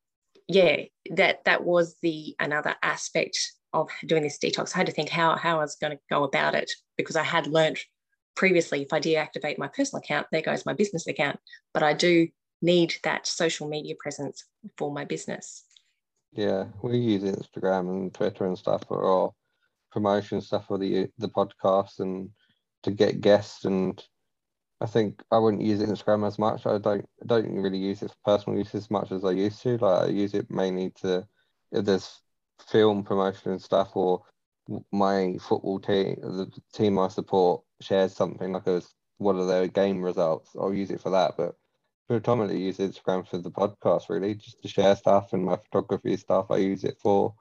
yeah, 0.48 0.84
that 1.12 1.44
that 1.46 1.64
was 1.64 1.96
the 2.02 2.36
another 2.40 2.76
aspect 2.82 3.38
of 3.74 3.90
doing 4.06 4.24
this 4.24 4.40
detox. 4.40 4.74
I 4.74 4.78
had 4.78 4.88
to 4.88 4.94
think 4.94 5.10
how 5.10 5.36
how 5.36 5.58
I 5.58 5.64
was 5.64 5.76
going 5.76 5.96
to 5.96 6.04
go 6.10 6.24
about 6.24 6.56
it 6.56 6.72
because 6.98 7.16
I 7.16 7.24
had 7.24 7.48
learned 7.48 7.80
previously 8.36 8.84
if 8.84 8.94
I 8.94 9.00
deactivate 9.00 9.58
my 9.58 9.68
personal 9.68 10.02
account, 10.02 10.28
there 10.32 10.42
goes 10.42 10.66
my 10.66 10.74
business 10.74 11.08
account. 11.08 11.40
But 11.74 11.84
I 11.84 11.94
do 11.94 12.28
need 12.62 12.96
that 13.04 13.28
social 13.28 13.68
media 13.68 13.96
presence 14.00 14.46
for 14.78 14.92
my 14.92 15.06
business. 15.06 15.64
Yeah, 16.32 16.66
we 16.82 16.98
use 16.98 17.24
Instagram 17.24 17.90
and 17.90 18.14
Twitter 18.14 18.46
and 18.46 18.58
stuff 18.58 18.84
for 18.88 19.04
our 19.04 19.32
promotion 19.92 20.42
stuff 20.42 20.68
for 20.68 20.78
the 20.78 21.08
the 21.18 21.30
podcast 21.30 22.00
and 22.00 22.30
to 22.84 22.92
get 22.92 23.22
guests 23.22 23.66
and 23.66 24.02
I 24.80 24.86
think 24.86 25.24
I 25.32 25.40
wouldn't 25.40 25.64
use 25.64 25.82
Instagram 25.82 26.28
as 26.28 26.38
much. 26.38 26.66
I 26.66 26.78
don't 26.78 27.06
don't 27.26 27.52
really 27.56 27.80
use 27.80 28.04
it 28.04 28.12
for 28.12 28.38
personal 28.38 28.60
use 28.60 28.76
as 28.76 28.92
much 28.92 29.12
as 29.12 29.26
I 29.26 29.32
used 29.32 29.62
to. 29.64 29.78
Like 29.78 30.04
I 30.04 30.08
use 30.10 30.34
it 30.34 30.52
mainly 30.52 30.92
to 31.02 31.28
if 31.72 31.86
there's 31.86 32.22
film 32.60 33.04
promotion 33.04 33.52
and 33.52 33.62
stuff 33.62 33.96
or 33.96 34.24
my 34.92 35.38
football 35.40 35.80
team 35.80 36.18
the 36.22 36.52
team 36.74 37.00
I 37.00 37.08
support 37.08 37.64
shares 37.82 38.16
something 38.16 38.52
like 38.52 38.68
a 38.68 38.82
one 39.18 39.40
of 39.40 39.48
their 39.48 39.68
game 39.68 40.02
results. 40.04 40.52
I'll 40.56 40.74
use 40.74 40.92
it 40.92 41.02
for 41.02 41.10
that. 41.10 41.36
But 41.38 41.56
predominantly 42.08 42.62
use 42.62 42.78
Instagram 42.78 43.28
for 43.28 43.40
the 43.40 43.52
podcast 43.52 44.10
really, 44.10 44.36
just 44.36 44.62
to 44.62 44.68
share 44.68 44.96
stuff 44.96 45.34
and 45.34 45.44
my 45.44 45.58
photography 45.58 46.18
stuff 46.18 46.52
I 46.52 46.58
use 46.58 46.84
it 46.84 46.98
for. 47.02 47.34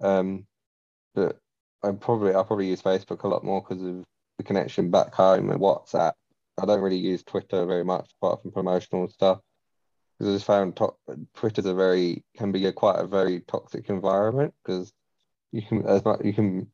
Um 0.00 0.46
but 1.14 1.38
I 1.82 1.92
probably 1.92 2.30
I 2.34 2.42
probably 2.42 2.68
use 2.68 2.80
Facebook 2.80 3.24
a 3.24 3.28
lot 3.28 3.44
more 3.44 3.60
because 3.60 3.84
of 3.84 4.04
the 4.38 4.44
connection 4.44 4.90
back 4.90 5.14
home 5.14 5.50
and 5.50 5.60
WhatsApp 5.60 6.12
I 6.60 6.66
don't 6.66 6.82
really 6.82 6.96
use 6.96 7.22
Twitter 7.22 7.64
very 7.66 7.84
much 7.84 8.10
apart 8.20 8.42
from 8.42 8.52
promotional 8.52 9.08
stuff 9.08 9.40
because 10.18 10.32
I 10.32 10.36
just 10.36 10.46
found 10.46 10.76
to- 10.76 10.94
Twitter's 11.34 11.66
a 11.66 11.74
very 11.74 12.24
can 12.36 12.52
be 12.52 12.66
a 12.66 12.72
quite 12.72 12.98
a 12.98 13.06
very 13.06 13.40
toxic 13.40 13.88
environment 13.88 14.52
because 14.62 14.92
you 15.52 15.62
can 15.62 15.86
as 15.86 16.04
much 16.04 16.20
you 16.24 16.34
can 16.34 16.70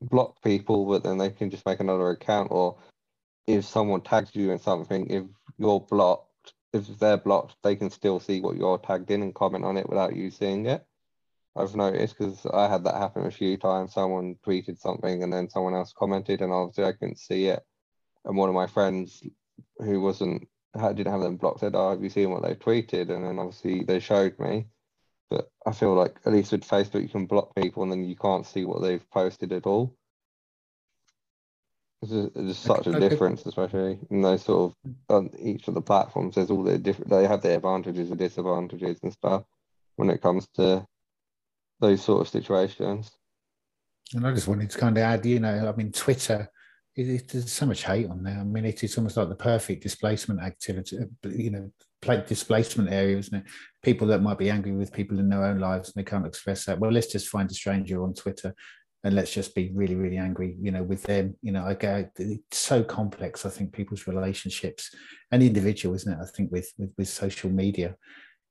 block 0.00 0.42
people, 0.42 0.86
but 0.86 1.02
then 1.02 1.18
they 1.18 1.30
can 1.30 1.50
just 1.50 1.66
make 1.66 1.80
another 1.80 2.10
account. 2.10 2.48
Or 2.50 2.78
if 3.46 3.64
someone 3.64 4.00
tags 4.00 4.34
you 4.34 4.50
in 4.50 4.58
something, 4.58 5.10
if 5.10 5.24
you're 5.58 5.80
blocked, 5.80 6.54
if 6.72 6.86
they're 6.98 7.16
blocked, 7.16 7.56
they 7.62 7.76
can 7.76 7.90
still 7.90 8.20
see 8.20 8.40
what 8.40 8.56
you're 8.56 8.78
tagged 8.78 9.10
in 9.10 9.22
and 9.22 9.34
comment 9.34 9.64
on 9.64 9.76
it 9.76 9.88
without 9.88 10.16
you 10.16 10.30
seeing 10.30 10.66
it. 10.66 10.84
I've 11.54 11.74
noticed 11.74 12.18
because 12.18 12.44
I 12.46 12.68
had 12.68 12.84
that 12.84 12.96
happen 12.96 13.26
a 13.26 13.30
few 13.30 13.56
times. 13.56 13.94
Someone 13.94 14.36
tweeted 14.46 14.78
something 14.78 15.22
and 15.22 15.32
then 15.32 15.48
someone 15.48 15.74
else 15.74 15.92
commented, 15.96 16.40
and 16.40 16.52
obviously 16.52 16.84
I 16.84 16.92
couldn't 16.92 17.18
see 17.18 17.46
it 17.46 17.62
and 18.26 18.36
one 18.36 18.48
of 18.48 18.54
my 18.54 18.66
friends 18.66 19.22
who 19.78 20.00
wasn't 20.00 20.48
didn't 20.74 21.12
have 21.12 21.22
them 21.22 21.36
blocked 21.36 21.60
said, 21.60 21.74
"Oh, 21.74 21.90
have 21.90 22.02
you 22.02 22.10
seen 22.10 22.30
what 22.30 22.42
they've 22.42 22.58
tweeted?" 22.58 23.08
And 23.10 23.24
then 23.24 23.38
obviously 23.38 23.84
they 23.84 24.00
showed 24.00 24.38
me. 24.38 24.66
But 25.30 25.50
I 25.64 25.72
feel 25.72 25.94
like 25.94 26.18
at 26.26 26.32
least 26.32 26.52
with 26.52 26.68
Facebook, 26.68 27.02
you 27.02 27.08
can 27.08 27.26
block 27.26 27.54
people 27.56 27.82
and 27.82 27.90
then 27.90 28.04
you 28.04 28.14
can't 28.14 28.46
see 28.46 28.64
what 28.64 28.82
they've 28.82 29.10
posted 29.10 29.52
at 29.52 29.66
all. 29.66 29.96
There's, 32.02 32.30
there's 32.32 32.58
such 32.58 32.86
a 32.86 33.00
difference, 33.00 33.44
especially 33.46 33.98
in 34.10 34.20
those 34.22 34.44
sort 34.44 34.72
of 34.72 34.94
on 35.08 35.30
each 35.38 35.66
of 35.66 35.74
the 35.74 35.80
platforms. 35.80 36.34
There's 36.34 36.50
all 36.50 36.62
the 36.62 36.78
different. 36.78 37.10
They 37.10 37.26
have 37.26 37.42
their 37.42 37.56
advantages 37.56 38.10
and 38.10 38.18
disadvantages 38.18 38.98
and 39.02 39.12
stuff 39.12 39.44
when 39.96 40.10
it 40.10 40.20
comes 40.20 40.46
to 40.56 40.86
those 41.80 42.04
sort 42.04 42.20
of 42.20 42.28
situations. 42.28 43.10
And 44.14 44.26
I 44.26 44.32
just 44.32 44.46
wanted 44.46 44.70
to 44.70 44.78
kind 44.78 44.96
of 44.96 45.02
add, 45.02 45.26
you 45.26 45.40
know, 45.40 45.72
I 45.72 45.76
mean, 45.76 45.90
Twitter 45.90 46.48
it, 46.96 47.08
it, 47.08 47.28
there's 47.28 47.52
so 47.52 47.66
much 47.66 47.84
hate 47.84 48.08
on 48.08 48.22
there. 48.22 48.38
I 48.38 48.44
mean, 48.44 48.64
it, 48.64 48.82
it's 48.82 48.96
almost 48.96 49.16
like 49.16 49.28
the 49.28 49.34
perfect 49.34 49.82
displacement 49.82 50.40
activity, 50.40 50.98
uh, 50.98 51.28
you 51.28 51.50
know, 51.50 51.70
plate 52.00 52.26
displacement 52.26 52.90
area, 52.90 53.18
isn't 53.18 53.38
it? 53.38 53.44
People 53.82 54.06
that 54.08 54.22
might 54.22 54.38
be 54.38 54.50
angry 54.50 54.72
with 54.72 54.92
people 54.92 55.18
in 55.18 55.28
their 55.28 55.44
own 55.44 55.58
lives 55.58 55.88
and 55.88 55.94
they 55.96 56.08
can't 56.08 56.26
express 56.26 56.64
that. 56.64 56.78
Well, 56.78 56.90
let's 56.90 57.12
just 57.12 57.28
find 57.28 57.50
a 57.50 57.54
stranger 57.54 58.02
on 58.02 58.14
Twitter 58.14 58.54
and 59.04 59.14
let's 59.14 59.32
just 59.32 59.54
be 59.54 59.70
really, 59.74 59.94
really 59.94 60.16
angry, 60.16 60.56
you 60.60 60.72
know, 60.72 60.82
with 60.82 61.02
them. 61.02 61.36
You 61.42 61.52
know, 61.52 61.64
I 61.64 61.74
go, 61.74 62.08
it's 62.18 62.58
so 62.58 62.82
complex. 62.82 63.44
I 63.44 63.50
think 63.50 63.72
people's 63.72 64.06
relationships 64.06 64.94
and 65.30 65.42
individual, 65.42 65.94
isn't 65.94 66.12
it? 66.12 66.18
I 66.20 66.26
think 66.26 66.50
with 66.50 66.72
with, 66.78 66.92
with 66.96 67.08
social 67.08 67.50
media. 67.50 67.96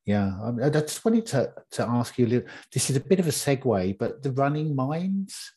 Yeah, 0.05 0.31
I, 0.43 0.67
I 0.67 0.69
just 0.69 1.03
wanted 1.03 1.25
to 1.27 1.51
to 1.71 1.83
ask 1.83 2.17
you 2.17 2.25
a 2.25 2.29
little. 2.29 2.49
This 2.71 2.89
is 2.89 2.95
a 2.95 3.01
bit 3.01 3.19
of 3.19 3.27
a 3.27 3.31
segue, 3.31 3.97
but 3.97 4.21
the 4.21 4.31
running 4.31 4.75
minds 4.75 5.51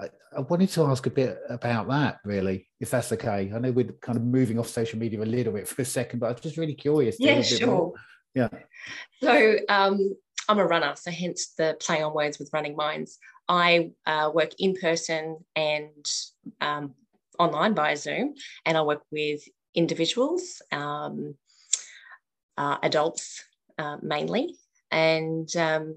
I, 0.00 0.08
I, 0.36 0.40
wanted 0.40 0.68
to 0.70 0.84
ask 0.84 1.06
a 1.06 1.10
bit 1.10 1.38
about 1.48 1.88
that, 1.88 2.18
really, 2.24 2.68
if 2.80 2.90
that's 2.90 3.12
okay. 3.12 3.50
I 3.52 3.58
know 3.58 3.72
we're 3.72 3.92
kind 4.00 4.16
of 4.16 4.24
moving 4.24 4.58
off 4.58 4.68
social 4.68 4.98
media 4.98 5.20
a 5.20 5.24
little 5.24 5.52
bit 5.52 5.66
for 5.66 5.82
a 5.82 5.84
second, 5.84 6.20
but 6.20 6.26
I 6.26 6.32
was 6.32 6.40
just 6.40 6.56
really 6.56 6.74
curious. 6.74 7.16
Yeah, 7.18 7.42
sure. 7.42 7.92
Yeah. 8.34 8.48
So 9.22 9.56
um, 9.68 10.16
I'm 10.48 10.58
a 10.58 10.66
runner, 10.66 10.94
so 10.96 11.10
hence 11.10 11.54
the 11.58 11.76
play 11.80 12.02
on 12.02 12.14
words 12.14 12.38
with 12.38 12.50
running 12.52 12.76
minds. 12.76 13.18
I 13.48 13.90
uh, 14.06 14.30
work 14.32 14.50
in 14.58 14.74
person 14.74 15.38
and 15.56 16.06
um, 16.60 16.94
online 17.38 17.74
via 17.74 17.96
Zoom, 17.96 18.34
and 18.64 18.76
I 18.76 18.82
work 18.82 19.02
with 19.10 19.42
individuals, 19.74 20.62
um, 20.70 21.34
uh, 22.56 22.78
adults 22.82 23.44
uh, 23.78 23.96
mainly. 24.02 24.56
And 24.90 25.54
um, 25.56 25.96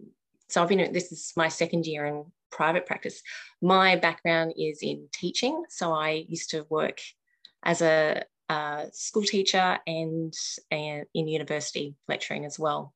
so 0.49 0.61
I've 0.61 0.69
been, 0.69 0.91
this 0.91 1.11
is 1.11 1.33
my 1.35 1.47
second 1.47 1.85
year 1.85 2.05
in 2.05 2.25
private 2.51 2.85
practice. 2.85 3.21
My 3.61 3.95
background 3.95 4.53
is 4.57 4.79
in 4.81 5.07
teaching. 5.13 5.63
So 5.69 5.93
I 5.93 6.25
used 6.27 6.51
to 6.51 6.65
work 6.69 6.99
as 7.63 7.81
a, 7.81 8.23
a 8.49 8.87
school 8.91 9.23
teacher 9.23 9.79
and, 9.87 10.33
and 10.69 11.05
in 11.13 11.27
university 11.27 11.95
lecturing 12.07 12.45
as 12.45 12.59
well, 12.59 12.93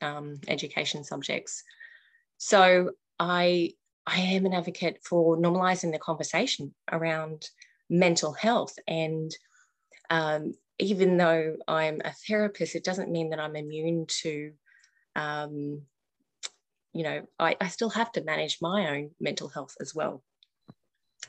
um, 0.00 0.40
education 0.48 1.04
subjects. 1.04 1.62
So 2.38 2.92
I 3.18 3.72
I 4.08 4.20
am 4.20 4.46
an 4.46 4.54
advocate 4.54 5.00
for 5.04 5.36
normalizing 5.36 5.92
the 5.92 5.98
conversation 5.98 6.74
around 6.90 7.46
mental 7.90 8.32
health. 8.32 8.74
And 8.86 9.30
um, 10.08 10.54
even 10.78 11.18
though 11.18 11.56
I'm 11.68 12.00
a 12.02 12.12
therapist, 12.26 12.74
it 12.74 12.84
doesn't 12.84 13.10
mean 13.10 13.30
that 13.30 13.40
I'm 13.40 13.54
immune 13.54 14.06
to, 14.22 14.52
um, 15.14 15.82
you 16.92 17.04
know, 17.04 17.22
I, 17.38 17.56
I, 17.60 17.68
still 17.68 17.90
have 17.90 18.10
to 18.12 18.24
manage 18.24 18.58
my 18.60 18.96
own 18.96 19.10
mental 19.20 19.48
health 19.48 19.76
as 19.80 19.94
well, 19.94 20.22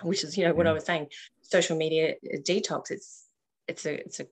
which 0.02 0.24
is, 0.24 0.38
you 0.38 0.46
know, 0.46 0.54
what 0.54 0.68
I 0.68 0.72
was 0.72 0.86
saying, 0.86 1.08
social 1.42 1.78
media 1.78 2.16
uh, 2.34 2.38
detox, 2.38 2.92
it's, 2.92 3.28
it's 3.68 3.86
a, 3.86 3.94
it's 4.00 4.20
a 4.20 4.28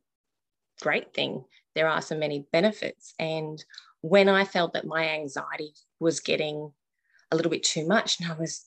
great 0.82 1.14
thing. 1.14 1.44
There 1.76 1.88
are 1.88 2.02
so 2.02 2.18
many 2.18 2.46
benefits. 2.52 3.14
And 3.20 3.64
when 4.02 4.30
I 4.30 4.46
felt 4.46 4.74
that 4.74 4.88
my 4.88 5.10
anxiety 5.10 5.74
was 6.00 6.20
getting 6.20 6.72
a 7.32 7.36
little 7.36 7.52
bit 7.52 7.64
too 7.64 7.88
much. 7.88 8.20
And 8.20 8.32
I 8.32 8.36
was 8.36 8.66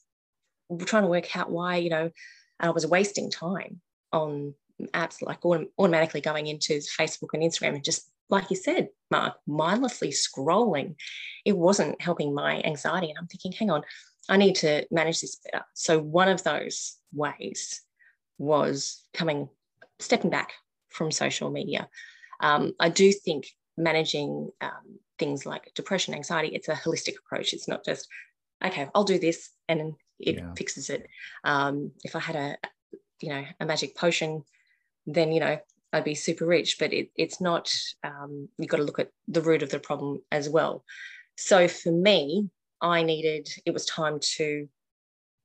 trying 0.84 1.02
to 1.02 1.08
work 1.08 1.36
out 1.36 1.50
why, 1.50 1.76
you 1.76 1.90
know, 1.90 2.10
I 2.58 2.70
was 2.70 2.86
wasting 2.86 3.30
time 3.30 3.80
on 4.12 4.54
apps 4.94 5.22
like 5.22 5.44
automatically 5.78 6.20
going 6.20 6.46
into 6.46 6.74
Facebook 6.74 7.30
and 7.32 7.42
Instagram 7.42 7.74
and 7.74 7.84
just 7.84 8.09
like 8.30 8.50
you 8.50 8.56
said, 8.56 8.88
Mark, 9.10 9.34
mindlessly 9.46 10.10
scrolling. 10.10 10.96
It 11.44 11.56
wasn't 11.56 12.00
helping 12.00 12.34
my 12.34 12.60
anxiety. 12.62 13.08
And 13.08 13.18
I'm 13.18 13.26
thinking, 13.26 13.52
hang 13.52 13.70
on, 13.70 13.82
I 14.28 14.36
need 14.36 14.56
to 14.56 14.86
manage 14.90 15.20
this 15.20 15.36
better. 15.36 15.64
So 15.74 15.98
one 15.98 16.28
of 16.28 16.42
those 16.44 16.96
ways 17.12 17.82
was 18.38 19.02
coming, 19.12 19.48
stepping 19.98 20.30
back 20.30 20.52
from 20.88 21.10
social 21.10 21.50
media. 21.50 21.88
Um, 22.40 22.72
I 22.78 22.88
do 22.88 23.12
think 23.12 23.48
managing 23.76 24.50
um, 24.60 24.98
things 25.18 25.44
like 25.44 25.72
depression, 25.74 26.14
anxiety, 26.14 26.48
it's 26.48 26.68
a 26.68 26.74
holistic 26.74 27.14
approach. 27.18 27.52
It's 27.52 27.68
not 27.68 27.84
just 27.84 28.08
okay, 28.64 28.88
I'll 28.94 29.04
do 29.04 29.18
this 29.18 29.50
and 29.68 29.94
it 30.18 30.36
yeah. 30.36 30.52
fixes 30.54 30.90
it. 30.90 31.06
Um, 31.44 31.92
if 32.04 32.14
I 32.14 32.20
had 32.20 32.36
a, 32.36 32.56
you 33.20 33.30
know, 33.30 33.44
a 33.58 33.66
magic 33.66 33.96
potion, 33.96 34.44
then, 35.06 35.32
you 35.32 35.40
know, 35.40 35.58
I'd 35.92 36.04
be 36.04 36.14
super 36.14 36.46
rich, 36.46 36.76
but 36.78 36.92
it, 36.92 37.10
it's 37.16 37.40
not, 37.40 37.72
um, 38.04 38.48
you've 38.58 38.68
got 38.68 38.76
to 38.78 38.84
look 38.84 38.98
at 38.98 39.10
the 39.28 39.42
root 39.42 39.62
of 39.62 39.70
the 39.70 39.80
problem 39.80 40.22
as 40.30 40.48
well. 40.48 40.84
So 41.36 41.68
for 41.68 41.90
me, 41.90 42.48
I 42.80 43.02
needed, 43.02 43.48
it 43.66 43.72
was 43.72 43.86
time 43.86 44.20
to 44.36 44.68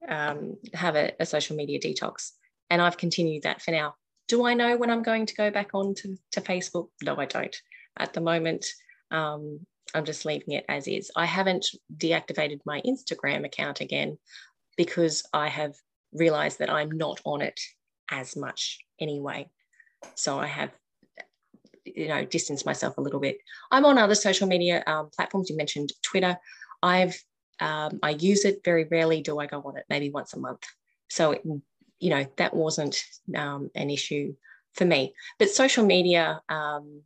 um, 0.08 0.58
have 0.74 0.96
a, 0.96 1.14
a, 1.20 1.26
social 1.26 1.56
media 1.56 1.80
detox. 1.80 2.32
And 2.70 2.82
I've 2.82 2.98
continued 2.98 3.44
that 3.44 3.62
for 3.62 3.72
now. 3.72 3.96
Do 4.28 4.46
I 4.46 4.54
know 4.54 4.78
when 4.78 4.90
I'm 4.90 5.04
going 5.04 5.26
to 5.26 5.36
go 5.36 5.52
back 5.52 5.70
on 5.74 5.96
to, 5.96 6.18
to 6.34 6.42
Facebook? 6.42 6.90
No, 7.04 7.16
I 7.18 7.26
don't. 7.26 7.56
At 7.98 8.14
the 8.14 8.22
moment, 8.22 8.66
um, 9.12 9.60
I'm 9.94 10.06
just 10.06 10.26
leaving 10.26 10.54
it 10.54 10.66
as 10.68 10.88
is. 10.88 11.12
I 11.16 11.26
haven't 11.26 11.68
deactivated 11.98 12.60
my 12.66 12.82
Instagram 12.82 13.46
account 13.46 13.82
again 13.82 14.18
because 14.78 15.24
I 15.34 15.48
have 15.48 15.76
realized 16.14 16.60
that 16.60 16.70
I'm 16.70 16.92
not 16.92 17.22
on 17.24 17.42
it 17.42 17.60
as 18.12 18.36
much 18.36 18.80
anyway. 19.00 19.50
So 20.16 20.40
I 20.40 20.48
have, 20.48 20.72
you 21.84 22.08
know, 22.08 22.26
distanced 22.26 22.66
myself 22.66 22.98
a 22.98 23.02
little 23.02 23.20
bit. 23.20 23.38
I'm 23.72 23.86
on 23.86 23.98
other 23.98 24.16
social 24.16 24.48
media 24.48 24.84
um, 24.88 25.10
platforms. 25.16 25.50
You 25.50 25.58
mentioned 25.58 25.92
Twitter. 26.02 26.38
I've 26.84 27.18
um, 27.60 28.00
I 28.04 28.12
use 28.12 28.44
it 28.44 28.62
very 28.66 28.84
rarely. 28.84 29.22
Do 29.22 29.40
I 29.40 29.48
go 29.48 29.62
on 29.62 29.78
it? 29.78 29.86
Maybe 29.90 30.10
once 30.10 30.34
a 30.34 30.40
month. 30.40 30.64
So 31.10 31.32
it, 31.32 31.42
you 32.00 32.10
know 32.10 32.26
that 32.38 32.54
wasn't 32.54 33.02
um, 33.36 33.72
an 33.76 33.90
issue 33.90 34.36
for 34.74 34.86
me. 34.86 35.14
But 35.40 35.50
social 35.50 35.86
media 35.86 36.42
um, 36.50 37.02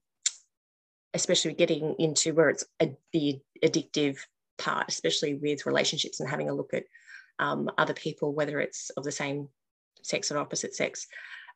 especially 1.14 1.54
getting 1.54 1.96
into 2.00 2.34
where 2.34 2.50
it's 2.50 2.66
a, 2.82 2.96
the 3.14 3.40
addictive 3.64 4.18
part, 4.58 4.86
especially 4.90 5.36
with 5.36 5.66
relationships 5.66 6.20
and 6.20 6.30
having 6.30 6.50
a 6.50 6.54
look 6.54 6.74
at 6.74 6.84
um, 7.40 7.70
other 7.78 7.94
people, 7.94 8.34
whether 8.34 8.60
it's 8.60 8.90
of 8.92 9.04
the 9.04 9.12
same 9.12 9.48
sex 10.04 10.32
or 10.32 10.38
opposite 10.38 10.76
sex, 10.76 11.08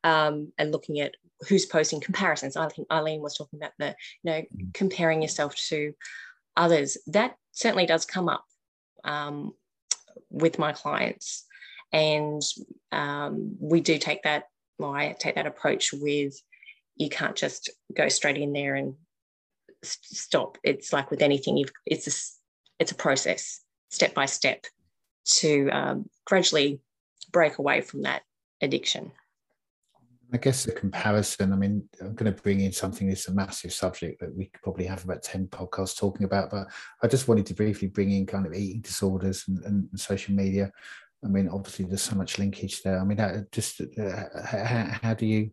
um, 0.04 0.52
and 0.58 0.70
looking 0.70 1.00
at 1.00 1.14
who's 1.48 1.66
posting 1.66 2.00
comparisons. 2.00 2.56
I 2.56 2.68
think 2.68 2.86
Eileen 2.92 3.20
was 3.20 3.36
talking 3.36 3.58
about 3.58 3.72
the, 3.78 3.96
you 4.22 4.30
know, 4.30 4.42
mm. 4.42 4.72
comparing 4.74 5.22
yourself 5.22 5.56
to 5.68 5.92
others. 6.56 6.96
That 7.08 7.34
certainly 7.52 7.86
does 7.86 8.04
come 8.04 8.28
up 8.28 8.44
um, 9.02 9.52
with 10.30 10.58
my 10.58 10.72
clients, 10.72 11.44
and 11.92 12.42
um, 12.92 13.56
we 13.58 13.80
do 13.80 13.98
take 13.98 14.22
that. 14.22 14.44
Well, 14.78 14.94
I 14.94 15.14
take 15.18 15.36
that 15.36 15.46
approach 15.46 15.92
with 15.92 16.34
you 16.96 17.08
can't 17.08 17.36
just 17.36 17.70
go 17.92 18.08
straight 18.08 18.36
in 18.36 18.52
there 18.52 18.74
and 18.74 18.94
stop. 19.82 20.58
It's 20.62 20.92
like 20.92 21.10
with 21.10 21.22
anything, 21.22 21.56
you've, 21.56 21.72
it's 21.86 22.06
a, 22.06 22.82
it's 22.82 22.92
a 22.92 22.96
process, 22.96 23.60
step 23.90 24.14
by 24.14 24.26
step, 24.26 24.64
to 25.24 25.68
um, 25.70 26.08
gradually 26.24 26.80
break 27.32 27.58
away 27.58 27.80
from 27.80 28.02
that 28.02 28.22
addiction. 28.60 29.12
I 30.34 30.36
guess 30.36 30.64
the 30.64 30.72
comparison, 30.72 31.52
I 31.52 31.56
mean, 31.56 31.88
I'm 32.00 32.16
going 32.16 32.34
to 32.34 32.42
bring 32.42 32.60
in 32.60 32.72
something 32.72 33.08
that's 33.08 33.28
a 33.28 33.32
massive 33.32 33.72
subject 33.72 34.18
that 34.18 34.34
we 34.36 34.46
could 34.46 34.62
probably 34.62 34.84
have 34.86 35.04
about 35.04 35.22
10 35.22 35.46
podcasts 35.46 35.96
talking 35.96 36.24
about, 36.24 36.50
but 36.50 36.66
I 37.00 37.06
just 37.06 37.28
wanted 37.28 37.46
to 37.46 37.54
briefly 37.54 37.86
bring 37.86 38.10
in 38.10 38.26
kind 38.26 38.44
of 38.44 38.52
eating 38.52 38.80
disorders 38.80 39.44
and, 39.46 39.64
and 39.64 39.88
social 40.00 40.34
media. 40.34 40.72
I 41.24 41.28
mean, 41.28 41.48
obviously, 41.48 41.84
there's 41.84 42.02
so 42.02 42.16
much 42.16 42.40
linkage 42.40 42.82
there. 42.82 42.98
I 42.98 43.04
mean, 43.04 43.46
just 43.52 43.80
uh, 43.80 44.24
how, 44.44 44.98
how, 45.02 45.14
do 45.14 45.24
you, 45.24 45.52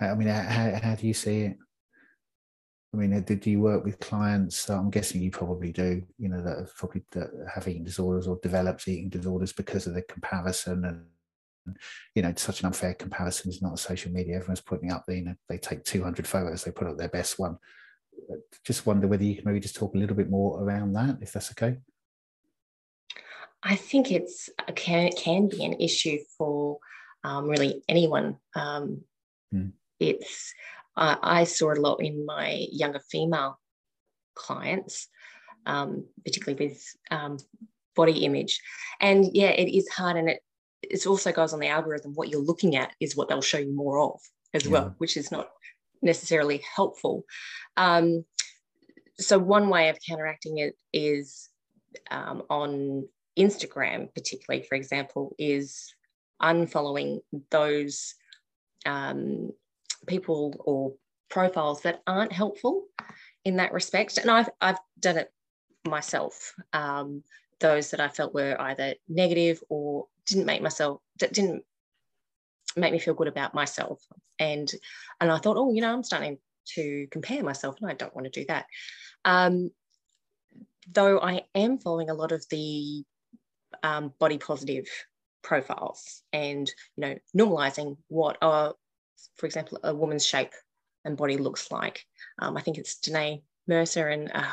I 0.00 0.14
mean, 0.14 0.28
how, 0.28 0.78
how 0.80 0.94
do 0.94 1.04
you 1.04 1.14
see 1.14 1.40
it? 1.40 1.56
I 2.94 2.96
mean, 2.98 3.20
did 3.24 3.44
you 3.44 3.58
work 3.58 3.84
with 3.84 3.98
clients? 3.98 4.70
I'm 4.70 4.88
guessing 4.88 5.20
you 5.20 5.32
probably 5.32 5.72
do. 5.72 6.00
You 6.16 6.28
know 6.28 6.42
that 6.42 6.70
probably 6.76 7.02
that 7.10 7.28
have 7.52 7.66
eating 7.66 7.84
disorders 7.84 8.28
or 8.28 8.38
developed 8.40 8.86
eating 8.86 9.08
disorders 9.08 9.52
because 9.52 9.88
of 9.88 9.94
the 9.94 10.02
comparison 10.02 10.84
and 10.84 11.06
you 12.14 12.22
know 12.22 12.32
such 12.36 12.60
an 12.60 12.66
unfair 12.66 12.94
comparison 12.94 13.50
is 13.50 13.62
not 13.62 13.78
social 13.78 14.12
media. 14.12 14.36
Everyone's 14.36 14.60
putting 14.60 14.92
up 14.92 15.04
you 15.08 15.22
know 15.22 15.34
they 15.48 15.58
take 15.58 15.84
200 15.84 16.26
photos, 16.26 16.64
they 16.64 16.70
put 16.70 16.86
up 16.86 16.96
their 16.96 17.08
best 17.08 17.38
one. 17.38 17.58
Just 18.64 18.86
wonder 18.86 19.06
whether 19.06 19.24
you 19.24 19.36
can 19.36 19.44
maybe 19.44 19.60
just 19.60 19.76
talk 19.76 19.94
a 19.94 19.98
little 19.98 20.16
bit 20.16 20.30
more 20.30 20.62
around 20.62 20.92
that, 20.94 21.18
if 21.20 21.32
that's 21.32 21.50
okay. 21.52 21.78
I 23.62 23.76
think 23.76 24.12
it's 24.12 24.48
can 24.74 25.10
can 25.12 25.48
be 25.48 25.64
an 25.64 25.74
issue 25.80 26.18
for 26.36 26.78
um, 27.24 27.48
really 27.48 27.82
anyone. 27.88 28.36
Um, 28.54 29.02
hmm. 29.50 29.68
It's 29.98 30.54
uh, 30.96 31.16
I 31.22 31.44
saw 31.44 31.72
a 31.72 31.80
lot 31.80 31.96
in 31.96 32.24
my 32.24 32.66
younger 32.70 33.00
female 33.10 33.58
clients, 34.34 35.08
um, 35.66 36.06
particularly 36.24 36.68
with 36.68 36.82
um, 37.10 37.38
body 37.96 38.24
image. 38.24 38.60
And 39.00 39.28
yeah, 39.34 39.50
it 39.50 39.68
is 39.68 39.88
hard, 39.88 40.16
and 40.16 40.28
it 40.28 40.40
it 40.90 41.06
also 41.06 41.32
goes 41.32 41.52
on 41.52 41.60
the 41.60 41.68
algorithm. 41.68 42.14
What 42.14 42.28
you're 42.28 42.40
looking 42.40 42.76
at 42.76 42.92
is 43.00 43.16
what 43.16 43.28
they'll 43.28 43.42
show 43.42 43.58
you 43.58 43.74
more 43.74 43.98
of 44.00 44.20
as 44.54 44.64
yeah. 44.64 44.72
well, 44.72 44.94
which 44.98 45.16
is 45.16 45.30
not 45.30 45.50
necessarily 46.02 46.62
helpful. 46.74 47.24
Um, 47.76 48.24
so 49.18 49.38
one 49.38 49.68
way 49.68 49.88
of 49.88 49.98
counteracting 50.06 50.58
it 50.58 50.76
is 50.92 51.48
um, 52.10 52.42
on 52.50 53.08
Instagram, 53.38 54.12
particularly, 54.14 54.64
for 54.66 54.74
example, 54.74 55.34
is 55.38 55.94
unfollowing 56.42 57.20
those 57.50 58.14
um, 58.84 59.50
people 60.06 60.54
or 60.60 60.94
profiles 61.28 61.82
that 61.82 62.02
aren't 62.06 62.32
helpful 62.32 62.84
in 63.44 63.56
that 63.56 63.72
respect. 63.72 64.18
And 64.18 64.30
I've, 64.30 64.50
I've 64.60 64.78
done 65.00 65.18
it 65.18 65.32
myself. 65.86 66.54
Um, 66.72 67.22
those 67.60 67.90
that 67.90 68.00
I 68.00 68.08
felt 68.08 68.34
were 68.34 68.60
either 68.60 68.94
negative 69.08 69.62
or 69.68 70.06
didn't 70.26 70.46
make 70.46 70.62
myself, 70.62 71.00
that 71.20 71.32
didn't 71.32 71.64
make 72.76 72.92
me 72.92 72.98
feel 72.98 73.14
good 73.14 73.28
about 73.28 73.54
myself. 73.54 74.02
And, 74.38 74.70
and 75.20 75.30
I 75.30 75.38
thought, 75.38 75.56
oh, 75.56 75.72
you 75.72 75.80
know, 75.80 75.92
I'm 75.92 76.04
starting 76.04 76.38
to 76.74 77.06
compare 77.10 77.42
myself 77.42 77.76
and 77.80 77.90
I 77.90 77.94
don't 77.94 78.14
want 78.14 78.30
to 78.30 78.40
do 78.40 78.46
that. 78.48 78.66
Um, 79.24 79.70
though 80.90 81.18
I 81.20 81.42
am 81.54 81.78
following 81.78 82.10
a 82.10 82.14
lot 82.14 82.32
of 82.32 82.44
the 82.50 83.04
um, 83.82 84.12
body 84.18 84.38
positive 84.38 84.86
profiles 85.42 86.22
and, 86.32 86.70
you 86.96 87.00
know, 87.00 87.18
normalizing 87.36 87.96
what 88.08 88.36
are 88.42 88.74
for 89.36 89.46
example, 89.46 89.78
a 89.82 89.94
woman's 89.94 90.26
shape 90.26 90.52
and 91.04 91.16
body 91.16 91.36
looks 91.36 91.70
like. 91.70 92.04
Um, 92.38 92.56
I 92.56 92.62
think 92.62 92.78
it's 92.78 92.96
Danae 92.96 93.42
Mercer 93.66 94.08
and 94.08 94.30
uh, 94.34 94.52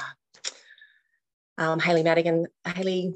um, 1.58 1.80
Hayley 1.80 2.04
Madigan. 2.04 2.48
Haley, 2.66 3.14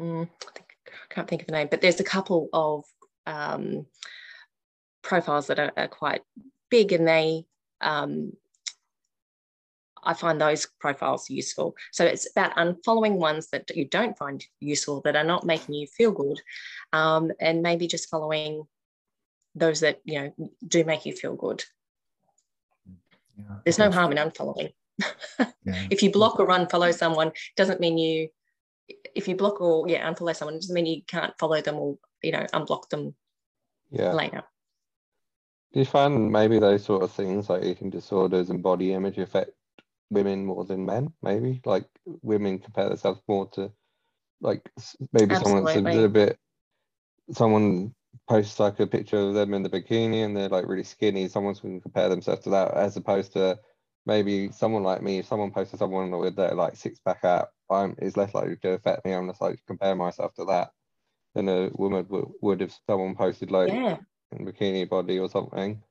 mm, 0.00 0.22
I, 0.22 0.50
think, 0.54 0.76
I, 0.86 1.14
can't 1.14 1.28
think 1.28 1.42
of 1.42 1.46
the 1.46 1.52
name, 1.52 1.68
but 1.70 1.80
there's 1.80 2.00
a 2.00 2.04
couple 2.04 2.48
of 2.52 2.84
um, 3.26 3.86
profiles 5.02 5.46
that 5.48 5.58
are, 5.58 5.72
are, 5.76 5.88
quite 5.88 6.22
big 6.70 6.92
and 6.92 7.06
they 7.06 7.44
um, 7.80 8.32
I 10.02 10.14
find 10.14 10.40
those 10.40 10.66
profiles 10.80 11.28
useful. 11.28 11.76
So 11.92 12.04
it's 12.04 12.30
about 12.30 12.56
unfollowing 12.56 13.16
ones 13.16 13.48
that 13.50 13.74
you 13.76 13.84
don't 13.84 14.16
find 14.16 14.44
useful, 14.60 15.00
that 15.02 15.16
are 15.16 15.24
not 15.24 15.44
making 15.44 15.74
you 15.74 15.86
feel 15.86 16.12
good, 16.12 16.40
um, 16.92 17.30
and 17.40 17.62
maybe 17.62 17.86
just 17.86 18.08
following 18.08 18.64
those 19.54 19.80
that 19.80 20.00
you 20.04 20.20
know 20.20 20.50
do 20.66 20.84
make 20.84 21.04
you 21.04 21.12
feel 21.12 21.34
good. 21.34 21.64
Yeah, 23.36 23.56
There's 23.64 23.78
no 23.78 23.90
harm 23.90 24.12
in 24.12 24.18
unfollowing. 24.18 24.72
Yeah. 25.38 25.86
If 25.90 26.02
you 26.02 26.10
block 26.10 26.40
or 26.40 26.48
unfollow 26.48 26.92
someone, 26.94 27.32
doesn't 27.56 27.80
mean 27.80 27.98
you. 27.98 28.28
If 29.14 29.28
you 29.28 29.36
block 29.36 29.60
or 29.60 29.88
yeah 29.88 30.10
unfollow 30.10 30.34
someone, 30.34 30.56
doesn't 30.56 30.74
mean 30.74 30.86
you 30.86 31.02
can't 31.06 31.34
follow 31.38 31.60
them 31.60 31.76
or 31.76 31.98
you 32.22 32.32
know 32.32 32.46
unblock 32.52 32.88
them. 32.88 33.14
Yeah. 33.90 34.12
Later. 34.12 34.42
Do 35.72 35.80
you 35.80 35.86
find 35.86 36.32
maybe 36.32 36.58
those 36.58 36.84
sort 36.84 37.02
of 37.02 37.12
things 37.12 37.50
like 37.50 37.62
eating 37.62 37.90
disorders 37.90 38.48
and 38.50 38.62
body 38.62 38.92
image 38.92 39.18
affect 39.18 39.50
women 40.10 40.44
more 40.44 40.64
than 40.64 40.86
men? 40.86 41.12
Maybe 41.22 41.60
like 41.64 41.86
women 42.04 42.58
compare 42.58 42.88
themselves 42.88 43.20
more 43.28 43.48
to 43.50 43.70
like 44.40 44.70
maybe 45.12 45.34
Absolutely. 45.34 45.42
someone 45.44 45.64
that's 45.64 45.76
a 45.78 45.82
little 45.82 46.08
bit 46.08 46.38
someone 47.32 47.94
posts 48.28 48.60
like 48.60 48.80
a 48.80 48.86
picture 48.86 49.18
of 49.18 49.34
them 49.34 49.54
in 49.54 49.62
the 49.62 49.70
bikini 49.70 50.24
and 50.24 50.36
they're 50.36 50.48
like 50.48 50.66
really 50.66 50.84
skinny. 50.84 51.28
Someone's 51.28 51.60
going 51.60 51.76
to 51.76 51.82
compare 51.82 52.08
themselves 52.08 52.42
to 52.44 52.50
that 52.50 52.74
as 52.74 52.96
opposed 52.96 53.32
to 53.32 53.58
maybe 54.08 54.50
someone 54.50 54.82
like 54.82 55.02
me. 55.02 55.18
If 55.18 55.26
someone 55.26 55.52
posted 55.52 55.78
someone 55.78 56.10
with 56.10 56.34
their 56.34 56.54
like 56.54 56.74
six 56.74 56.98
pack 56.98 57.22
out, 57.22 57.50
I'm 57.70 57.94
is 57.98 58.16
less 58.16 58.34
likely 58.34 58.56
to 58.56 58.70
affect 58.70 59.04
me. 59.04 59.12
I'm 59.12 59.28
just 59.28 59.42
like 59.42 59.60
compare 59.66 59.94
myself 59.94 60.34
to 60.34 60.46
that 60.46 60.70
than 61.34 61.48
a 61.48 61.70
woman 61.74 62.06
would, 62.08 62.28
would 62.40 62.62
if 62.62 62.76
someone 62.88 63.14
posted 63.14 63.52
like 63.52 63.68
yeah 63.68 63.98
bikini 64.34 64.88
body 64.88 65.18
or 65.18 65.28
something? 65.28 65.82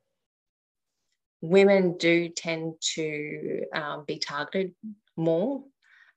Women 1.42 1.98
do 1.98 2.30
tend 2.30 2.74
to 2.96 3.64
um, 3.74 4.04
be 4.08 4.18
targeted 4.18 4.74
more, 5.16 5.64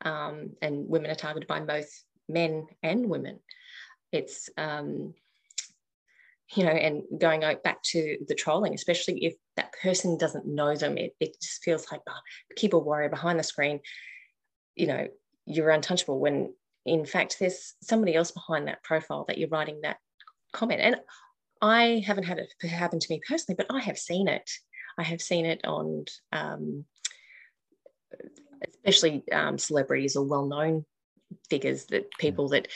um, 0.02 0.50
and 0.62 0.88
women 0.88 1.10
are 1.10 1.14
targeted 1.14 1.46
by 1.46 1.60
both 1.60 1.90
men 2.28 2.66
and 2.82 3.08
women. 3.08 3.38
It's 4.12 4.48
um, 4.56 5.14
you 6.54 6.64
know, 6.64 6.70
and 6.70 7.02
going 7.18 7.40
back 7.62 7.82
to 7.82 8.18
the 8.26 8.34
trolling, 8.34 8.74
especially 8.74 9.24
if 9.24 9.34
that 9.60 9.74
person 9.82 10.16
doesn't 10.16 10.46
know 10.46 10.74
them, 10.74 10.96
it, 10.96 11.14
it 11.20 11.36
just 11.40 11.62
feels 11.62 11.86
like 11.92 12.00
oh, 12.08 12.12
keyboard 12.56 12.86
warrior 12.86 13.10
behind 13.10 13.38
the 13.38 13.42
screen. 13.44 13.80
You 14.74 14.86
know, 14.86 15.08
you're 15.44 15.70
untouchable 15.70 16.18
when 16.18 16.54
in 16.86 17.04
fact 17.04 17.36
there's 17.38 17.74
somebody 17.82 18.14
else 18.14 18.30
behind 18.30 18.66
that 18.66 18.82
profile 18.82 19.26
that 19.28 19.36
you're 19.36 19.50
writing 19.50 19.80
that 19.82 19.98
comment. 20.52 20.80
And 20.80 20.96
I 21.60 22.02
haven't 22.06 22.24
had 22.24 22.38
it 22.38 22.66
happen 22.66 22.98
to 22.98 23.06
me 23.10 23.20
personally, 23.28 23.56
but 23.56 23.66
I 23.74 23.80
have 23.80 23.98
seen 23.98 24.28
it. 24.28 24.50
I 24.98 25.02
have 25.02 25.20
seen 25.20 25.44
it 25.44 25.60
on, 25.66 26.06
um, 26.32 26.86
especially 28.84 29.24
um, 29.30 29.58
celebrities 29.58 30.16
or 30.16 30.24
well-known 30.24 30.84
figures 31.50 31.84
that 31.86 32.10
people 32.18 32.48
that 32.48 32.68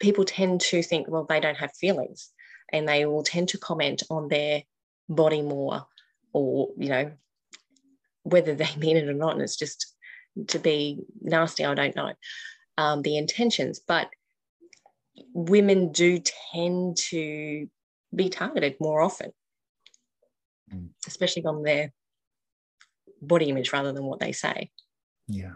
people 0.00 0.24
tend 0.24 0.60
to 0.60 0.82
think, 0.82 1.08
well, 1.08 1.26
they 1.28 1.40
don't 1.40 1.56
have 1.56 1.72
feelings, 1.80 2.30
and 2.72 2.86
they 2.86 3.06
will 3.06 3.22
tend 3.22 3.48
to 3.48 3.58
comment 3.58 4.02
on 4.10 4.28
their 4.28 4.62
body 5.08 5.42
more, 5.42 5.86
or 6.32 6.68
you 6.76 6.88
know, 6.88 7.12
whether 8.22 8.54
they 8.54 8.68
mean 8.78 8.96
it 8.96 9.08
or 9.08 9.14
not, 9.14 9.34
and 9.34 9.42
it's 9.42 9.56
just 9.56 9.94
to 10.48 10.58
be 10.58 11.00
nasty. 11.20 11.64
I 11.64 11.74
don't 11.74 11.96
know 11.96 12.12
um, 12.78 13.02
the 13.02 13.18
intentions, 13.18 13.80
but 13.86 14.08
women 15.34 15.92
do 15.92 16.20
tend 16.52 16.96
to 16.96 17.68
be 18.14 18.28
targeted 18.28 18.76
more 18.80 19.02
often, 19.02 19.32
mm. 20.72 20.88
especially 21.06 21.44
on 21.44 21.62
their 21.64 21.92
body 23.20 23.48
image 23.48 23.72
rather 23.72 23.92
than 23.92 24.04
what 24.04 24.20
they 24.20 24.32
say. 24.32 24.70
Yeah. 25.26 25.54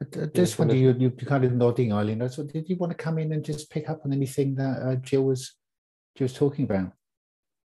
I 0.00 0.26
just 0.34 0.58
wonder, 0.58 0.74
you, 0.74 0.94
you're 0.98 1.10
kind 1.10 1.44
of 1.44 1.52
nodding, 1.52 1.92
Eileen. 1.92 2.28
So 2.28 2.42
did 2.44 2.68
you 2.68 2.76
want 2.76 2.90
to 2.90 2.96
come 2.96 3.18
in 3.18 3.32
and 3.32 3.44
just 3.44 3.70
pick 3.70 3.88
up 3.88 4.00
on 4.04 4.12
anything 4.12 4.54
that 4.56 4.82
uh, 4.82 4.96
Jill 4.96 5.22
was 5.22 5.54
Jill 6.16 6.26
was 6.26 6.34
talking 6.34 6.64
about? 6.64 6.92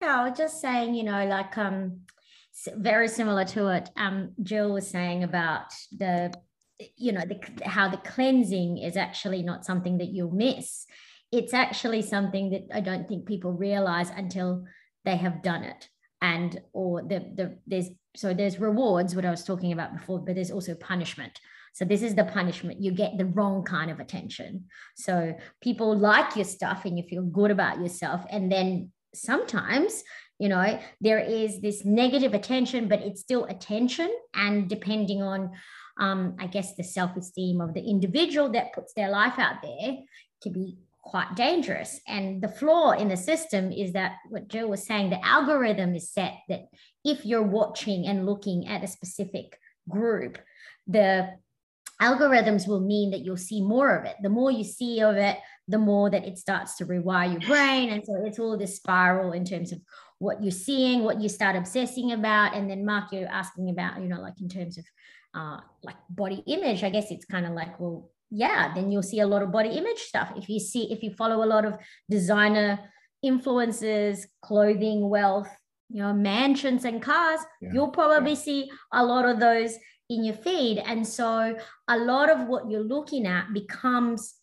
Yeah, 0.02 0.22
I 0.22 0.30
was 0.30 0.38
just 0.38 0.62
saying, 0.62 0.96
you 0.96 1.04
know, 1.04 1.26
like 1.26 1.58
um, 1.58 2.02
very 2.76 3.08
similar 3.08 3.46
to 3.46 3.68
it. 3.68 3.90
Um, 3.98 4.32
Jill 4.42 4.74
was 4.74 4.88
saying 4.88 5.24
about 5.24 5.72
the, 5.96 6.34
you 6.98 7.12
know, 7.12 7.22
the 7.22 7.40
how 7.68 7.90
the 7.90 7.98
cleansing 7.98 8.80
is 8.80 8.98
actually 8.98 9.44
not 9.44 9.66
something 9.66 10.00
that 10.00 10.10
you'll 10.10 10.32
miss 10.32 10.86
it's 11.32 11.54
actually 11.54 12.02
something 12.02 12.50
that 12.50 12.64
I 12.74 12.82
don't 12.82 13.08
think 13.08 13.26
people 13.26 13.54
realize 13.54 14.10
until 14.10 14.66
they 15.06 15.16
have 15.16 15.42
done 15.42 15.64
it. 15.64 15.88
And 16.22 16.62
or 16.74 17.02
the 17.02 17.20
the 17.20 17.58
there's 17.66 17.90
so 18.16 18.34
there's 18.34 18.60
rewards, 18.60 19.16
what 19.16 19.26
I 19.26 19.32
was 19.32 19.44
talking 19.44 19.72
about 19.72 19.94
before, 19.98 20.20
but 20.20 20.36
there's 20.36 20.52
also 20.52 20.76
punishment. 20.76 21.40
So 21.74 21.86
this 21.86 22.04
is 22.04 22.16
the 22.16 22.26
punishment. 22.26 22.82
You 22.82 22.92
get 22.92 23.18
the 23.18 23.26
wrong 23.26 23.64
kind 23.64 23.90
of 23.90 24.02
attention. 24.02 24.66
So 24.96 25.34
people 25.62 25.98
like 25.98 26.36
your 26.36 26.44
stuff 26.46 26.84
and 26.84 26.98
you 26.98 27.06
feel 27.10 27.24
good 27.24 27.50
about 27.50 27.80
yourself. 27.80 28.26
And 28.30 28.52
then 28.52 28.92
sometimes, 29.14 30.04
you 30.40 30.50
know, 30.50 30.80
there 31.00 31.20
is 31.20 31.62
this 31.62 31.86
negative 31.86 32.34
attention, 32.34 32.88
but 32.88 33.02
it's 33.02 33.22
still 33.22 33.46
attention. 33.46 34.10
And 34.34 34.70
depending 34.70 35.22
on 35.22 35.52
um, 36.00 36.36
I 36.40 36.48
guess 36.48 36.76
the 36.76 36.84
self-esteem 36.84 37.62
of 37.62 37.74
the 37.74 37.82
individual 37.82 38.50
that 38.52 38.74
puts 38.74 38.94
their 38.94 39.10
life 39.10 39.38
out 39.38 39.62
there 39.62 39.98
to 40.42 40.50
be 40.50 40.78
quite 41.02 41.36
dangerous. 41.36 42.00
And 42.08 42.42
the 42.42 42.48
flaw 42.48 42.92
in 42.92 43.08
the 43.08 43.18
system 43.18 43.72
is 43.72 43.94
that 43.94 44.18
what 44.30 44.48
Joe 44.48 44.68
was 44.68 44.86
saying, 44.86 45.10
the 45.10 45.26
algorithm 45.26 45.96
is 45.96 46.12
set 46.12 46.34
that 46.50 46.66
if 47.04 47.26
you're 47.26 47.44
watching 47.44 48.08
and 48.08 48.26
looking 48.26 48.68
at 48.68 48.84
a 48.84 48.88
specific 48.88 49.60
group, 49.90 50.38
the 50.88 51.36
algorithms 52.02 52.68
will 52.68 52.82
mean 52.82 53.12
that 53.12 53.22
you'll 53.22 53.38
see 53.38 53.62
more 53.62 53.96
of 53.96 54.06
it. 54.06 54.16
The 54.22 54.30
more 54.30 54.52
you 54.52 54.64
see 54.64 55.02
of 55.02 55.18
it, 55.18 55.38
the 55.72 55.80
more 55.80 56.10
that 56.10 56.26
it 56.26 56.38
starts 56.38 56.76
to 56.78 56.86
rewire 56.86 57.32
your 57.32 57.42
brain. 57.42 57.90
And 57.90 58.04
so 58.06 58.24
it's 58.26 58.40
all 58.40 58.58
this 58.58 58.76
spiral 58.76 59.32
in 59.32 59.46
terms 59.46 59.72
of 59.72 59.80
what 60.20 60.44
you're 60.44 60.52
seeing, 60.52 61.04
what 61.04 61.22
you 61.22 61.30
start 61.30 61.56
obsessing 61.56 62.12
about. 62.12 62.56
And 62.56 62.70
then 62.70 62.86
Mark, 62.86 63.12
you're 63.12 63.28
asking 63.28 63.70
about, 63.70 64.02
you 64.02 64.08
know, 64.08 64.22
like 64.22 64.40
in 64.40 64.50
terms 64.50 64.78
of 64.78 64.86
uh, 65.34 65.58
like 65.84 65.96
body 66.10 66.44
image, 66.46 66.84
I 66.84 66.90
guess 66.90 67.10
it's 67.10 67.26
kind 67.26 67.46
of 67.46 67.54
like, 67.54 67.80
well, 67.80 68.10
yeah, 68.30 68.74
then 68.74 68.92
you'll 68.92 69.04
see 69.04 69.20
a 69.22 69.28
lot 69.28 69.42
of 69.42 69.52
body 69.52 69.70
image 69.70 70.00
stuff. 70.00 70.32
If 70.36 70.48
you 70.48 70.60
see, 70.60 70.92
if 70.92 71.02
you 71.04 71.12
follow 71.12 71.44
a 71.44 71.48
lot 71.48 71.66
of 71.66 71.78
designer 72.10 72.80
influences, 73.24 74.28
clothing, 74.42 75.10
wealth, 75.10 75.50
you 75.90 76.02
know, 76.02 76.14
mansions 76.14 76.86
and 76.86 77.02
cars, 77.02 77.42
yeah. 77.62 77.72
you'll 77.74 77.90
probably 77.90 78.32
yeah. 78.32 78.38
see 78.38 78.72
a 78.94 79.04
lot 79.04 79.26
of 79.26 79.40
those 79.40 79.76
in 80.10 80.24
your 80.24 80.36
feed. 80.36 80.78
And 80.78 81.06
so 81.08 81.58
a 81.88 81.98
lot 81.98 82.30
of 82.30 82.48
what 82.48 82.70
you're 82.70 82.84
looking 82.84 83.26
at 83.26 83.54
becomes 83.54 84.36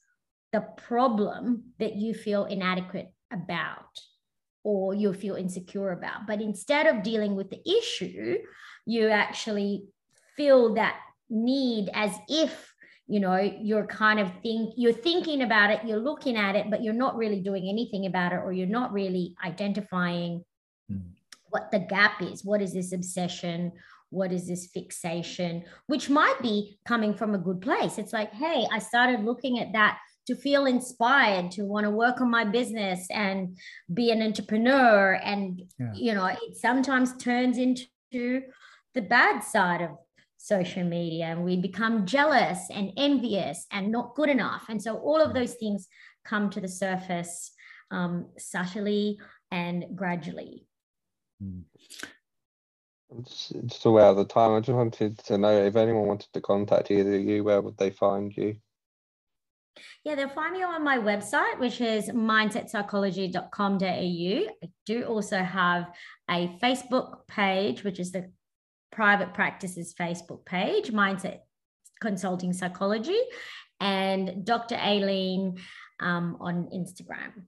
the 0.52 0.60
problem 0.60 1.72
that 1.78 1.96
you 1.96 2.14
feel 2.14 2.44
inadequate 2.44 3.12
about 3.32 4.00
or 4.64 4.94
you 4.94 5.12
feel 5.12 5.36
insecure 5.36 5.92
about. 5.92 6.26
But 6.26 6.40
instead 6.40 6.86
of 6.86 7.02
dealing 7.02 7.36
with 7.36 7.50
the 7.50 7.60
issue, 7.66 8.38
you 8.86 9.08
actually 9.08 9.84
feel 10.36 10.74
that 10.74 10.96
need 11.30 11.90
as 11.92 12.12
if 12.28 12.72
you 13.06 13.20
know 13.20 13.36
you're 13.36 13.86
kind 13.86 14.20
of 14.20 14.30
think 14.42 14.74
you're 14.76 14.92
thinking 14.92 15.42
about 15.42 15.70
it 15.70 15.80
you're 15.84 15.98
looking 15.98 16.36
at 16.36 16.54
it 16.54 16.70
but 16.70 16.82
you're 16.82 16.94
not 16.94 17.16
really 17.16 17.40
doing 17.40 17.68
anything 17.68 18.06
about 18.06 18.32
it 18.32 18.36
or 18.36 18.52
you're 18.52 18.66
not 18.66 18.92
really 18.92 19.34
identifying 19.44 20.44
mm. 20.90 21.02
what 21.50 21.70
the 21.70 21.78
gap 21.78 22.22
is 22.22 22.44
what 22.44 22.62
is 22.62 22.72
this 22.72 22.92
obsession 22.92 23.72
what 24.10 24.32
is 24.32 24.46
this 24.46 24.68
fixation 24.72 25.64
which 25.86 26.08
might 26.08 26.40
be 26.40 26.78
coming 26.86 27.12
from 27.12 27.34
a 27.34 27.38
good 27.38 27.60
place 27.60 27.98
it's 27.98 28.12
like 28.12 28.32
hey 28.32 28.66
i 28.72 28.78
started 28.78 29.24
looking 29.24 29.58
at 29.58 29.72
that 29.72 29.98
to 30.28 30.36
feel 30.36 30.66
inspired 30.66 31.50
to 31.50 31.62
want 31.64 31.84
to 31.84 31.90
work 31.90 32.20
on 32.20 32.30
my 32.30 32.44
business 32.44 33.06
and 33.10 33.56
be 33.94 34.10
an 34.10 34.20
entrepreneur 34.20 35.14
and 35.24 35.62
yeah. 35.80 35.92
you 35.94 36.14
know 36.14 36.26
it 36.26 36.54
sometimes 36.54 37.16
turns 37.16 37.56
into 37.56 38.42
the 38.94 39.00
bad 39.00 39.40
side 39.40 39.80
of 39.80 39.90
social 40.36 40.84
media 40.84 41.26
and 41.26 41.44
we 41.44 41.56
become 41.56 42.06
jealous 42.06 42.60
and 42.70 42.92
envious 42.96 43.66
and 43.72 43.90
not 43.90 44.14
good 44.14 44.28
enough. 44.28 44.66
And 44.68 44.80
so 44.80 44.96
all 44.96 45.20
of 45.20 45.34
those 45.34 45.54
things 45.54 45.88
come 46.24 46.48
to 46.50 46.60
the 46.60 46.68
surface 46.68 47.52
um, 47.90 48.26
subtly 48.38 49.18
and 49.50 49.84
gradually. 49.94 50.66
Just 53.24 53.86
aware 53.86 54.06
of 54.06 54.16
the 54.16 54.24
time, 54.26 54.52
I 54.52 54.60
just 54.60 54.76
wanted 54.76 55.18
to 55.18 55.38
know 55.38 55.64
if 55.64 55.76
anyone 55.76 56.06
wanted 56.06 56.28
to 56.34 56.40
contact 56.40 56.90
either 56.90 57.14
of 57.14 57.22
you, 57.22 57.42
where 57.42 57.62
would 57.62 57.78
they 57.78 57.90
find 57.90 58.36
you? 58.36 58.56
Yeah, 60.04 60.14
they'll 60.14 60.28
find 60.28 60.52
me 60.52 60.62
on 60.62 60.84
my 60.84 60.98
website, 60.98 61.58
which 61.58 61.80
is 61.80 62.08
mindsetpsychology.com.au. 62.08 63.84
I 63.84 64.68
do 64.86 65.04
also 65.04 65.38
have 65.38 65.90
a 66.30 66.48
Facebook 66.62 67.26
page, 67.28 67.84
which 67.84 67.98
is 68.00 68.12
the 68.12 68.30
private 68.90 69.34
practice's 69.34 69.94
Facebook 69.94 70.44
page, 70.44 70.90
Mindset 70.90 71.40
Consulting 72.00 72.52
Psychology, 72.52 73.20
and 73.80 74.44
Dr. 74.44 74.76
Aileen 74.76 75.56
um, 76.00 76.36
on 76.40 76.68
Instagram. 76.74 77.44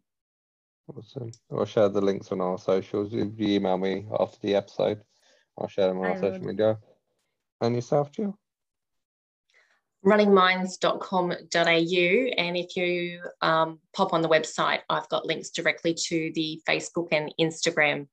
Awesome. 0.89 1.31
I'll 1.53 1.65
share 1.65 1.89
the 1.89 2.01
links 2.01 2.33
on 2.33 2.41
our 2.41 2.59
socials. 2.59 3.13
If 3.15 3.39
you 3.39 3.49
email 3.57 3.79
me 3.79 4.07
after 4.19 4.39
the 4.43 4.57
episode, 4.57 5.01
I'll 5.59 5.69
share 5.69 5.89
them 5.89 5.99
on 5.99 6.07
I 6.07 6.11
our 6.11 6.19
social 6.19 6.45
media. 6.45 6.79
And 7.61 7.75
yourself, 7.75 8.11
Jill? 8.11 8.39
runningminds.com.au. 10.05 12.31
And 12.39 12.57
if 12.57 12.77
you 12.77 13.21
um, 13.43 13.79
pop 13.95 14.13
on 14.13 14.23
the 14.23 14.29
website, 14.29 14.81
I've 14.89 15.09
got 15.09 15.27
links 15.27 15.51
directly 15.51 15.95
to 15.95 16.33
the 16.35 16.63
Facebook 16.69 17.09
and 17.13 17.33
Instagram 17.41 18.07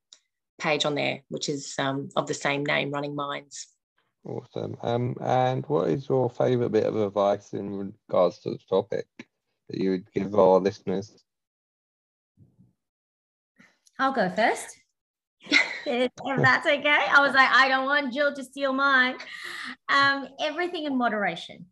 page 0.60 0.86
on 0.86 0.96
there, 0.96 1.22
which 1.30 1.50
is 1.50 1.74
um, 1.80 2.10
of 2.16 2.28
the 2.28 2.34
same 2.34 2.66
name, 2.66 2.92
Running 2.92 3.16
Minds. 3.16 3.68
Awesome. 4.26 4.76
Um, 4.82 5.16
and 5.22 5.66
what 5.68 5.90
is 5.90 6.10
your 6.10 6.30
favourite 6.30 6.72
bit 6.72 6.86
of 6.86 6.96
advice 6.96 7.54
in 7.54 7.94
regards 8.10 8.40
to 8.40 8.52
the 8.52 8.60
topic 8.70 9.08
that 9.70 9.80
you 9.80 9.92
would 9.92 10.12
give 10.12 10.36
our 10.36 10.60
listeners? 10.60 11.24
I'll 14.00 14.12
go 14.12 14.30
first. 14.30 14.78
if 15.86 16.12
that's 16.38 16.68
okay. 16.68 17.06
I 17.10 17.22
was 17.22 17.34
like, 17.34 17.50
I 17.50 17.70
don't 17.70 17.86
want 17.86 18.14
Jill 18.14 18.36
to 18.36 18.44
steal 18.44 18.74
mine. 18.74 19.16
Um, 19.88 20.28
everything 20.42 20.84
in 20.84 20.98
moderation. 20.98 21.66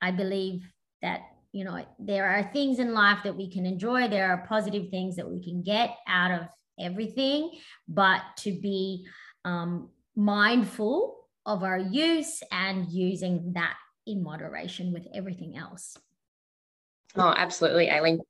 I 0.00 0.10
believe 0.10 0.70
that, 1.02 1.22
you 1.52 1.64
know, 1.64 1.84
there 1.98 2.28
are 2.28 2.50
things 2.52 2.78
in 2.78 2.94
life 2.94 3.18
that 3.24 3.36
we 3.36 3.50
can 3.50 3.66
enjoy, 3.66 4.08
there 4.08 4.30
are 4.30 4.46
positive 4.46 4.90
things 4.90 5.16
that 5.16 5.28
we 5.28 5.42
can 5.42 5.62
get 5.62 5.96
out 6.06 6.30
of 6.30 6.48
everything, 6.78 7.50
but 7.88 8.22
to 8.38 8.52
be 8.52 9.06
um, 9.44 9.90
mindful 10.16 11.28
of 11.46 11.62
our 11.62 11.78
use 11.78 12.42
and 12.52 12.88
using 12.90 13.52
that 13.54 13.76
in 14.06 14.22
moderation 14.22 14.92
with 14.92 15.06
everything 15.14 15.56
else. 15.56 15.96
Oh, 17.16 17.34
absolutely, 17.36 17.90
Aileen. 17.90 18.20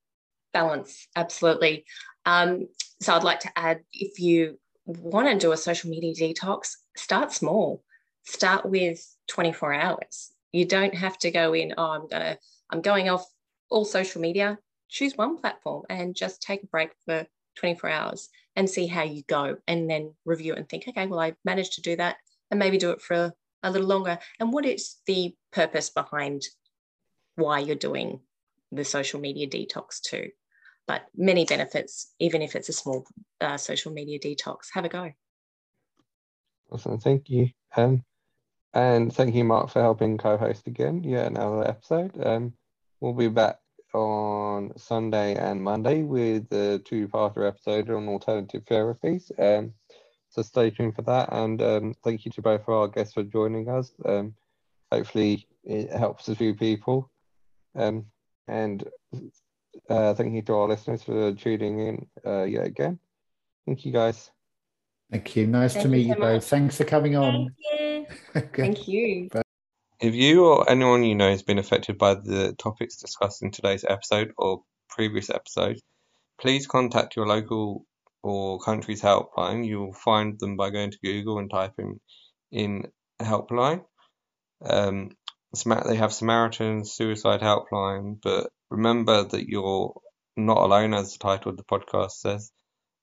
Balance, 0.52 1.06
absolutely. 1.14 1.84
Um, 2.26 2.66
so 3.00 3.14
I'd 3.14 3.22
like 3.22 3.40
to 3.40 3.58
add 3.58 3.80
if 3.92 4.18
you 4.18 4.58
want 4.84 5.28
to 5.28 5.38
do 5.38 5.52
a 5.52 5.56
social 5.56 5.90
media 5.90 6.12
detox, 6.14 6.72
start 6.96 7.32
small. 7.32 7.84
Start 8.24 8.68
with 8.68 9.16
24 9.28 9.74
hours. 9.74 10.32
You 10.52 10.64
don't 10.64 10.94
have 10.94 11.18
to 11.18 11.30
go 11.30 11.54
in, 11.54 11.74
oh, 11.76 11.90
I'm 11.90 12.08
gonna, 12.08 12.38
I'm 12.70 12.80
going 12.80 13.08
off 13.08 13.24
all 13.70 13.84
social 13.84 14.20
media. 14.20 14.58
Choose 14.88 15.16
one 15.16 15.36
platform 15.36 15.84
and 15.88 16.16
just 16.16 16.42
take 16.42 16.64
a 16.64 16.66
break 16.66 16.90
for 17.04 17.26
24 17.56 17.90
hours 17.90 18.28
and 18.56 18.68
see 18.68 18.86
how 18.86 19.02
you 19.02 19.22
go 19.28 19.56
and 19.68 19.88
then 19.88 20.14
review 20.24 20.54
and 20.54 20.68
think, 20.68 20.84
okay, 20.88 21.06
well, 21.06 21.20
I 21.20 21.34
managed 21.44 21.74
to 21.74 21.82
do 21.82 21.96
that 21.96 22.16
and 22.50 22.58
maybe 22.58 22.78
do 22.78 22.90
it 22.90 23.00
for 23.00 23.32
a 23.62 23.70
little 23.70 23.86
longer. 23.86 24.18
And 24.38 24.52
what 24.52 24.66
is 24.66 24.96
the 25.06 25.34
purpose 25.52 25.90
behind 25.90 26.42
why 27.36 27.60
you're 27.60 27.76
doing 27.76 28.20
the 28.72 28.84
social 28.84 29.20
media 29.20 29.48
detox 29.48 30.00
too? 30.00 30.30
But 30.88 31.02
many 31.14 31.44
benefits, 31.44 32.12
even 32.18 32.42
if 32.42 32.56
it's 32.56 32.68
a 32.68 32.72
small 32.72 33.06
uh, 33.40 33.56
social 33.56 33.92
media 33.92 34.18
detox. 34.18 34.66
Have 34.72 34.84
a 34.84 34.88
go. 34.88 35.12
Awesome. 36.70 36.98
Thank 36.98 37.30
you. 37.30 37.50
Um, 37.76 38.02
and 38.74 39.12
thank 39.12 39.34
you, 39.34 39.44
Mark, 39.44 39.70
for 39.70 39.80
helping 39.80 40.18
co-host 40.18 40.66
again. 40.66 41.02
Yeah, 41.04 41.26
another 41.26 41.66
episode. 41.66 42.12
Um, 42.24 42.52
we'll 43.00 43.12
be 43.12 43.28
back 43.28 43.58
on 43.94 44.72
Sunday 44.76 45.34
and 45.34 45.62
Monday 45.62 46.02
with 46.02 46.52
a 46.52 46.80
two-parter 46.84 47.46
episode 47.48 47.90
on 47.90 48.08
alternative 48.08 48.64
therapies. 48.64 49.30
Um, 49.38 49.72
so 50.28 50.42
stay 50.42 50.70
tuned 50.70 50.94
for 50.94 51.02
that. 51.02 51.32
And 51.32 51.60
um, 51.60 51.94
thank 52.04 52.24
you 52.24 52.30
to 52.32 52.42
both 52.42 52.62
of 52.62 52.68
our 52.68 52.88
guests 52.88 53.14
for 53.14 53.24
joining 53.24 53.68
us. 53.68 53.92
Um, 54.04 54.34
hopefully 54.92 55.46
it 55.64 55.90
helps 55.90 56.28
a 56.28 56.36
few 56.36 56.54
people. 56.54 57.10
Um, 57.74 58.06
and 58.46 58.88
uh, 59.88 60.14
thank 60.14 60.34
you 60.34 60.42
to 60.42 60.54
our 60.54 60.68
listeners 60.68 61.02
for 61.02 61.32
tuning 61.34 61.80
in 61.80 62.06
uh, 62.24 62.44
yet 62.44 62.66
again. 62.66 62.98
Thank 63.66 63.84
you, 63.84 63.92
guys. 63.92 64.30
Thank 65.10 65.34
you. 65.34 65.46
Nice 65.46 65.74
Thank 65.74 65.82
to 65.82 65.88
you 65.88 65.92
meet 65.92 66.04
so 66.04 66.14
you 66.14 66.20
both. 66.20 66.44
Thanks 66.46 66.76
for 66.76 66.84
coming 66.84 67.16
on. 67.16 67.50
Thank 68.34 68.34
you. 68.34 68.42
Okay. 68.42 68.62
Thank 68.62 68.88
you. 68.88 69.30
If 70.00 70.14
you 70.14 70.46
or 70.46 70.70
anyone 70.70 71.04
you 71.04 71.14
know 71.14 71.30
has 71.30 71.42
been 71.42 71.58
affected 71.58 71.98
by 71.98 72.14
the 72.14 72.54
topics 72.58 72.96
discussed 72.96 73.42
in 73.42 73.50
today's 73.50 73.84
episode 73.84 74.32
or 74.38 74.62
previous 74.88 75.28
episodes, 75.28 75.82
please 76.40 76.66
contact 76.66 77.16
your 77.16 77.26
local 77.26 77.84
or 78.22 78.58
country's 78.60 79.02
helpline. 79.02 79.66
You 79.66 79.80
will 79.80 79.92
find 79.92 80.38
them 80.38 80.56
by 80.56 80.70
going 80.70 80.90
to 80.90 80.98
Google 81.02 81.38
and 81.38 81.50
typing 81.50 82.00
in 82.50 82.90
helpline. 83.20 83.84
Um, 84.64 85.10
they 85.64 85.96
have 85.96 86.12
Samaritans 86.12 86.92
suicide 86.92 87.40
helpline, 87.40 88.20
but 88.22 88.50
remember 88.70 89.24
that 89.24 89.48
you're 89.48 90.00
not 90.36 90.58
alone, 90.58 90.94
as 90.94 91.12
the 91.12 91.18
title 91.18 91.50
of 91.50 91.56
the 91.56 91.64
podcast 91.64 92.12
says. 92.12 92.52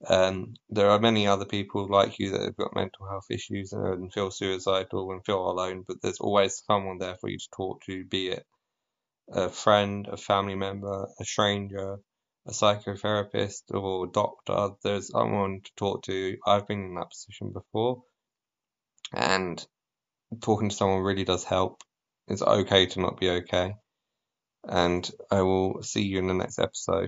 Um, 0.06 0.54
there 0.70 0.90
are 0.90 1.00
many 1.00 1.28
other 1.28 1.46
people 1.46 1.88
like 1.90 2.20
you 2.20 2.32
that 2.32 2.42
have 2.42 2.58
got 2.58 2.76
mental 2.76 3.08
health 3.08 3.26
issues 3.32 3.74
and 3.74 4.14
feel 4.14 4.30
suicidal 4.30 5.12
and 5.12 5.26
feel 5.26 5.50
alone, 5.50 5.84
but 5.88 6.02
there's 6.02 6.20
always 6.20 6.62
someone 6.68 7.00
there 7.00 7.18
for 7.20 7.30
you 7.30 7.38
to 7.38 7.50
talk 7.56 7.82
to, 7.86 8.06
be 8.06 8.30
it 8.30 8.46
a 9.30 9.50
friend, 9.50 10.08
a 10.08 10.18
family 10.18 10.56
member, 10.56 11.08
a 11.20 11.26
stranger, 11.26 11.98
a 12.48 12.52
psychotherapist, 12.52 13.64
or 13.72 14.06
a 14.06 14.12
doctor. 14.12 14.70
There's 14.84 15.12
someone 15.12 15.62
to 15.64 15.72
talk 15.76 16.04
to. 16.04 16.38
I've 16.46 16.68
been 16.68 16.84
in 16.84 16.96
that 16.96 17.10
position 17.10 17.52
before, 17.52 18.04
and 19.14 19.66
talking 20.42 20.70
to 20.70 20.76
someone 20.76 21.02
really 21.02 21.26
does 21.26 21.44
help. 21.44 21.82
It's 22.28 22.42
okay 22.42 22.86
to 22.88 23.02
not 23.02 23.20
be 23.20 23.30
okay. 23.30 23.76
And 24.64 25.10
I 25.32 25.42
will 25.42 25.82
see 25.84 26.04
you 26.04 26.20
in 26.20 26.28
the 26.28 26.34
next 26.34 26.60
episode. 26.60 27.06